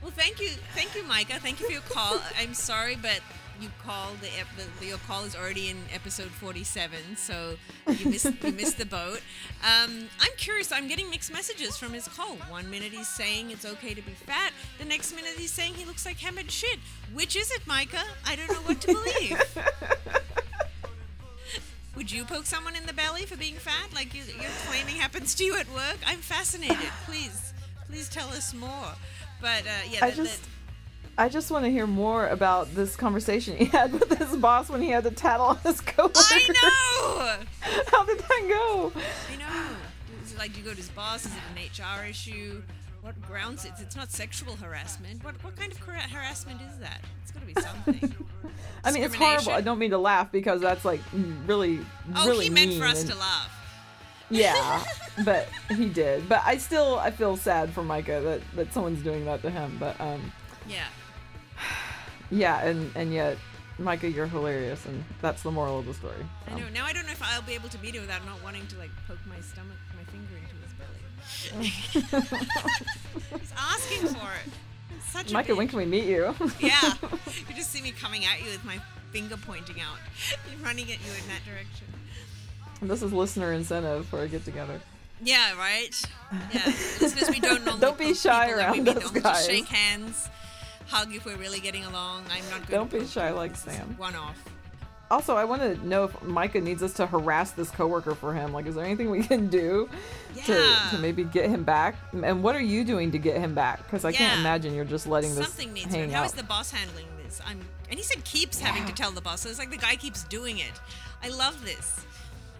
Well, 0.01 0.11
thank 0.11 0.39
you, 0.39 0.49
thank 0.73 0.95
you, 0.95 1.03
Micah. 1.03 1.39
Thank 1.39 1.59
you 1.59 1.65
for 1.65 1.71
your 1.71 1.81
call. 1.81 2.21
I'm 2.39 2.53
sorry, 2.53 2.95
but 2.95 3.19
you 3.61 3.69
called 3.83 4.19
the, 4.21 4.27
ep- 4.39 4.79
the 4.79 4.85
your 4.85 4.97
call 4.99 5.23
is 5.23 5.35
already 5.35 5.69
in 5.69 5.77
episode 5.93 6.29
47, 6.29 7.17
so 7.17 7.55
you 7.87 8.09
missed 8.09 8.25
you 8.43 8.51
missed 8.51 8.77
the 8.77 8.85
boat. 8.85 9.21
Um, 9.63 10.07
I'm 10.19 10.31
curious. 10.37 10.71
I'm 10.71 10.87
getting 10.87 11.09
mixed 11.09 11.31
messages 11.33 11.77
from 11.77 11.93
his 11.93 12.07
call. 12.07 12.35
One 12.49 12.69
minute 12.69 12.91
he's 12.91 13.07
saying 13.07 13.51
it's 13.51 13.65
okay 13.65 13.93
to 13.93 14.01
be 14.01 14.11
fat. 14.11 14.51
The 14.79 14.85
next 14.85 15.15
minute 15.15 15.33
he's 15.37 15.51
saying 15.51 15.75
he 15.75 15.85
looks 15.85 16.05
like 16.05 16.17
hammered 16.19 16.51
shit. 16.51 16.79
Which 17.13 17.35
is 17.35 17.51
it, 17.51 17.65
Micah? 17.67 18.03
I 18.25 18.35
don't 18.35 18.49
know 18.51 18.61
what 18.61 18.81
to 18.81 18.87
believe. 18.87 19.57
Would 21.95 22.11
you 22.11 22.25
poke 22.25 22.45
someone 22.45 22.75
in 22.75 22.85
the 22.85 22.93
belly 22.93 23.25
for 23.25 23.35
being 23.37 23.55
fat, 23.55 23.91
like 23.95 24.13
you, 24.13 24.21
you're 24.39 24.51
claiming 24.67 24.97
happens 24.97 25.33
to 25.35 25.43
you 25.43 25.57
at 25.57 25.67
work? 25.73 25.97
I'm 26.05 26.19
fascinated. 26.19 26.91
Please, 27.05 27.53
please 27.89 28.07
tell 28.07 28.27
us 28.29 28.53
more. 28.53 28.93
But 29.41 29.63
uh, 29.65 29.89
yeah, 29.89 30.05
I 30.05 30.11
the- 30.11 30.17
the- 30.21 30.27
just 30.27 30.43
I 31.17 31.29
just 31.29 31.49
want 31.49 31.65
to 31.65 31.71
hear 31.71 31.87
more 31.87 32.27
about 32.27 32.73
this 32.75 32.95
conversation 32.95 33.57
he 33.57 33.65
had 33.65 33.91
with 33.93 34.17
his 34.17 34.35
boss 34.37 34.69
when 34.69 34.81
he 34.81 34.89
had 34.89 35.03
to 35.05 35.11
tattle 35.11 35.47
on 35.47 35.57
his 35.57 35.81
coworker. 35.81 36.13
I 36.19 36.47
know. 36.47 37.45
How 37.91 38.05
did 38.05 38.19
that 38.19 38.45
go? 38.47 38.91
I 39.31 39.35
know. 39.37 39.75
Is 40.23 40.33
it 40.33 40.37
like, 40.37 40.55
you 40.55 40.63
go 40.63 40.71
to 40.71 40.75
his 40.77 40.89
boss? 40.89 41.25
Is 41.25 41.31
it 41.31 41.39
an 41.55 41.85
HR 41.85 42.05
issue? 42.05 42.61
What 43.01 43.19
grounds 43.21 43.65
it? 43.65 43.71
It's 43.79 43.95
not 43.95 44.11
sexual 44.11 44.55
harassment. 44.57 45.23
What 45.23 45.41
what 45.43 45.55
kind 45.55 45.71
of 45.71 45.77
har- 45.79 45.95
harassment 45.95 46.59
is 46.61 46.77
that? 46.79 47.01
It's 47.23 47.31
got 47.31 47.39
to 47.39 47.45
be 47.47 47.53
something. 47.61 48.13
I 48.83 48.91
mean, 48.91 49.03
it's 49.03 49.15
horrible. 49.15 49.51
I 49.53 49.61
don't 49.61 49.79
mean 49.79 49.91
to 49.91 49.97
laugh 49.97 50.31
because 50.31 50.59
that's 50.61 50.83
like 50.83 50.99
really, 51.45 51.79
Oh, 52.15 52.27
really 52.27 52.45
he 52.45 52.49
meant 52.51 52.71
mean 52.71 52.79
for 52.81 52.85
us 52.85 53.01
and- 53.01 53.11
to 53.11 53.17
laugh. 53.17 53.53
Yeah, 54.29 54.83
but 55.25 55.47
he 55.69 55.87
did. 55.87 56.27
But 56.27 56.41
I 56.45 56.57
still, 56.57 56.99
I 56.99 57.11
feel 57.11 57.37
sad 57.37 57.71
for 57.71 57.81
Micah 57.81 58.19
that 58.21 58.41
that 58.55 58.73
someone's 58.73 59.01
doing 59.01 59.23
that 59.25 59.41
to 59.43 59.49
him. 59.49 59.77
But 59.79 59.99
um, 60.01 60.33
Yeah. 60.67 60.83
Yeah, 62.31 62.65
and 62.65 62.91
and 62.95 63.13
yet, 63.13 63.37
Micah, 63.79 64.09
you're 64.09 64.27
hilarious, 64.27 64.85
and 64.85 65.03
that's 65.21 65.43
the 65.43 65.51
moral 65.51 65.79
of 65.79 65.85
the 65.85 65.93
story. 65.93 66.25
I 66.47 66.59
know. 66.59 66.69
Now 66.73 66.85
I 66.85 66.93
don't 66.93 67.05
know 67.05 67.11
if 67.11 67.21
I'll 67.23 67.41
be 67.41 67.53
able 67.53 67.69
to 67.69 67.79
meet 67.79 67.95
it 67.95 67.99
without 68.01 68.25
not 68.25 68.43
wanting 68.43 68.65
to 68.67 68.77
like 68.77 68.91
poke 69.07 69.19
my 69.27 69.39
stomach, 69.41 69.77
my 69.95 70.03
finger 70.11 70.37
into 70.37 70.55
his 70.63 70.73
belly. 70.79 71.01
He's 73.39 73.53
asking 73.57 74.07
for 74.09 74.29
it. 74.45 74.51
Such 75.09 75.31
Micah, 75.31 75.55
when 75.55 75.67
can 75.67 75.79
we 75.79 75.85
meet 75.85 76.05
you? 76.05 76.33
Yeah. 76.59 76.93
You 77.49 77.55
just 77.55 77.71
see 77.71 77.81
me 77.81 77.91
coming 77.91 78.25
at 78.25 78.39
you 78.43 78.49
with 78.51 78.63
my 78.65 78.79
finger 79.11 79.37
pointing 79.37 79.79
out, 79.81 79.97
running 80.63 80.85
at 80.85 80.99
you 81.05 81.11
in 81.11 81.27
that 81.29 81.43
direction. 81.45 81.87
this 82.81 83.01
is 83.01 83.13
listener 83.13 83.53
incentive 83.53 84.05
for 84.07 84.21
a 84.21 84.27
get 84.27 84.43
together. 84.43 84.79
Yeah, 85.23 85.57
right. 85.57 85.99
Yeah, 86.53 86.65
listeners, 87.01 87.29
we 87.29 87.39
don't 87.39 87.63
normally 87.65 87.81
Don't 87.81 87.97
be 87.97 88.13
shy 88.13 88.47
people 88.47 88.63
when 88.63 88.83
we 88.83 88.89
around 88.91 88.97
us, 89.03 89.11
them. 89.11 89.23
Just 89.23 89.49
shake 89.49 89.67
hands, 89.67 90.29
hug 90.87 91.13
if 91.13 91.25
we're 91.25 91.37
really 91.37 91.59
getting 91.59 91.83
along. 91.85 92.23
I'm 92.31 92.43
not 92.49 92.67
going 92.67 92.89
Don't 92.89 93.01
be 93.01 93.05
shy 93.07 93.31
like 93.31 93.55
Sam. 93.55 93.95
One 93.97 94.15
off. 94.15 94.37
Also, 95.09 95.37
I 95.37 95.45
want 95.45 95.61
to 95.61 95.87
know 95.87 96.03
if 96.03 96.21
Micah 96.21 96.59
needs 96.59 96.83
us 96.83 96.91
to 96.95 97.07
harass 97.07 97.51
this 97.51 97.71
coworker 97.71 98.13
for 98.13 98.33
him. 98.33 98.51
Like, 98.51 98.65
is 98.65 98.75
there 98.75 98.83
anything 98.83 99.09
we 99.09 99.23
can 99.23 99.47
do 99.47 99.87
to, 100.45 100.53
Yeah. 100.53 100.89
to 100.91 100.97
maybe 100.97 101.23
get 101.23 101.49
him 101.49 101.63
back? 101.63 101.95
And 102.11 102.43
what 102.43 102.55
are 102.55 102.61
you 102.61 102.83
doing 102.83 103.11
to 103.11 103.17
get 103.17 103.37
him 103.37 103.55
back? 103.55 103.85
Because 103.85 104.03
I 104.03 104.11
can't 104.11 104.37
imagine 104.41 104.75
you're 104.75 104.83
just 104.83 105.07
letting 105.07 105.33
this 105.33 105.45
Something 105.45 105.71
needs 105.71 105.93
to. 105.93 105.97
hang. 105.97 106.13
Out. 106.13 106.25
is 106.25 106.33
the 106.33 106.43
boss 106.43 106.71
handling 106.71 107.05
this? 107.23 107.39
I'm. 107.47 107.61
And 107.89 107.97
he 107.97 108.03
said 108.03 108.21
keeps 108.25 108.59
having 108.59 108.85
to 108.85 108.91
tell 108.91 109.11
the 109.11 109.21
boss. 109.21 109.39
So 109.41 109.49
it's 109.49 109.59
like 109.59 109.69
the 109.71 109.77
guy 109.77 109.95
keeps 109.95 110.25
doing 110.25 110.57
it. 110.59 110.73
I 111.23 111.29
love 111.29 111.63
this. 111.63 112.01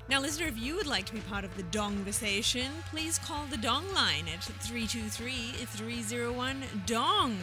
Now, 0.10 0.22
listener, 0.22 0.48
if 0.48 0.58
you 0.58 0.76
would 0.78 0.88
like 0.88 1.04
to 1.08 1.13
be 1.13 1.20
part 1.20 1.44
of 1.44 1.54
the 1.58 1.63
Dongversation, 1.63 2.70
please 2.90 3.20
call 3.20 3.46
the 3.48 3.58
Dong 3.58 3.84
line 3.94 4.24
at 4.34 4.40
323-301-DONG. 4.40 7.38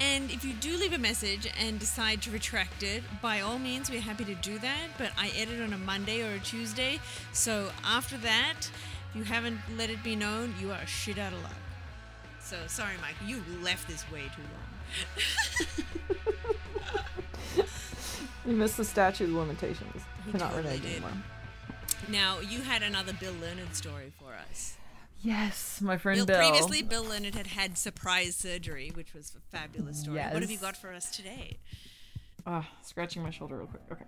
And 0.00 0.30
if 0.30 0.44
you 0.44 0.54
do 0.54 0.76
leave 0.78 0.92
a 0.92 0.98
message 0.98 1.46
and 1.58 1.78
decide 1.78 2.22
to 2.22 2.30
retract 2.30 2.82
it, 2.82 3.02
by 3.20 3.40
all 3.40 3.58
means, 3.58 3.90
we're 3.90 4.00
happy 4.00 4.24
to 4.24 4.34
do 4.36 4.58
that. 4.58 4.88
But 4.96 5.10
I 5.18 5.28
edit 5.36 5.60
on 5.60 5.72
a 5.72 5.78
Monday 5.78 6.22
or 6.22 6.34
a 6.34 6.38
Tuesday. 6.40 7.00
So 7.32 7.70
after 7.84 8.16
that, 8.18 8.70
if 9.10 9.16
you 9.16 9.24
haven't 9.24 9.58
let 9.76 9.90
it 9.90 10.02
be 10.02 10.16
known, 10.16 10.54
you 10.60 10.72
are 10.72 10.86
shit 10.86 11.18
out 11.18 11.32
of 11.32 11.42
luck. 11.42 11.52
So 12.40 12.56
sorry, 12.66 12.94
Mike, 13.02 13.16
you 13.26 13.42
left 13.62 13.86
this 13.88 14.10
way 14.10 14.22
too 14.34 14.42
long. 14.42 15.86
You 18.46 18.56
missed 18.56 18.78
the 18.78 18.84
statute 18.84 19.24
of 19.28 19.34
limitations. 19.34 20.02
He 20.24 20.32
Cannot 20.32 20.52
totally 20.52 20.74
renege 20.74 20.92
anymore. 20.92 21.10
Now, 22.08 22.40
you 22.40 22.62
had 22.62 22.82
another 22.82 23.12
Bill 23.12 23.34
Leonard 23.40 23.74
story 23.76 24.12
for 24.18 24.32
us. 24.50 24.76
Yes, 25.22 25.80
my 25.82 25.98
friend 25.98 26.18
Bill, 26.18 26.26
Bill. 26.26 26.38
Previously, 26.38 26.82
Bill 26.82 27.04
Leonard 27.04 27.34
had 27.34 27.46
had 27.46 27.76
surprise 27.76 28.34
surgery, 28.34 28.90
which 28.94 29.12
was 29.12 29.34
a 29.36 29.56
fabulous 29.56 30.00
story. 30.00 30.18
What 30.18 30.42
have 30.42 30.50
you 30.50 30.58
got 30.58 30.76
for 30.76 30.92
us 30.92 31.10
today? 31.10 31.58
Ah, 32.46 32.66
scratching 32.82 33.22
my 33.22 33.30
shoulder 33.30 33.58
real 33.58 33.66
quick. 33.66 34.06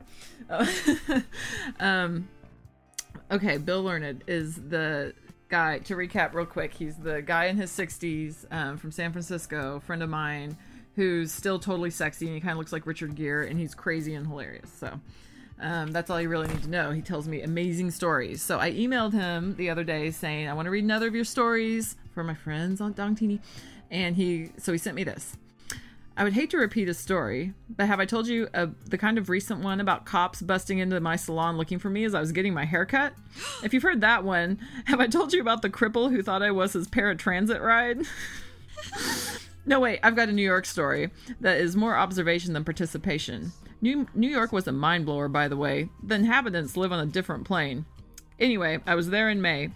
Okay. 0.49 1.23
Uh, 1.79 1.81
um, 1.85 2.29
okay, 3.31 3.59
Bill 3.59 3.83
Leonard 3.83 4.25
is 4.27 4.57
the 4.57 5.13
guy. 5.51 5.81
To 5.81 5.95
recap 5.95 6.33
real 6.33 6.47
quick, 6.47 6.73
he's 6.73 6.97
the 6.97 7.21
guy 7.21 7.47
in 7.47 7.59
his 7.59 7.71
60s 7.71 8.47
um, 8.51 8.79
from 8.79 8.91
San 8.91 9.13
Francisco, 9.13 9.81
friend 9.81 10.03
of 10.03 10.09
mine, 10.09 10.57
who's 10.97 11.31
still 11.31 11.59
totally 11.59 11.91
sexy 11.91 12.27
and 12.27 12.35
he 12.35 12.41
kind 12.41 12.53
of 12.53 12.59
looks 12.59 12.73
like 12.73 12.87
Richard 12.87 13.15
Gere 13.15 13.49
and 13.51 13.59
he's 13.59 13.75
crazy 13.75 14.15
and 14.15 14.27
hilarious. 14.27 14.71
So. 14.79 14.99
Um, 15.63 15.93
that's 15.93 16.11
all 16.11 16.21
you 16.21 16.29
really 16.29 16.49
need 16.49 16.63
to 16.65 16.69
know. 16.69 16.91
He 16.91 17.01
tells 17.01 17.29
me 17.29 17.41
amazing 17.43 17.93
stories. 17.93 18.43
So 18.43 18.59
I 18.59 18.73
emailed 18.73 19.13
him 19.13 19.55
the 19.55 19.71
other 19.71 19.85
day 19.85 20.11
saying 20.11 20.49
I 20.49 20.55
want 20.55 20.67
to 20.67 20.71
read 20.71 20.83
another 20.83 21.07
of 21.07 21.15
your 21.15 21.25
stories 21.25 21.97
for 22.13 22.25
my 22.25 22.35
friends 22.35 22.81
on 22.81 22.95
Dongtini, 22.95 23.41
and 23.91 24.17
he 24.17 24.51
so 24.59 24.73
he 24.73 24.79
sent 24.79 24.97
me 24.97 25.05
this. 25.05 25.37
I 26.17 26.25
would 26.25 26.35
hate 26.35 26.51
to 26.51 26.59
repeat 26.59 26.89
a 26.89 26.95
story, 26.95 27.55
but 27.75 27.87
have 27.87 27.99
I 27.99 28.05
told 28.05 28.27
you 28.27 28.49
uh, 28.53 28.67
the 28.85 28.99
kind 28.99 29.17
of 29.17 29.31
recent 29.31 29.61
one 29.61 29.81
about 29.81 30.05
cops 30.05 30.43
busting 30.43 30.79
into 30.79 31.01
my 31.01 31.17
salon 31.17 31.57
looking 31.57 31.79
for 31.79 31.89
me 31.89 32.05
as 32.05 32.15
I 32.15 32.21
was 32.21 32.33
getting 32.33 32.53
my 32.53 32.65
hair 32.65 32.85
cut? 32.85 33.15
If 33.63 33.73
you've 33.73 33.83
heard 33.83 34.03
that 34.03 34.25
one, 34.25 34.59
have 34.87 35.01
I 35.01 35.07
told 35.07 35.33
you 35.33 35.41
about 35.41 35.63
the 35.63 35.71
cripple 35.71 36.11
who 36.11 36.23
thought 36.23 36.43
I 36.43 36.51
was 36.51 36.75
his 36.75 36.89
paratransit 36.89 37.61
ride? 37.61 38.03
no, 39.67 39.81
wait, 39.81 40.01
I've 40.03 40.17
got 40.17 40.29
a 40.29 40.33
New 40.33 40.43
York 40.43 40.67
story 40.67 41.11
that 41.41 41.59
is 41.59 41.77
more 41.77 41.97
observation 41.97 42.53
than 42.53 42.65
participation. 42.65 43.53
New, 43.83 44.07
New 44.15 44.29
York 44.29 44.53
was 44.53 44.69
a 44.69 44.73
mind 44.73 45.05
blower, 45.05 45.27
by 45.29 45.49
the 45.49 45.57
way. 45.57 45.89
The 46.01 46.15
inhabitants 46.15 46.77
live 46.77 46.93
on 46.93 47.01
a 47.01 47.07
different 47.07 47.45
plane. 47.45 47.85
Anyway, 48.39 48.79
I 48.87 48.95
was 48.95 49.11
there 49.11 49.29
in 49.29 49.43
May, 49.43 49.71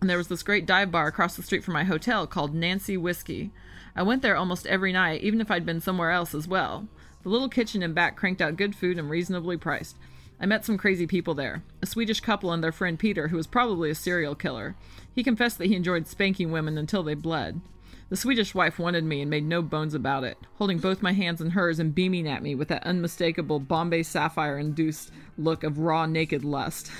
and 0.00 0.08
there 0.08 0.18
was 0.18 0.28
this 0.28 0.42
great 0.42 0.66
dive 0.66 0.90
bar 0.90 1.06
across 1.06 1.34
the 1.34 1.42
street 1.42 1.64
from 1.64 1.72
my 1.72 1.84
hotel 1.84 2.26
called 2.26 2.54
Nancy 2.54 2.98
Whiskey. 2.98 3.50
I 3.96 4.02
went 4.02 4.20
there 4.20 4.36
almost 4.36 4.66
every 4.66 4.92
night, 4.92 5.22
even 5.22 5.40
if 5.40 5.50
I'd 5.50 5.64
been 5.64 5.80
somewhere 5.80 6.10
else 6.10 6.34
as 6.34 6.46
well. 6.46 6.88
The 7.22 7.30
little 7.30 7.48
kitchen 7.48 7.82
and 7.82 7.94
back 7.94 8.16
cranked 8.16 8.42
out 8.42 8.56
good 8.56 8.76
food 8.76 8.98
and 8.98 9.08
reasonably 9.08 9.56
priced. 9.56 9.96
I 10.38 10.44
met 10.44 10.66
some 10.66 10.76
crazy 10.76 11.06
people 11.06 11.32
there. 11.32 11.62
A 11.80 11.86
Swedish 11.86 12.20
couple 12.20 12.52
and 12.52 12.62
their 12.62 12.70
friend 12.70 12.98
Peter, 12.98 13.28
who 13.28 13.36
was 13.38 13.46
probably 13.46 13.90
a 13.90 13.94
serial 13.94 14.34
killer. 14.34 14.76
He 15.14 15.24
confessed 15.24 15.56
that 15.56 15.66
he 15.66 15.74
enjoyed 15.74 16.06
spanking 16.06 16.52
women 16.52 16.76
until 16.76 17.02
they 17.02 17.14
bled. 17.14 17.62
The 18.10 18.16
Swedish 18.16 18.54
wife 18.54 18.78
wanted 18.78 19.04
me 19.04 19.20
and 19.20 19.28
made 19.28 19.44
no 19.44 19.60
bones 19.60 19.92
about 19.92 20.24
it, 20.24 20.38
holding 20.54 20.78
both 20.78 21.02
my 21.02 21.12
hands 21.12 21.42
in 21.42 21.50
hers 21.50 21.78
and 21.78 21.94
beaming 21.94 22.26
at 22.26 22.42
me 22.42 22.54
with 22.54 22.68
that 22.68 22.84
unmistakable 22.84 23.60
Bombay 23.60 24.02
sapphire 24.02 24.58
induced 24.58 25.10
look 25.36 25.62
of 25.62 25.78
raw 25.78 26.06
naked 26.06 26.42
lust. 26.42 26.90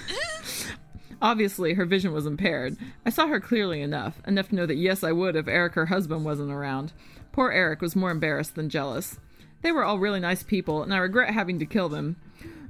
Obviously, 1.23 1.75
her 1.75 1.87
vision 1.87 2.13
was 2.13 2.27
impaired. 2.27 2.77
I 3.07 3.11
saw 3.11 3.27
her 3.27 3.41
clearly 3.41 3.81
enough, 3.81 4.21
enough 4.27 4.51
to 4.51 4.55
know 4.55 4.67
that 4.67 4.77
yes, 4.77 5.03
I 5.03 5.13
would 5.13 5.35
if 5.35 5.49
Eric, 5.49 5.75
her 5.75 5.87
husband, 5.87 6.27
wasn't 6.27 6.53
around. 6.53 6.93
Poor 7.33 7.51
Eric 7.51 7.81
was 7.81 7.97
more 7.97 8.11
embarrassed 8.11 8.55
than 8.55 8.69
jealous. 8.69 9.19
They 9.63 9.73
were 9.73 9.85
all 9.85 9.99
really 9.99 10.21
nice 10.21 10.43
people, 10.43 10.83
and 10.83 10.93
I 10.93 10.99
regret 10.99 11.33
having 11.33 11.59
to 11.59 11.67
kill 11.67 11.89
them. 11.89 12.17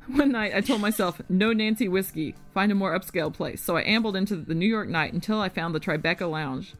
One 0.06 0.32
night, 0.32 0.52
I 0.54 0.62
told 0.62 0.80
myself, 0.80 1.20
no 1.28 1.52
Nancy 1.52 1.88
whiskey, 1.88 2.34
find 2.54 2.72
a 2.72 2.76
more 2.76 2.98
upscale 2.98 3.34
place, 3.34 3.60
so 3.60 3.76
I 3.76 3.82
ambled 3.82 4.16
into 4.16 4.36
the 4.36 4.54
New 4.54 4.66
York 4.66 4.88
night 4.88 5.12
until 5.12 5.40
I 5.40 5.50
found 5.50 5.74
the 5.74 5.80
Tribeca 5.80 6.30
Lounge. 6.30 6.74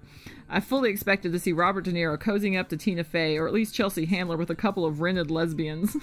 I 0.48 0.60
fully 0.60 0.90
expected 0.90 1.32
to 1.32 1.38
see 1.38 1.52
Robert 1.52 1.84
De 1.84 1.92
Niro 1.92 2.18
cozying 2.18 2.58
up 2.58 2.68
to 2.70 2.76
Tina 2.76 3.04
Fey, 3.04 3.36
or 3.36 3.46
at 3.46 3.52
least 3.52 3.74
Chelsea 3.74 4.06
Handler 4.06 4.36
with 4.36 4.50
a 4.50 4.54
couple 4.54 4.86
of 4.86 5.00
rented 5.00 5.30
lesbians. 5.30 5.96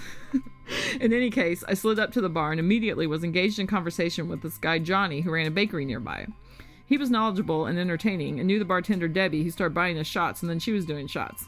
in 1.00 1.12
any 1.12 1.30
case, 1.30 1.64
I 1.66 1.74
slid 1.74 1.98
up 1.98 2.12
to 2.12 2.20
the 2.20 2.28
bar 2.28 2.52
and 2.52 2.60
immediately 2.60 3.06
was 3.06 3.24
engaged 3.24 3.58
in 3.58 3.66
conversation 3.66 4.28
with 4.28 4.42
this 4.42 4.58
guy 4.58 4.78
Johnny, 4.78 5.22
who 5.22 5.32
ran 5.32 5.46
a 5.46 5.50
bakery 5.50 5.84
nearby. 5.84 6.26
He 6.86 6.96
was 6.96 7.10
knowledgeable 7.10 7.66
and 7.66 7.78
entertaining, 7.78 8.38
and 8.38 8.46
knew 8.46 8.60
the 8.60 8.64
bartender 8.64 9.08
Debbie, 9.08 9.42
who 9.42 9.50
started 9.50 9.74
buying 9.74 9.98
us 9.98 10.06
shots, 10.06 10.42
and 10.42 10.48
then 10.48 10.60
she 10.60 10.72
was 10.72 10.86
doing 10.86 11.08
shots. 11.08 11.46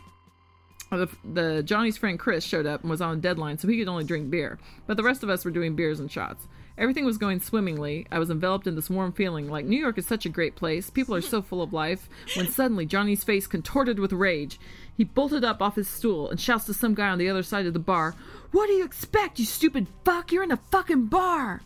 The, 0.91 1.09
the 1.23 1.63
Johnny's 1.63 1.99
friend 1.99 2.19
Chris 2.19 2.45
showed 2.45 2.67
up 2.67 2.81
and 2.81 2.91
was 2.91 3.01
on 3.01 3.19
a 3.19 3.21
deadline, 3.21 3.59
so 3.59 3.69
he 3.69 3.79
could 3.79 3.89
only 3.89 4.05
drink 4.05 4.31
beer. 4.31 4.59
But 4.87 4.97
the 4.97 5.03
rest 5.05 5.23
of 5.23 5.29
us 5.29 5.45
were 5.45 5.51
doing 5.51 5.77
beers 5.77 6.01
and 6.01 6.11
shots. 6.11 6.49
Everything 6.79 7.05
was 7.05 7.19
going 7.19 7.41
swimmingly. 7.41 8.07
I 8.13 8.21
was 8.21 8.31
enveloped 8.31 8.69
in 8.69 8.77
this 8.77 8.89
warm 8.89 9.13
feeling 9.13 9.51
like 9.51 9.65
New 9.65 9.77
York 9.77 9.99
is 9.99 10.07
such 10.07 10.25
a 10.25 10.31
great 10.31 10.55
place. 10.55 10.91
People 10.91 11.15
are 11.17 11.21
so 11.21 11.43
full 11.43 11.61
of 11.61 11.73
life. 11.73 12.09
When 12.37 12.47
suddenly 12.49 12.87
Johnny's 12.87 13.25
face 13.25 13.49
contorted 13.49 13.99
with 13.99 14.13
rage. 14.13 14.61
He 14.97 15.05
bolted 15.05 15.45
up 15.45 15.61
off 15.61 15.77
his 15.77 15.89
stool 15.89 16.31
and 16.31 16.41
shouts 16.41 16.67
to 16.67 16.75
some 16.75 16.95
guy 16.95 17.09
on 17.09 17.19
the 17.19 17.29
other 17.29 17.43
side 17.43 17.67
of 17.67 17.73
the 17.73 17.79
bar, 17.79 18.15
What 18.53 18.69
do 18.69 18.73
you 18.73 18.85
expect, 18.85 19.39
you 19.39 19.45
stupid 19.45 19.87
fuck? 20.05 20.33
You're 20.33 20.43
in 20.43 20.51
a 20.51 20.57
fucking 20.57 21.07
bar! 21.07 21.63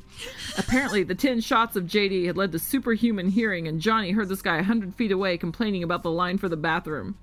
Apparently, 0.59 1.03
the 1.03 1.15
10 1.15 1.41
shots 1.41 1.77
of 1.77 1.85
JD 1.85 2.27
had 2.27 2.37
led 2.37 2.53
to 2.53 2.59
superhuman 2.59 3.29
hearing, 3.29 3.69
and 3.69 3.81
Johnny 3.81 4.11
heard 4.11 4.29
this 4.29 4.43
guy 4.43 4.55
a 4.55 4.59
100 4.59 4.95
feet 4.95 5.13
away 5.13 5.39
complaining 5.39 5.83
about 5.83 6.03
the 6.03 6.11
line 6.11 6.39
for 6.39 6.49
the 6.49 6.57
bathroom. 6.57 7.17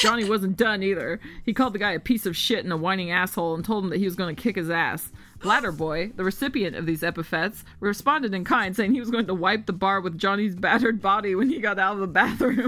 Johnny 0.00 0.28
wasn't 0.28 0.56
done 0.56 0.82
either. 0.82 1.20
He 1.44 1.54
called 1.54 1.72
the 1.72 1.78
guy 1.78 1.92
a 1.92 2.00
piece 2.00 2.26
of 2.26 2.36
shit 2.36 2.62
and 2.62 2.72
a 2.72 2.76
whining 2.76 3.10
asshole 3.10 3.54
and 3.54 3.64
told 3.64 3.84
him 3.84 3.90
that 3.90 3.98
he 3.98 4.04
was 4.04 4.14
going 4.14 4.36
to 4.36 4.40
kick 4.40 4.56
his 4.56 4.70
ass. 4.70 5.10
Bladderboy, 5.38 6.16
the 6.16 6.24
recipient 6.24 6.76
of 6.76 6.86
these 6.86 7.02
epithets, 7.02 7.64
responded 7.80 8.34
in 8.34 8.44
kind, 8.44 8.74
saying 8.74 8.94
he 8.94 9.00
was 9.00 9.10
going 9.10 9.26
to 9.26 9.34
wipe 9.34 9.66
the 9.66 9.72
bar 9.72 10.00
with 10.00 10.18
Johnny's 10.18 10.54
battered 10.54 11.02
body 11.02 11.34
when 11.34 11.50
he 11.50 11.60
got 11.60 11.78
out 11.78 11.94
of 11.94 12.00
the 12.00 12.06
bathroom. 12.06 12.66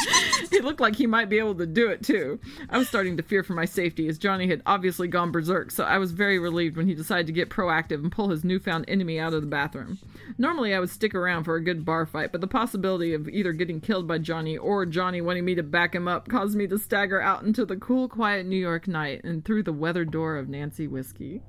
he 0.50 0.60
looked 0.60 0.80
like 0.80 0.96
he 0.96 1.06
might 1.06 1.28
be 1.28 1.38
able 1.38 1.54
to 1.54 1.66
do 1.66 1.88
it 1.88 2.02
too. 2.02 2.38
I 2.68 2.78
was 2.78 2.88
starting 2.88 3.16
to 3.16 3.22
fear 3.22 3.42
for 3.42 3.54
my 3.54 3.64
safety 3.64 4.08
as 4.08 4.18
Johnny 4.18 4.48
had 4.48 4.62
obviously 4.66 5.08
gone 5.08 5.30
berserk, 5.30 5.70
so 5.70 5.84
I 5.84 5.98
was 5.98 6.12
very 6.12 6.38
relieved 6.38 6.76
when 6.76 6.86
he 6.86 6.94
decided 6.94 7.26
to 7.26 7.32
get 7.32 7.50
proactive 7.50 8.02
and 8.02 8.12
pull 8.12 8.28
his 8.28 8.44
newfound 8.44 8.84
enemy 8.88 9.18
out 9.18 9.34
of 9.34 9.40
the 9.40 9.48
bathroom. 9.48 9.98
Normally, 10.38 10.74
I 10.74 10.80
would 10.80 10.90
stick 10.90 11.14
around 11.14 11.44
for 11.44 11.56
a 11.56 11.64
good 11.64 11.84
bar 11.84 12.06
fight, 12.06 12.32
but 12.32 12.40
the 12.40 12.46
possibility 12.46 13.14
of 13.14 13.28
either 13.28 13.52
getting 13.52 13.80
killed 13.80 14.06
by 14.06 14.18
Johnny 14.18 14.56
or 14.56 14.86
Johnny 14.86 15.20
wanting 15.20 15.44
me 15.44 15.54
to 15.54 15.62
back 15.62 15.94
him 15.94 16.08
up 16.08 16.28
caused 16.28 16.56
me 16.56 16.66
to 16.68 16.78
stagger 16.78 17.20
out 17.20 17.42
into 17.42 17.64
the 17.64 17.76
cool, 17.76 18.08
quiet 18.08 18.46
New 18.46 18.56
York 18.56 18.88
night 18.88 19.22
and 19.24 19.44
through 19.44 19.62
the 19.62 19.72
weather 19.72 20.04
door 20.04 20.36
of 20.36 20.48
Nancy 20.48 20.86
Whiskey. 20.86 21.42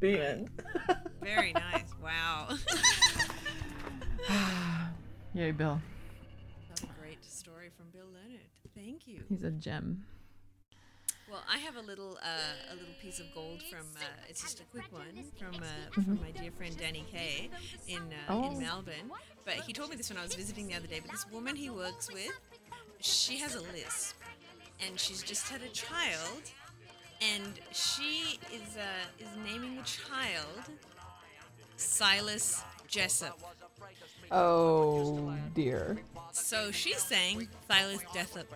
The 0.00 0.18
end. 0.28 0.50
Very 1.22 1.52
nice. 1.52 1.84
Wow. 2.02 2.48
Yay, 5.34 5.50
Bill. 5.52 5.80
That's 6.68 6.82
a 6.82 6.86
great 7.00 7.24
story 7.24 7.70
from 7.76 7.86
Bill 7.92 8.06
Leonard. 8.12 8.40
Thank 8.74 9.06
you. 9.06 9.22
He's 9.28 9.44
a 9.44 9.50
gem. 9.50 10.04
Well, 11.30 11.42
I 11.48 11.58
have 11.58 11.76
a 11.76 11.80
little 11.80 12.18
uh, 12.22 12.72
a 12.72 12.74
little 12.74 12.94
piece 13.00 13.20
of 13.20 13.26
gold 13.32 13.62
from 13.70 13.86
uh, 13.96 14.02
it's 14.28 14.42
just 14.42 14.58
a 14.60 14.64
quick 14.64 14.90
one 14.90 15.24
from 15.38 15.54
uh, 15.62 15.92
from 15.92 16.18
my 16.20 16.32
dear 16.32 16.50
friend 16.50 16.76
Danny 16.76 17.04
Kay 17.12 17.50
in 17.86 17.98
uh, 17.98 18.30
Oh. 18.30 18.50
in 18.50 18.58
Melbourne. 18.58 19.10
But 19.44 19.54
he 19.54 19.72
told 19.72 19.90
me 19.90 19.96
this 19.96 20.10
when 20.10 20.18
I 20.18 20.22
was 20.22 20.34
visiting 20.34 20.66
the 20.66 20.74
other 20.74 20.88
day. 20.88 20.98
But 21.00 21.12
this 21.12 21.26
woman 21.30 21.54
he 21.54 21.70
works 21.70 22.12
with, 22.12 22.32
she 23.00 23.38
has 23.38 23.54
a 23.54 23.60
lisp, 23.60 24.16
and 24.84 24.98
she's 24.98 25.22
just 25.22 25.48
had 25.48 25.62
a 25.62 25.68
child, 25.68 26.50
and 27.20 27.52
she 27.72 28.38
is 28.52 28.76
uh, 28.76 28.82
is 29.18 29.28
naming 29.44 29.76
the 29.76 29.82
child 29.82 30.70
Silas 31.76 32.62
Jessup. 32.88 33.38
Oh 34.30 35.34
dear. 35.54 35.98
So 36.32 36.70
she's 36.70 37.02
saying 37.02 37.48
Silas 37.68 38.00
Jessup. 38.14 38.46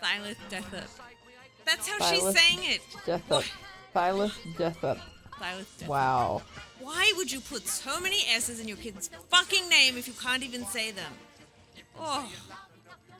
Silas 0.00 0.36
Jessup. 0.50 0.90
That's 1.64 1.88
how 1.88 2.10
she's 2.10 2.20
Silas 2.20 2.36
saying 2.36 2.58
it. 2.62 2.80
Jessup. 3.06 3.44
Silas 3.92 4.32
Jessup. 4.58 4.98
Silas 5.38 5.66
Jessup. 5.78 5.88
Wow. 5.88 6.42
Why 6.80 7.12
would 7.16 7.32
you 7.32 7.40
put 7.40 7.66
so 7.66 8.00
many 8.00 8.18
S's 8.34 8.60
in 8.60 8.68
your 8.68 8.76
kid's 8.76 9.08
fucking 9.28 9.68
name 9.68 9.96
if 9.96 10.06
you 10.06 10.14
can't 10.14 10.42
even 10.42 10.66
say 10.66 10.90
them? 10.90 11.12
Oh, 11.98 12.28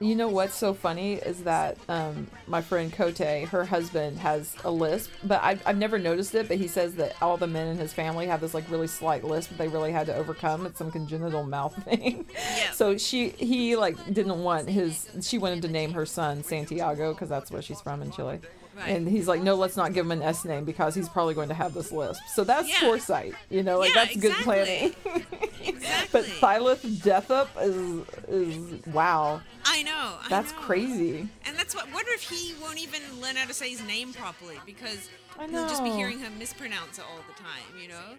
You 0.00 0.16
know 0.16 0.28
what's 0.28 0.54
so 0.56 0.74
funny 0.74 1.14
is 1.14 1.44
that 1.44 1.78
um, 1.88 2.26
my 2.46 2.60
friend 2.60 2.92
Kote, 2.92 3.18
her 3.18 3.64
husband, 3.64 4.18
has 4.18 4.56
a 4.64 4.70
lisp, 4.70 5.10
but 5.22 5.42
I've, 5.42 5.62
I've 5.66 5.78
never 5.78 5.98
noticed 5.98 6.34
it. 6.34 6.48
But 6.48 6.58
he 6.58 6.66
says 6.66 6.96
that 6.96 7.14
all 7.22 7.36
the 7.36 7.46
men 7.46 7.68
in 7.68 7.78
his 7.78 7.92
family 7.92 8.26
have 8.26 8.40
this 8.40 8.54
like 8.54 8.68
really 8.70 8.88
slight 8.88 9.24
lisp 9.24 9.50
that 9.50 9.58
they 9.58 9.68
really 9.68 9.92
had 9.92 10.06
to 10.06 10.14
overcome. 10.14 10.66
It's 10.66 10.78
some 10.78 10.90
congenital 10.90 11.44
mouth 11.44 11.74
thing. 11.84 12.26
Yeah. 12.32 12.72
So 12.72 12.98
she, 12.98 13.30
he 13.30 13.76
like 13.76 13.96
didn't 14.12 14.42
want 14.42 14.68
his. 14.68 15.08
She 15.22 15.38
wanted 15.38 15.62
to 15.62 15.68
name 15.68 15.92
her 15.92 16.06
son 16.06 16.42
Santiago 16.42 17.12
because 17.12 17.28
that's 17.28 17.50
where 17.50 17.62
she's 17.62 17.80
from 17.80 18.02
in 18.02 18.10
Chile. 18.10 18.40
Right. 18.76 18.88
And 18.88 19.08
he's 19.08 19.28
like, 19.28 19.40
no, 19.42 19.54
let's 19.54 19.76
not 19.76 19.92
give 19.92 20.04
him 20.06 20.12
an 20.12 20.22
S 20.22 20.44
name 20.44 20.64
because 20.64 20.94
he's 20.94 21.08
probably 21.08 21.34
going 21.34 21.48
to 21.48 21.54
have 21.54 21.74
this 21.74 21.92
lisp. 21.92 22.20
So 22.34 22.42
that's 22.44 22.68
Yeah. 22.68 22.80
foresight, 22.80 23.34
you 23.50 23.62
know, 23.62 23.78
like 23.78 23.94
Yeah, 23.94 24.04
that's 24.04 24.16
good 24.16 24.32
planning. 24.42 24.94
exactly. 25.04 25.68
exactly. 25.68 26.08
but 26.12 26.24
Silas 26.24 26.82
Jessup 26.82 27.50
is 27.60 28.02
is 28.28 28.86
wow, 28.86 29.40
I 29.64 29.82
know. 29.84 30.18
I 30.22 30.26
that's 30.28 30.52
know. 30.52 30.58
crazy. 30.58 31.28
And 31.46 31.56
that's 31.56 31.74
what. 31.74 31.92
Wonder 31.92 32.10
if 32.12 32.22
he 32.22 32.54
won't 32.60 32.78
even 32.80 33.00
learn 33.20 33.36
how 33.36 33.46
to 33.46 33.54
say 33.54 33.70
his 33.70 33.82
name 33.86 34.12
properly 34.12 34.58
because 34.66 35.08
he'll 35.38 35.68
just 35.68 35.84
be 35.84 35.90
hearing 35.90 36.18
her 36.20 36.30
mispronounce 36.38 36.98
it 36.98 37.04
all 37.08 37.20
the 37.28 37.40
time. 37.42 37.80
You 37.80 37.88
know. 37.88 38.16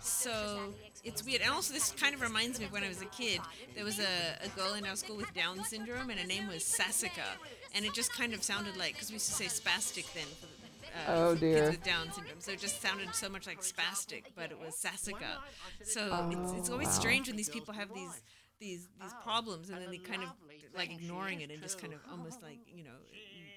So 0.00 0.74
it's 1.04 1.24
weird. 1.24 1.42
And 1.42 1.52
also, 1.52 1.72
this 1.72 1.92
kind 1.92 2.14
of 2.14 2.20
reminds 2.20 2.58
me 2.58 2.64
of 2.66 2.72
when 2.72 2.82
I 2.82 2.88
was 2.88 3.00
a 3.02 3.06
kid. 3.06 3.40
There 3.76 3.84
was 3.84 4.00
a, 4.00 4.44
a 4.44 4.48
girl 4.58 4.74
in 4.74 4.84
our 4.84 4.96
school 4.96 5.16
with 5.16 5.32
Down 5.32 5.62
syndrome, 5.64 6.10
and 6.10 6.18
her 6.18 6.26
name 6.26 6.48
was 6.48 6.62
Sassica. 6.64 7.22
And 7.74 7.84
it 7.84 7.94
just 7.94 8.12
kind 8.12 8.34
of 8.34 8.42
sounded 8.42 8.76
like, 8.76 8.94
because 8.94 9.08
we 9.10 9.14
used 9.14 9.26
to 9.28 9.32
say 9.34 9.46
spastic 9.46 10.12
then 10.14 10.24
for, 10.40 10.46
the, 10.46 11.10
uh, 11.12 11.14
Oh, 11.16 11.34
dear. 11.34 11.56
kids 11.56 11.70
with 11.78 11.82
Down 11.84 12.12
syndrome. 12.12 12.40
So 12.40 12.52
it 12.52 12.60
just 12.60 12.82
sounded 12.82 13.14
so 13.14 13.28
much 13.28 13.46
like 13.46 13.60
spastic, 13.62 14.24
but 14.36 14.50
it 14.50 14.58
was 14.60 14.74
Sassica. 14.74 15.38
So 15.84 16.28
it's, 16.30 16.52
it's 16.52 16.70
always 16.70 16.88
Oh, 16.88 16.90
wow. 16.90 17.00
strange 17.00 17.28
when 17.28 17.36
these 17.36 17.48
people 17.48 17.74
have 17.74 17.92
these 17.94 18.22
these 18.60 18.86
these 19.00 19.12
problems 19.24 19.70
and 19.70 19.82
then 19.82 19.90
they 19.90 19.98
kind 19.98 20.22
of 20.22 20.28
like 20.76 20.88
ignoring 20.92 21.40
it 21.40 21.50
and 21.50 21.60
just 21.60 21.80
kind 21.80 21.92
of 21.92 21.98
almost 22.12 22.40
like 22.44 22.58
you 22.72 22.84
know 22.84 22.90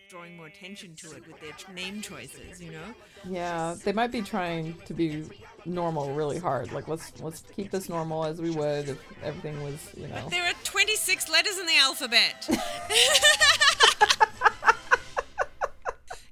drawing 0.10 0.36
more 0.36 0.48
attention 0.48 0.96
to 0.96 1.12
it 1.12 1.28
with 1.28 1.40
their 1.42 1.52
name 1.76 2.02
choices 2.02 2.60
you 2.60 2.72
know 2.72 2.96
Yeah, 3.30 3.76
they 3.84 3.94
might 3.94 4.12
be 4.12 4.24
trying 4.24 4.76
to 4.86 4.96
be 4.96 5.26
normal 5.66 6.12
really 6.16 6.40
hard. 6.40 6.72
Like 6.72 6.88
let's 6.88 7.14
let's 7.22 7.42
keep 7.56 7.70
this 7.70 7.88
normal 7.88 8.26
as 8.26 8.42
we 8.42 8.50
would 8.50 8.90
if 8.90 8.98
everything 9.24 9.62
was, 9.64 9.78
you 9.96 10.08
know. 10.08 10.28
there 10.32 10.44
are 10.44 10.54
26 10.64 11.30
letters 11.30 11.60
in 11.60 11.68
the 11.68 11.78
alphabet 11.78 12.48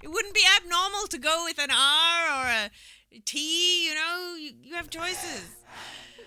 it 0.01 0.09
wouldn't 0.73 0.91
be 0.91 0.97
abnormal 0.97 1.07
to 1.07 1.17
go 1.17 1.43
with 1.45 1.59
an 1.59 1.71
r 1.71 2.45
or 2.45 2.47
a 3.15 3.19
t 3.25 3.85
you 3.87 3.93
know 3.93 4.35
you, 4.39 4.51
you 4.63 4.75
have 4.75 4.89
choices 4.89 5.55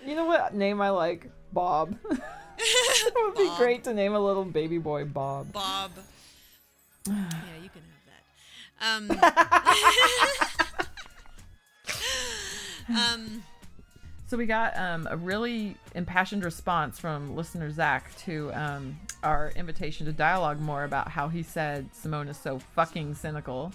You 0.05 0.15
know 0.15 0.25
what 0.25 0.53
name 0.53 0.81
I 0.81 0.89
like? 0.89 1.29
Bob. 1.53 1.97
it 2.57 3.13
would 3.15 3.35
be 3.35 3.49
great 3.57 3.83
to 3.85 3.93
name 3.93 4.13
a 4.15 4.19
little 4.19 4.45
baby 4.45 4.77
boy 4.77 5.05
Bob. 5.05 5.51
bob 5.51 5.91
yeah 7.07 7.13
you 7.61 7.69
can 7.69 7.81
have 7.91 9.19
that 9.19 9.25
um 12.89 12.95
um 12.97 13.43
So 14.27 14.35
we 14.37 14.45
got 14.45 14.77
um, 14.77 15.07
a 15.09 15.15
really 15.15 15.77
impassioned 15.95 16.43
response 16.43 16.99
from 16.99 17.33
listener 17.35 17.71
Zach 17.71 18.13
to 18.25 18.51
um, 18.53 18.99
our 19.23 19.53
invitation 19.55 20.05
to 20.05 20.11
dialogue 20.11 20.59
more 20.59 20.83
about 20.83 21.07
how 21.07 21.29
he 21.29 21.43
said 21.43 21.87
Simone 21.93 22.27
is 22.27 22.35
so 22.37 22.59
fucking 22.59 23.15
cynical. 23.15 23.71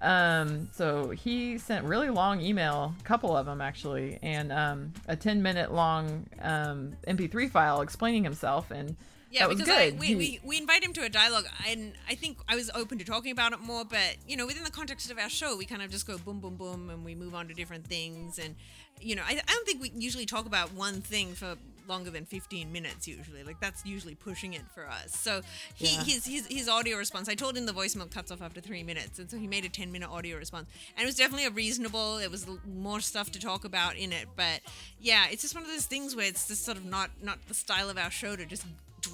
Um, 0.00 0.68
so 0.72 1.10
he 1.10 1.58
sent 1.58 1.84
really 1.84 2.08
long 2.08 2.40
email, 2.40 2.94
a 2.98 3.02
couple 3.04 3.36
of 3.36 3.46
them 3.46 3.60
actually, 3.60 4.18
and 4.22 4.50
um, 4.50 4.92
a 5.08 5.16
10 5.16 5.42
minute 5.42 5.72
long 5.72 6.26
um, 6.40 6.96
MP3 7.06 7.50
file 7.50 7.82
explaining 7.82 8.24
himself, 8.24 8.70
and 8.70 8.96
Yeah, 9.30 9.40
that 9.42 9.48
was 9.48 9.58
because 9.58 9.74
good. 9.76 9.94
I, 9.94 9.96
we, 9.96 10.14
we, 10.16 10.40
we 10.44 10.58
invite 10.58 10.82
him 10.82 10.92
to 10.94 11.02
a 11.04 11.08
dialogue, 11.08 11.44
and 11.68 11.92
I 12.08 12.16
think 12.16 12.38
I 12.48 12.56
was 12.56 12.68
open 12.74 12.98
to 12.98 13.04
talking 13.04 13.30
about 13.30 13.52
it 13.52 13.60
more, 13.60 13.84
but, 13.84 14.16
you 14.26 14.36
know, 14.36 14.44
within 14.44 14.64
the 14.64 14.72
context 14.72 15.08
of 15.10 15.18
our 15.18 15.28
show, 15.28 15.56
we 15.56 15.64
kind 15.66 15.82
of 15.82 15.90
just 15.90 16.06
go 16.06 16.18
boom, 16.18 16.40
boom, 16.40 16.56
boom, 16.56 16.90
and 16.90 17.04
we 17.04 17.14
move 17.14 17.34
on 17.34 17.46
to 17.46 17.54
different 17.54 17.86
things. 17.86 18.40
And, 18.40 18.56
you 19.00 19.14
know, 19.14 19.22
I, 19.24 19.32
I 19.46 19.52
don't 19.52 19.66
think 19.66 19.80
we 19.80 19.92
usually 19.96 20.26
talk 20.26 20.46
about 20.46 20.74
one 20.74 21.00
thing 21.00 21.34
for 21.34 21.56
longer 21.88 22.10
than 22.10 22.24
15 22.24 22.70
minutes 22.70 23.08
usually 23.08 23.42
like 23.42 23.58
that's 23.58 23.84
usually 23.84 24.14
pushing 24.14 24.52
it 24.54 24.62
for 24.72 24.86
us 24.88 25.12
so 25.16 25.40
he 25.74 25.86
Yeah. 25.92 26.04
his, 26.04 26.24
his 26.24 26.46
his 26.46 26.68
audio 26.68 26.96
response 26.96 27.28
i 27.28 27.34
told 27.34 27.56
him 27.56 27.66
the 27.66 27.72
voicemail 27.72 28.08
cuts 28.08 28.30
off 28.30 28.40
after 28.42 28.60
three 28.60 28.84
minutes 28.84 29.18
and 29.18 29.28
so 29.28 29.36
he 29.36 29.48
made 29.48 29.64
a 29.64 29.68
10 29.68 29.90
minute 29.90 30.08
audio 30.08 30.36
response 30.36 30.68
and 30.96 31.02
it 31.02 31.06
was 31.06 31.16
definitely 31.16 31.46
a 31.46 31.50
reasonable 31.50 32.18
it 32.18 32.30
was 32.30 32.46
more 32.64 33.00
stuff 33.00 33.32
to 33.32 33.40
talk 33.40 33.64
about 33.64 33.96
in 33.96 34.12
it 34.12 34.28
but 34.36 34.60
yeah 35.00 35.24
it's 35.32 35.42
just 35.42 35.52
one 35.52 35.64
of 35.64 35.68
those 35.70 35.86
things 35.86 36.14
where 36.14 36.26
it's 36.26 36.46
just 36.46 36.64
sort 36.64 36.76
of 36.76 36.84
not 36.84 37.10
not 37.24 37.38
the 37.48 37.54
style 37.54 37.90
of 37.90 37.98
our 37.98 38.10
show 38.10 38.36
to 38.36 38.46
just 38.46 38.64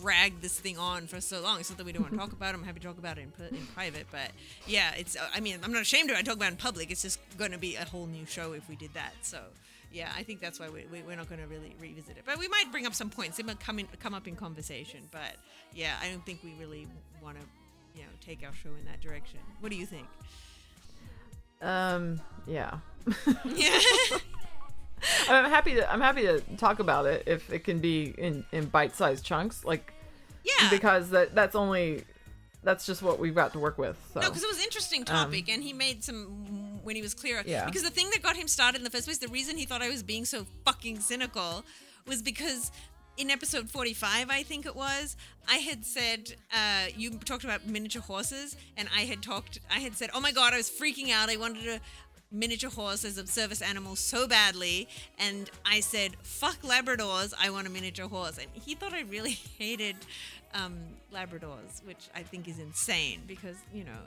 drag 0.00 0.40
this 0.40 0.58
thing 0.58 0.78
on 0.78 1.06
for 1.06 1.20
so 1.20 1.40
long. 1.40 1.60
It's 1.60 1.70
not 1.70 1.78
that 1.78 1.86
we 1.86 1.92
don't 1.92 2.02
want 2.02 2.14
to 2.14 2.18
talk 2.18 2.32
about 2.32 2.54
it. 2.54 2.58
I'm 2.58 2.64
happy 2.64 2.80
to 2.80 2.86
talk 2.86 2.98
about 2.98 3.18
it 3.18 3.22
in, 3.22 3.56
in 3.56 3.66
private, 3.68 4.06
but 4.10 4.30
yeah, 4.66 4.92
it's. 4.96 5.16
uh, 5.16 5.26
I 5.34 5.40
mean, 5.40 5.58
I'm 5.62 5.72
not 5.72 5.82
ashamed 5.82 6.10
of 6.10 6.16
it. 6.16 6.20
I 6.20 6.22
talk 6.22 6.36
about 6.36 6.48
it 6.48 6.52
in 6.52 6.56
public. 6.56 6.90
It's 6.90 7.02
just 7.02 7.18
going 7.38 7.52
to 7.52 7.58
be 7.58 7.76
a 7.76 7.84
whole 7.84 8.06
new 8.06 8.26
show 8.26 8.52
if 8.52 8.68
we 8.68 8.76
did 8.76 8.94
that. 8.94 9.12
So 9.22 9.40
yeah, 9.92 10.10
I 10.16 10.22
think 10.22 10.40
that's 10.40 10.60
why 10.60 10.68
we, 10.68 10.84
we, 10.92 11.02
we're 11.02 11.16
not 11.16 11.28
going 11.28 11.40
to 11.40 11.46
really 11.46 11.74
revisit 11.80 12.16
it. 12.16 12.24
But 12.26 12.38
we 12.38 12.48
might 12.48 12.70
bring 12.70 12.86
up 12.86 12.94
some 12.94 13.10
points. 13.10 13.36
They 13.36 13.42
might 13.42 13.60
come 13.60 13.78
in, 13.78 13.86
come 14.00 14.14
up 14.14 14.28
in 14.28 14.36
conversation. 14.36 15.00
But 15.10 15.36
yeah, 15.74 15.94
I 16.02 16.10
don't 16.10 16.24
think 16.26 16.40
we 16.44 16.54
really 16.60 16.86
want 17.22 17.38
to, 17.38 17.44
you 17.94 18.02
know, 18.02 18.10
take 18.20 18.44
our 18.46 18.52
show 18.52 18.70
in 18.78 18.84
that 18.86 19.00
direction. 19.00 19.40
What 19.60 19.70
do 19.70 19.76
you 19.76 19.86
think? 19.86 20.06
um, 21.62 22.20
yeah. 22.46 22.78
Yeah. 23.44 23.78
I'm 25.28 25.50
happy 25.50 25.74
to 25.74 25.90
I'm 25.90 26.00
happy 26.00 26.22
to 26.22 26.40
talk 26.56 26.78
about 26.78 27.06
it 27.06 27.24
if 27.26 27.52
it 27.52 27.64
can 27.64 27.78
be 27.78 28.14
in 28.16 28.44
in 28.52 28.66
bite-sized 28.66 29.24
chunks, 29.24 29.64
like 29.64 29.92
yeah. 30.44 30.70
because 30.70 31.10
that 31.10 31.34
that's 31.34 31.54
only 31.54 32.04
that's 32.62 32.84
just 32.84 33.00
what 33.00 33.18
we've 33.18 33.34
got 33.34 33.52
to 33.52 33.58
work 33.58 33.78
with. 33.78 33.96
So 34.12 34.20
No, 34.20 34.28
because 34.28 34.42
it 34.42 34.48
was 34.48 34.58
an 34.58 34.64
interesting 34.64 35.04
topic, 35.04 35.48
and 35.48 35.62
he 35.62 35.72
made 35.72 36.02
some 36.02 36.80
when 36.82 36.96
he 36.96 37.02
was 37.02 37.14
clear. 37.14 37.42
Yeah. 37.46 37.64
Because 37.64 37.82
the 37.82 37.90
thing 37.90 38.10
that 38.12 38.22
got 38.22 38.36
him 38.36 38.48
started 38.48 38.78
in 38.78 38.84
the 38.84 38.90
first 38.90 39.06
place, 39.06 39.18
the 39.18 39.28
reason 39.28 39.56
he 39.56 39.64
thought 39.64 39.82
I 39.82 39.88
was 39.88 40.02
being 40.02 40.24
so 40.24 40.46
fucking 40.64 41.00
cynical, 41.00 41.64
was 42.06 42.22
because 42.22 42.72
in 43.16 43.30
episode 43.30 43.70
45, 43.70 44.28
I 44.30 44.42
think 44.42 44.66
it 44.66 44.76
was, 44.76 45.16
I 45.48 45.56
had 45.56 45.86
said 45.86 46.34
uh, 46.52 46.86
you 46.94 47.10
talked 47.12 47.44
about 47.44 47.66
miniature 47.66 48.02
horses, 48.02 48.56
and 48.76 48.88
I 48.94 49.02
had 49.02 49.22
talked, 49.22 49.58
I 49.70 49.78
had 49.78 49.96
said, 49.96 50.10
oh 50.12 50.20
my 50.20 50.32
god, 50.32 50.52
I 50.52 50.58
was 50.58 50.68
freaking 50.68 51.10
out. 51.10 51.30
I 51.30 51.36
wanted 51.36 51.66
a 51.66 51.80
miniature 52.30 52.70
horses 52.70 53.18
as 53.18 53.30
service 53.30 53.62
animals 53.62 54.00
so 54.00 54.26
badly, 54.26 54.88
and 55.18 55.50
I 55.64 55.80
said, 55.80 56.16
fuck 56.22 56.60
Labradors, 56.62 57.32
I 57.38 57.50
want 57.50 57.66
a 57.66 57.70
miniature 57.70 58.08
horse, 58.08 58.38
and 58.38 58.48
he 58.52 58.74
thought 58.74 58.92
I 58.92 59.02
really 59.02 59.30
hated 59.58 59.96
um, 60.54 60.78
Labradors, 61.12 61.84
which 61.84 62.08
I 62.14 62.22
think 62.22 62.48
is 62.48 62.58
insane 62.58 63.22
because 63.26 63.56
you 63.72 63.84
know 63.84 63.98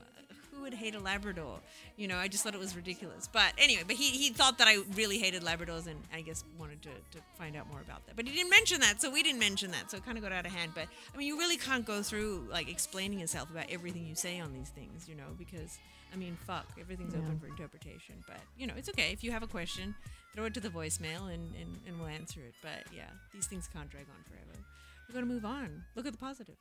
who 0.59 0.63
would 0.63 0.73
hate 0.73 0.93
a 0.93 0.99
Labrador? 0.99 1.59
You 1.95 2.07
know, 2.07 2.17
I 2.17 2.27
just 2.27 2.43
thought 2.43 2.53
it 2.53 2.59
was 2.59 2.75
ridiculous. 2.75 3.27
But 3.31 3.53
anyway, 3.57 3.83
but 3.87 3.95
he, 3.95 4.09
he 4.09 4.29
thought 4.29 4.57
that 4.57 4.67
I 4.67 4.77
really 4.95 5.17
hated 5.17 5.41
Labradors 5.43 5.87
and 5.87 5.99
I 6.13 6.21
guess 6.21 6.43
wanted 6.57 6.81
to, 6.83 6.89
to 6.89 7.23
find 7.37 7.55
out 7.55 7.69
more 7.69 7.79
about 7.79 8.05
that. 8.05 8.15
But 8.15 8.27
he 8.27 8.35
didn't 8.35 8.49
mention 8.49 8.81
that, 8.81 9.01
so 9.01 9.09
we 9.09 9.23
didn't 9.23 9.39
mention 9.39 9.71
that, 9.71 9.89
so 9.89 9.97
it 9.97 10.05
kind 10.05 10.17
of 10.17 10.23
got 10.23 10.33
out 10.33 10.45
of 10.45 10.51
hand. 10.51 10.73
But 10.75 10.87
I 11.13 11.17
mean, 11.17 11.27
you 11.27 11.37
really 11.37 11.57
can't 11.57 11.85
go 11.85 12.01
through 12.01 12.47
like 12.51 12.69
explaining 12.69 13.19
yourself 13.19 13.49
about 13.49 13.65
everything 13.69 14.05
you 14.05 14.15
say 14.15 14.39
on 14.39 14.53
these 14.53 14.69
things, 14.69 15.07
you 15.07 15.15
know, 15.15 15.31
because 15.37 15.79
I 16.13 16.17
mean, 16.17 16.37
fuck, 16.45 16.65
everything's 16.79 17.13
open 17.15 17.39
for 17.39 17.47
interpretation. 17.47 18.15
But 18.27 18.41
you 18.57 18.67
know, 18.67 18.73
it's 18.75 18.89
okay 18.89 19.11
if 19.13 19.23
you 19.23 19.31
have 19.31 19.43
a 19.43 19.47
question, 19.47 19.95
throw 20.35 20.45
it 20.45 20.53
to 20.55 20.59
the 20.59 20.69
voicemail 20.69 21.33
and, 21.33 21.55
and, 21.55 21.79
and 21.87 21.99
we'll 21.99 22.09
answer 22.09 22.41
it. 22.41 22.53
But 22.61 22.93
yeah, 22.93 23.09
these 23.33 23.47
things 23.47 23.69
can't 23.71 23.89
drag 23.89 24.05
on 24.09 24.23
forever. 24.27 24.59
We're 25.07 25.13
gonna 25.13 25.33
move 25.33 25.45
on. 25.45 25.83
Look 25.95 26.05
at 26.05 26.11
the 26.11 26.19
positive. 26.19 26.55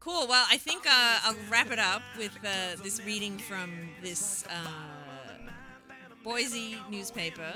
Cool. 0.00 0.26
Well, 0.28 0.46
I 0.50 0.56
think 0.56 0.86
uh, 0.86 1.20
I'll 1.24 1.36
wrap 1.50 1.70
it 1.70 1.78
up 1.78 2.02
with 2.18 2.36
uh, 2.44 2.82
this 2.82 3.00
reading 3.04 3.38
from 3.38 3.70
this 4.02 4.44
uh, 4.48 5.46
Boise 6.24 6.76
newspaper. 6.90 7.52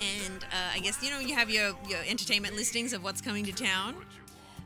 And 0.00 0.44
uh, 0.44 0.74
I 0.74 0.80
guess, 0.80 1.02
you 1.02 1.10
know, 1.10 1.20
you 1.20 1.34
have 1.34 1.48
your, 1.48 1.74
your 1.88 2.00
entertainment 2.06 2.54
listings 2.54 2.92
of 2.92 3.02
what's 3.02 3.20
coming 3.20 3.44
to 3.44 3.52
town. 3.52 3.94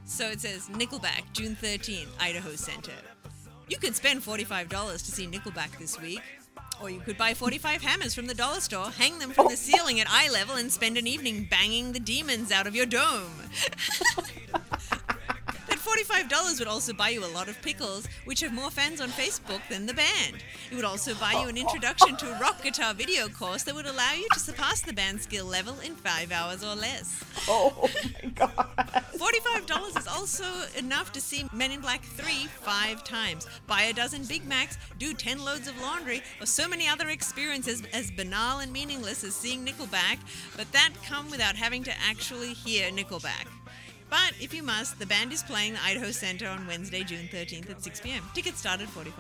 So 0.05 0.29
it 0.29 0.41
says 0.41 0.69
Nickelback, 0.71 1.33
June 1.33 1.57
13th, 1.61 2.09
Idaho 2.19 2.51
Center. 2.57 2.93
You 3.69 3.79
could 3.79 3.95
spend 3.95 4.23
$45 4.23 4.93
to 4.93 4.99
see 4.99 5.27
Nickelback 5.27 5.79
this 5.79 6.01
week. 6.01 6.23
Or 6.81 6.91
you 6.91 7.01
could 7.01 7.17
buy 7.17 7.35
45 7.35 7.83
hammers 7.83 8.15
from 8.15 8.27
the 8.27 8.35
dollar 8.35 8.61
store, 8.61 8.91
hang 8.91 9.19
them 9.19 9.31
from 9.31 9.49
the 9.49 9.57
ceiling 9.57 10.01
at 10.01 10.09
eye 10.11 10.29
level, 10.31 10.57
and 10.57 10.73
spend 10.73 10.99
an 10.99 11.07
evening 11.07 11.47
banging 11.49 11.93
the 11.93 12.01
demons 12.01 12.51
out 12.51 12.67
of 12.67 12.75
your 12.75 12.87
dome. 12.87 13.33
That 15.83 16.31
$45 16.31 16.59
would 16.59 16.69
also 16.69 16.93
buy 16.93 17.11
you 17.11 17.25
a 17.25 17.27
lot 17.27 17.49
of 17.49 17.61
pickles, 17.63 18.07
which 18.25 18.41
have 18.41 18.53
more 18.53 18.71
fans 18.71 19.01
on 19.01 19.09
Facebook 19.09 19.61
than 19.69 19.87
the 19.87 19.95
band. 19.95 20.37
It 20.71 20.75
would 20.75 20.85
also 20.85 21.15
buy 21.15 21.33
you 21.33 21.49
an 21.49 21.57
introduction 21.57 22.17
to 22.17 22.35
a 22.35 22.39
rock 22.39 22.63
guitar 22.63 22.95
video 22.95 23.29
course 23.29 23.63
that 23.65 23.75
would 23.75 23.87
allow 23.87 24.13
you 24.13 24.27
to 24.33 24.41
surpass 24.41 24.81
the 24.81 24.93
band's 24.93 25.25
skill 25.25 25.47
level 25.47 25.79
in 25.81 25.95
five 25.95 26.33
hours 26.33 26.63
or 26.63 26.75
less. 26.75 27.23
oh, 27.49 27.73
oh 27.83 27.89
my 28.23 28.31
god. 28.31 29.05
$45 29.17 29.99
is 29.99 30.07
also 30.07 30.45
enough 30.77 31.13
to 31.13 31.21
see 31.21 31.47
Men 31.53 31.71
in 31.73 31.81
Black 31.81 32.03
3 32.03 32.47
five 32.47 33.05
times, 33.05 33.47
buy 33.67 33.83
a 33.83 33.93
dozen 33.93 34.25
Big 34.25 34.47
Macs, 34.47 34.79
do 34.99 35.13
10 35.15 35.45
loads 35.45 35.69
of 35.69 35.81
laundry, 35.81 36.23
or 36.41 36.47
so 36.47 36.69
many 36.69 36.89
other 36.89 37.09
experiences 37.09 37.83
as 37.93 38.11
banal 38.11 38.61
and 38.61 38.73
meaningless 38.73 39.25
as 39.25 39.35
seeing 39.35 39.65
Nickelback, 39.65 40.19
but 40.57 40.71
that 40.73 40.91
come 41.05 41.31
without 41.31 41.57
having 41.57 41.83
to 41.85 41.93
actually 42.09 42.53
hear 42.53 42.91
Nickelback. 42.91 43.47
But 44.13 44.35
if 44.43 44.53
you 44.53 44.63
must, 44.63 44.99
the 44.99 45.07
band 45.07 45.33
is 45.33 45.43
playing 45.43 45.73
the 45.73 45.83
Idaho 45.83 46.11
Center 46.11 46.47
on 46.47 46.67
Wednesday, 46.67 47.03
June 47.03 47.31
13th 47.33 47.71
at 47.71 47.83
6 47.83 48.01
p.m. 48.03 48.23
Tickets 48.35 48.59
start 48.59 48.83
at 48.83 48.89
$45. 48.89 49.11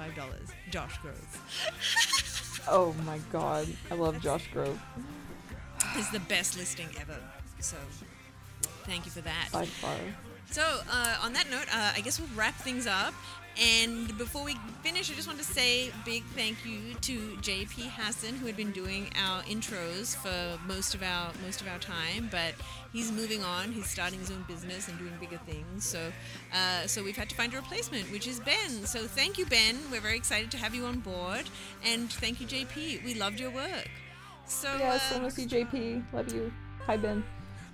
Josh 0.70 0.99
Gross. 0.99 1.16
Oh 2.68 2.95
my 3.05 3.18
god. 3.32 3.66
I 3.90 3.95
love 3.95 4.20
Josh 4.20 4.49
Gross 4.53 4.78
is 5.99 6.09
the 6.11 6.20
best 6.20 6.57
listing 6.57 6.88
ever. 7.01 7.16
So, 7.59 7.76
thank 8.84 9.05
you 9.05 9.11
for 9.11 9.20
that. 9.22 9.49
by 9.53 9.64
far. 9.64 9.97
So, 10.51 10.62
uh, 10.88 11.16
on 11.22 11.32
that 11.32 11.51
note, 11.51 11.66
uh, 11.74 11.93
I 11.97 12.01
guess 12.03 12.20
we'll 12.20 12.28
wrap 12.36 12.55
things 12.57 12.86
up. 12.86 13.14
And 13.61 14.16
before 14.16 14.45
we 14.45 14.57
finish, 14.82 15.11
I 15.11 15.14
just 15.14 15.26
want 15.26 15.38
to 15.38 15.45
say 15.45 15.88
a 15.88 15.93
big 16.05 16.22
thank 16.36 16.64
you 16.64 16.95
to 17.03 17.18
JP 17.43 17.90
Hassan, 17.90 18.34
who 18.34 18.47
had 18.47 18.57
been 18.57 18.72
doing 18.72 19.11
our 19.22 19.43
intros 19.43 20.16
for 20.16 20.59
most 20.66 20.95
of 20.95 21.03
our 21.03 21.32
most 21.45 21.61
of 21.61 21.68
our 21.68 21.78
time, 21.78 22.28
but 22.30 22.55
he's 22.93 23.11
moving 23.11 23.43
on. 23.45 23.72
He's 23.72 23.88
starting 23.88 24.18
his 24.18 24.30
own 24.30 24.45
business 24.49 24.88
and 24.88 24.99
doing 24.99 25.12
bigger 25.20 25.38
things. 25.47 25.84
So, 25.84 26.12
uh, 26.53 26.86
so 26.86 27.03
we've 27.03 27.16
had 27.16 27.28
to 27.30 27.34
find 27.34 27.53
a 27.55 27.57
replacement, 27.57 28.11
which 28.12 28.26
is 28.26 28.40
Ben. 28.40 28.86
So, 28.86 29.01
thank 29.07 29.38
you, 29.38 29.47
Ben. 29.47 29.76
We're 29.90 30.01
very 30.01 30.16
excited 30.16 30.51
to 30.53 30.59
have 30.59 30.74
you 30.74 30.84
on 30.86 31.01
board, 31.01 31.45
and 31.84 32.11
thank 32.12 32.40
you, 32.40 32.47
JP. 32.47 33.05
We 33.05 33.14
loved 33.14 33.40
your 33.40 33.51
work. 33.51 33.88
So, 34.47 34.68
Yes, 34.78 35.12
I 35.12 35.16
uh, 35.16 35.20
want 35.20 35.34
to 35.34 35.40
see 35.40 35.47
JP. 35.47 36.05
Love 36.12 36.32
you. 36.32 36.53
Hi 36.86 36.97
Ben. 36.97 37.24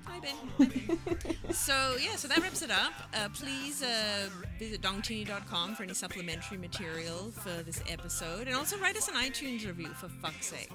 Hi, 0.08 0.20
Ben. 0.20 0.98
So, 1.50 1.96
yeah, 2.00 2.14
so 2.16 2.28
that 2.28 2.38
wraps 2.38 2.62
it 2.62 2.70
up. 2.70 2.92
Uh, 3.14 3.28
please 3.32 3.82
uh, 3.82 4.28
visit 4.58 4.82
dongtini.com 4.82 5.74
for 5.74 5.82
any 5.82 5.94
supplementary 5.94 6.58
material 6.58 7.30
for 7.30 7.62
this 7.62 7.82
episode. 7.88 8.46
And 8.46 8.56
also 8.56 8.78
write 8.78 8.96
us 8.96 9.08
an 9.08 9.14
iTunes 9.14 9.66
review, 9.66 9.88
for 9.88 10.08
fuck's 10.08 10.46
sake. 10.46 10.70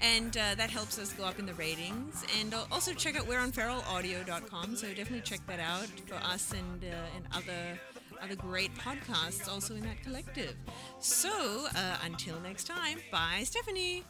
And 0.00 0.36
uh, 0.36 0.54
that 0.56 0.70
helps 0.70 0.98
us 0.98 1.12
go 1.12 1.24
up 1.24 1.38
in 1.38 1.46
the 1.46 1.54
ratings. 1.54 2.24
And 2.40 2.54
uh, 2.54 2.64
also 2.70 2.92
check 2.92 3.16
out 3.16 3.26
we're 3.26 3.40
on 3.40 3.52
feralaudio.com. 3.52 4.76
So 4.76 4.88
definitely 4.88 5.22
check 5.22 5.46
that 5.48 5.60
out 5.60 5.86
for 6.06 6.14
us 6.14 6.52
and, 6.52 6.84
uh, 6.84 7.16
and 7.16 7.26
other 7.32 7.78
other 8.22 8.36
great 8.36 8.72
podcasts 8.76 9.48
also 9.48 9.74
in 9.74 9.80
that 9.80 10.00
collective. 10.04 10.54
So, 11.00 11.66
uh, 11.74 11.96
until 12.04 12.38
next 12.40 12.68
time, 12.68 12.98
bye, 13.10 13.42
Stephanie. 13.44 14.04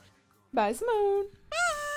Bye, 0.52 0.72
Simone. 0.72 1.28
Bye. 1.50 1.91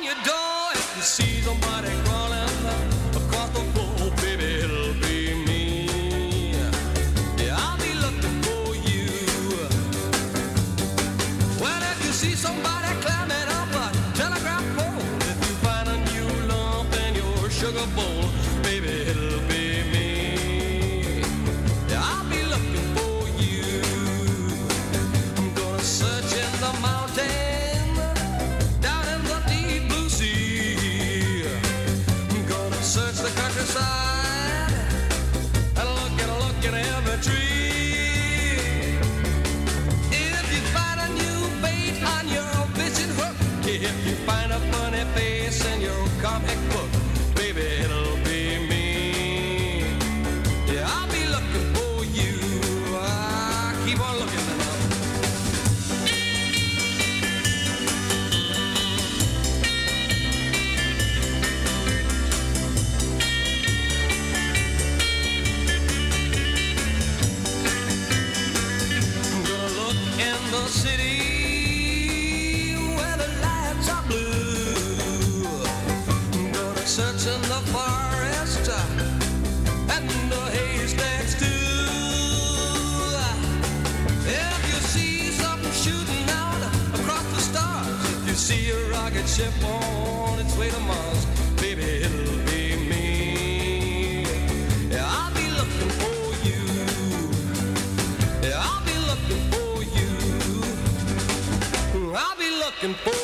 On 0.00 0.06
your 0.06 0.14
door, 0.24 0.72
you 0.96 1.02
see 1.02 1.42
somebody 1.42 1.90
crawling 2.04 2.29
I'm 76.92 76.96
gonna 76.96 77.18
search 77.18 77.32
in 77.32 77.40
the 77.42 77.60
forest 77.70 78.68
uh, 78.68 79.94
and 79.94 80.10
the 80.28 80.42
haystacks 80.56 81.34
too. 81.38 81.46
If 84.26 84.66
you 84.66 84.78
see 84.88 85.30
something 85.30 85.70
shooting 85.70 86.28
out 86.30 86.60
across 86.98 87.26
the 87.32 87.40
stars, 87.40 87.86
if 88.14 88.26
you 88.26 88.34
see 88.34 88.70
a 88.70 88.90
rocket 88.90 89.28
ship 89.28 89.52
on 89.62 90.40
its 90.40 90.56
way 90.58 90.70
to 90.70 90.80
Mars, 90.80 91.26
baby, 91.60 92.02
it'll 92.02 92.38
be 92.50 92.74
me. 92.90 94.24
Yeah, 94.90 95.06
I'll 95.06 95.32
be 95.34 95.48
looking 95.50 95.90
for 96.00 96.34
you. 96.48 96.64
Yeah, 98.42 98.66
I'll 98.66 98.84
be 98.84 98.96
looking 99.10 99.42
for 99.52 99.84
you. 99.96 100.10
I'll 102.16 102.36
be 102.36 102.50
looking 102.58 102.94
for 102.94 103.19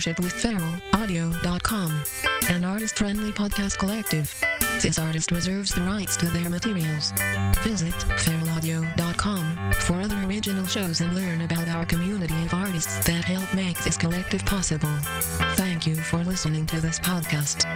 partnership 0.00 0.20
with 0.20 0.32
feralaudio.com, 0.32 2.04
an 2.48 2.64
artist-friendly 2.64 3.32
podcast 3.32 3.78
collective. 3.78 4.34
This 4.80 4.98
artist 4.98 5.30
reserves 5.30 5.74
the 5.74 5.82
rights 5.82 6.16
to 6.18 6.26
their 6.26 6.48
materials. 6.48 7.12
Visit 7.62 7.92
feralaudio.com 7.92 9.72
for 9.72 10.00
other 10.00 10.16
original 10.26 10.64
shows 10.64 11.02
and 11.02 11.14
learn 11.14 11.42
about 11.42 11.68
our 11.68 11.84
community 11.84 12.42
of 12.44 12.54
artists 12.54 13.04
that 13.04 13.24
help 13.24 13.52
make 13.54 13.78
this 13.80 13.98
collective 13.98 14.44
possible. 14.46 14.96
Thank 15.56 15.86
you 15.86 15.96
for 15.96 16.24
listening 16.24 16.64
to 16.66 16.80
this 16.80 16.98
podcast. 16.98 17.66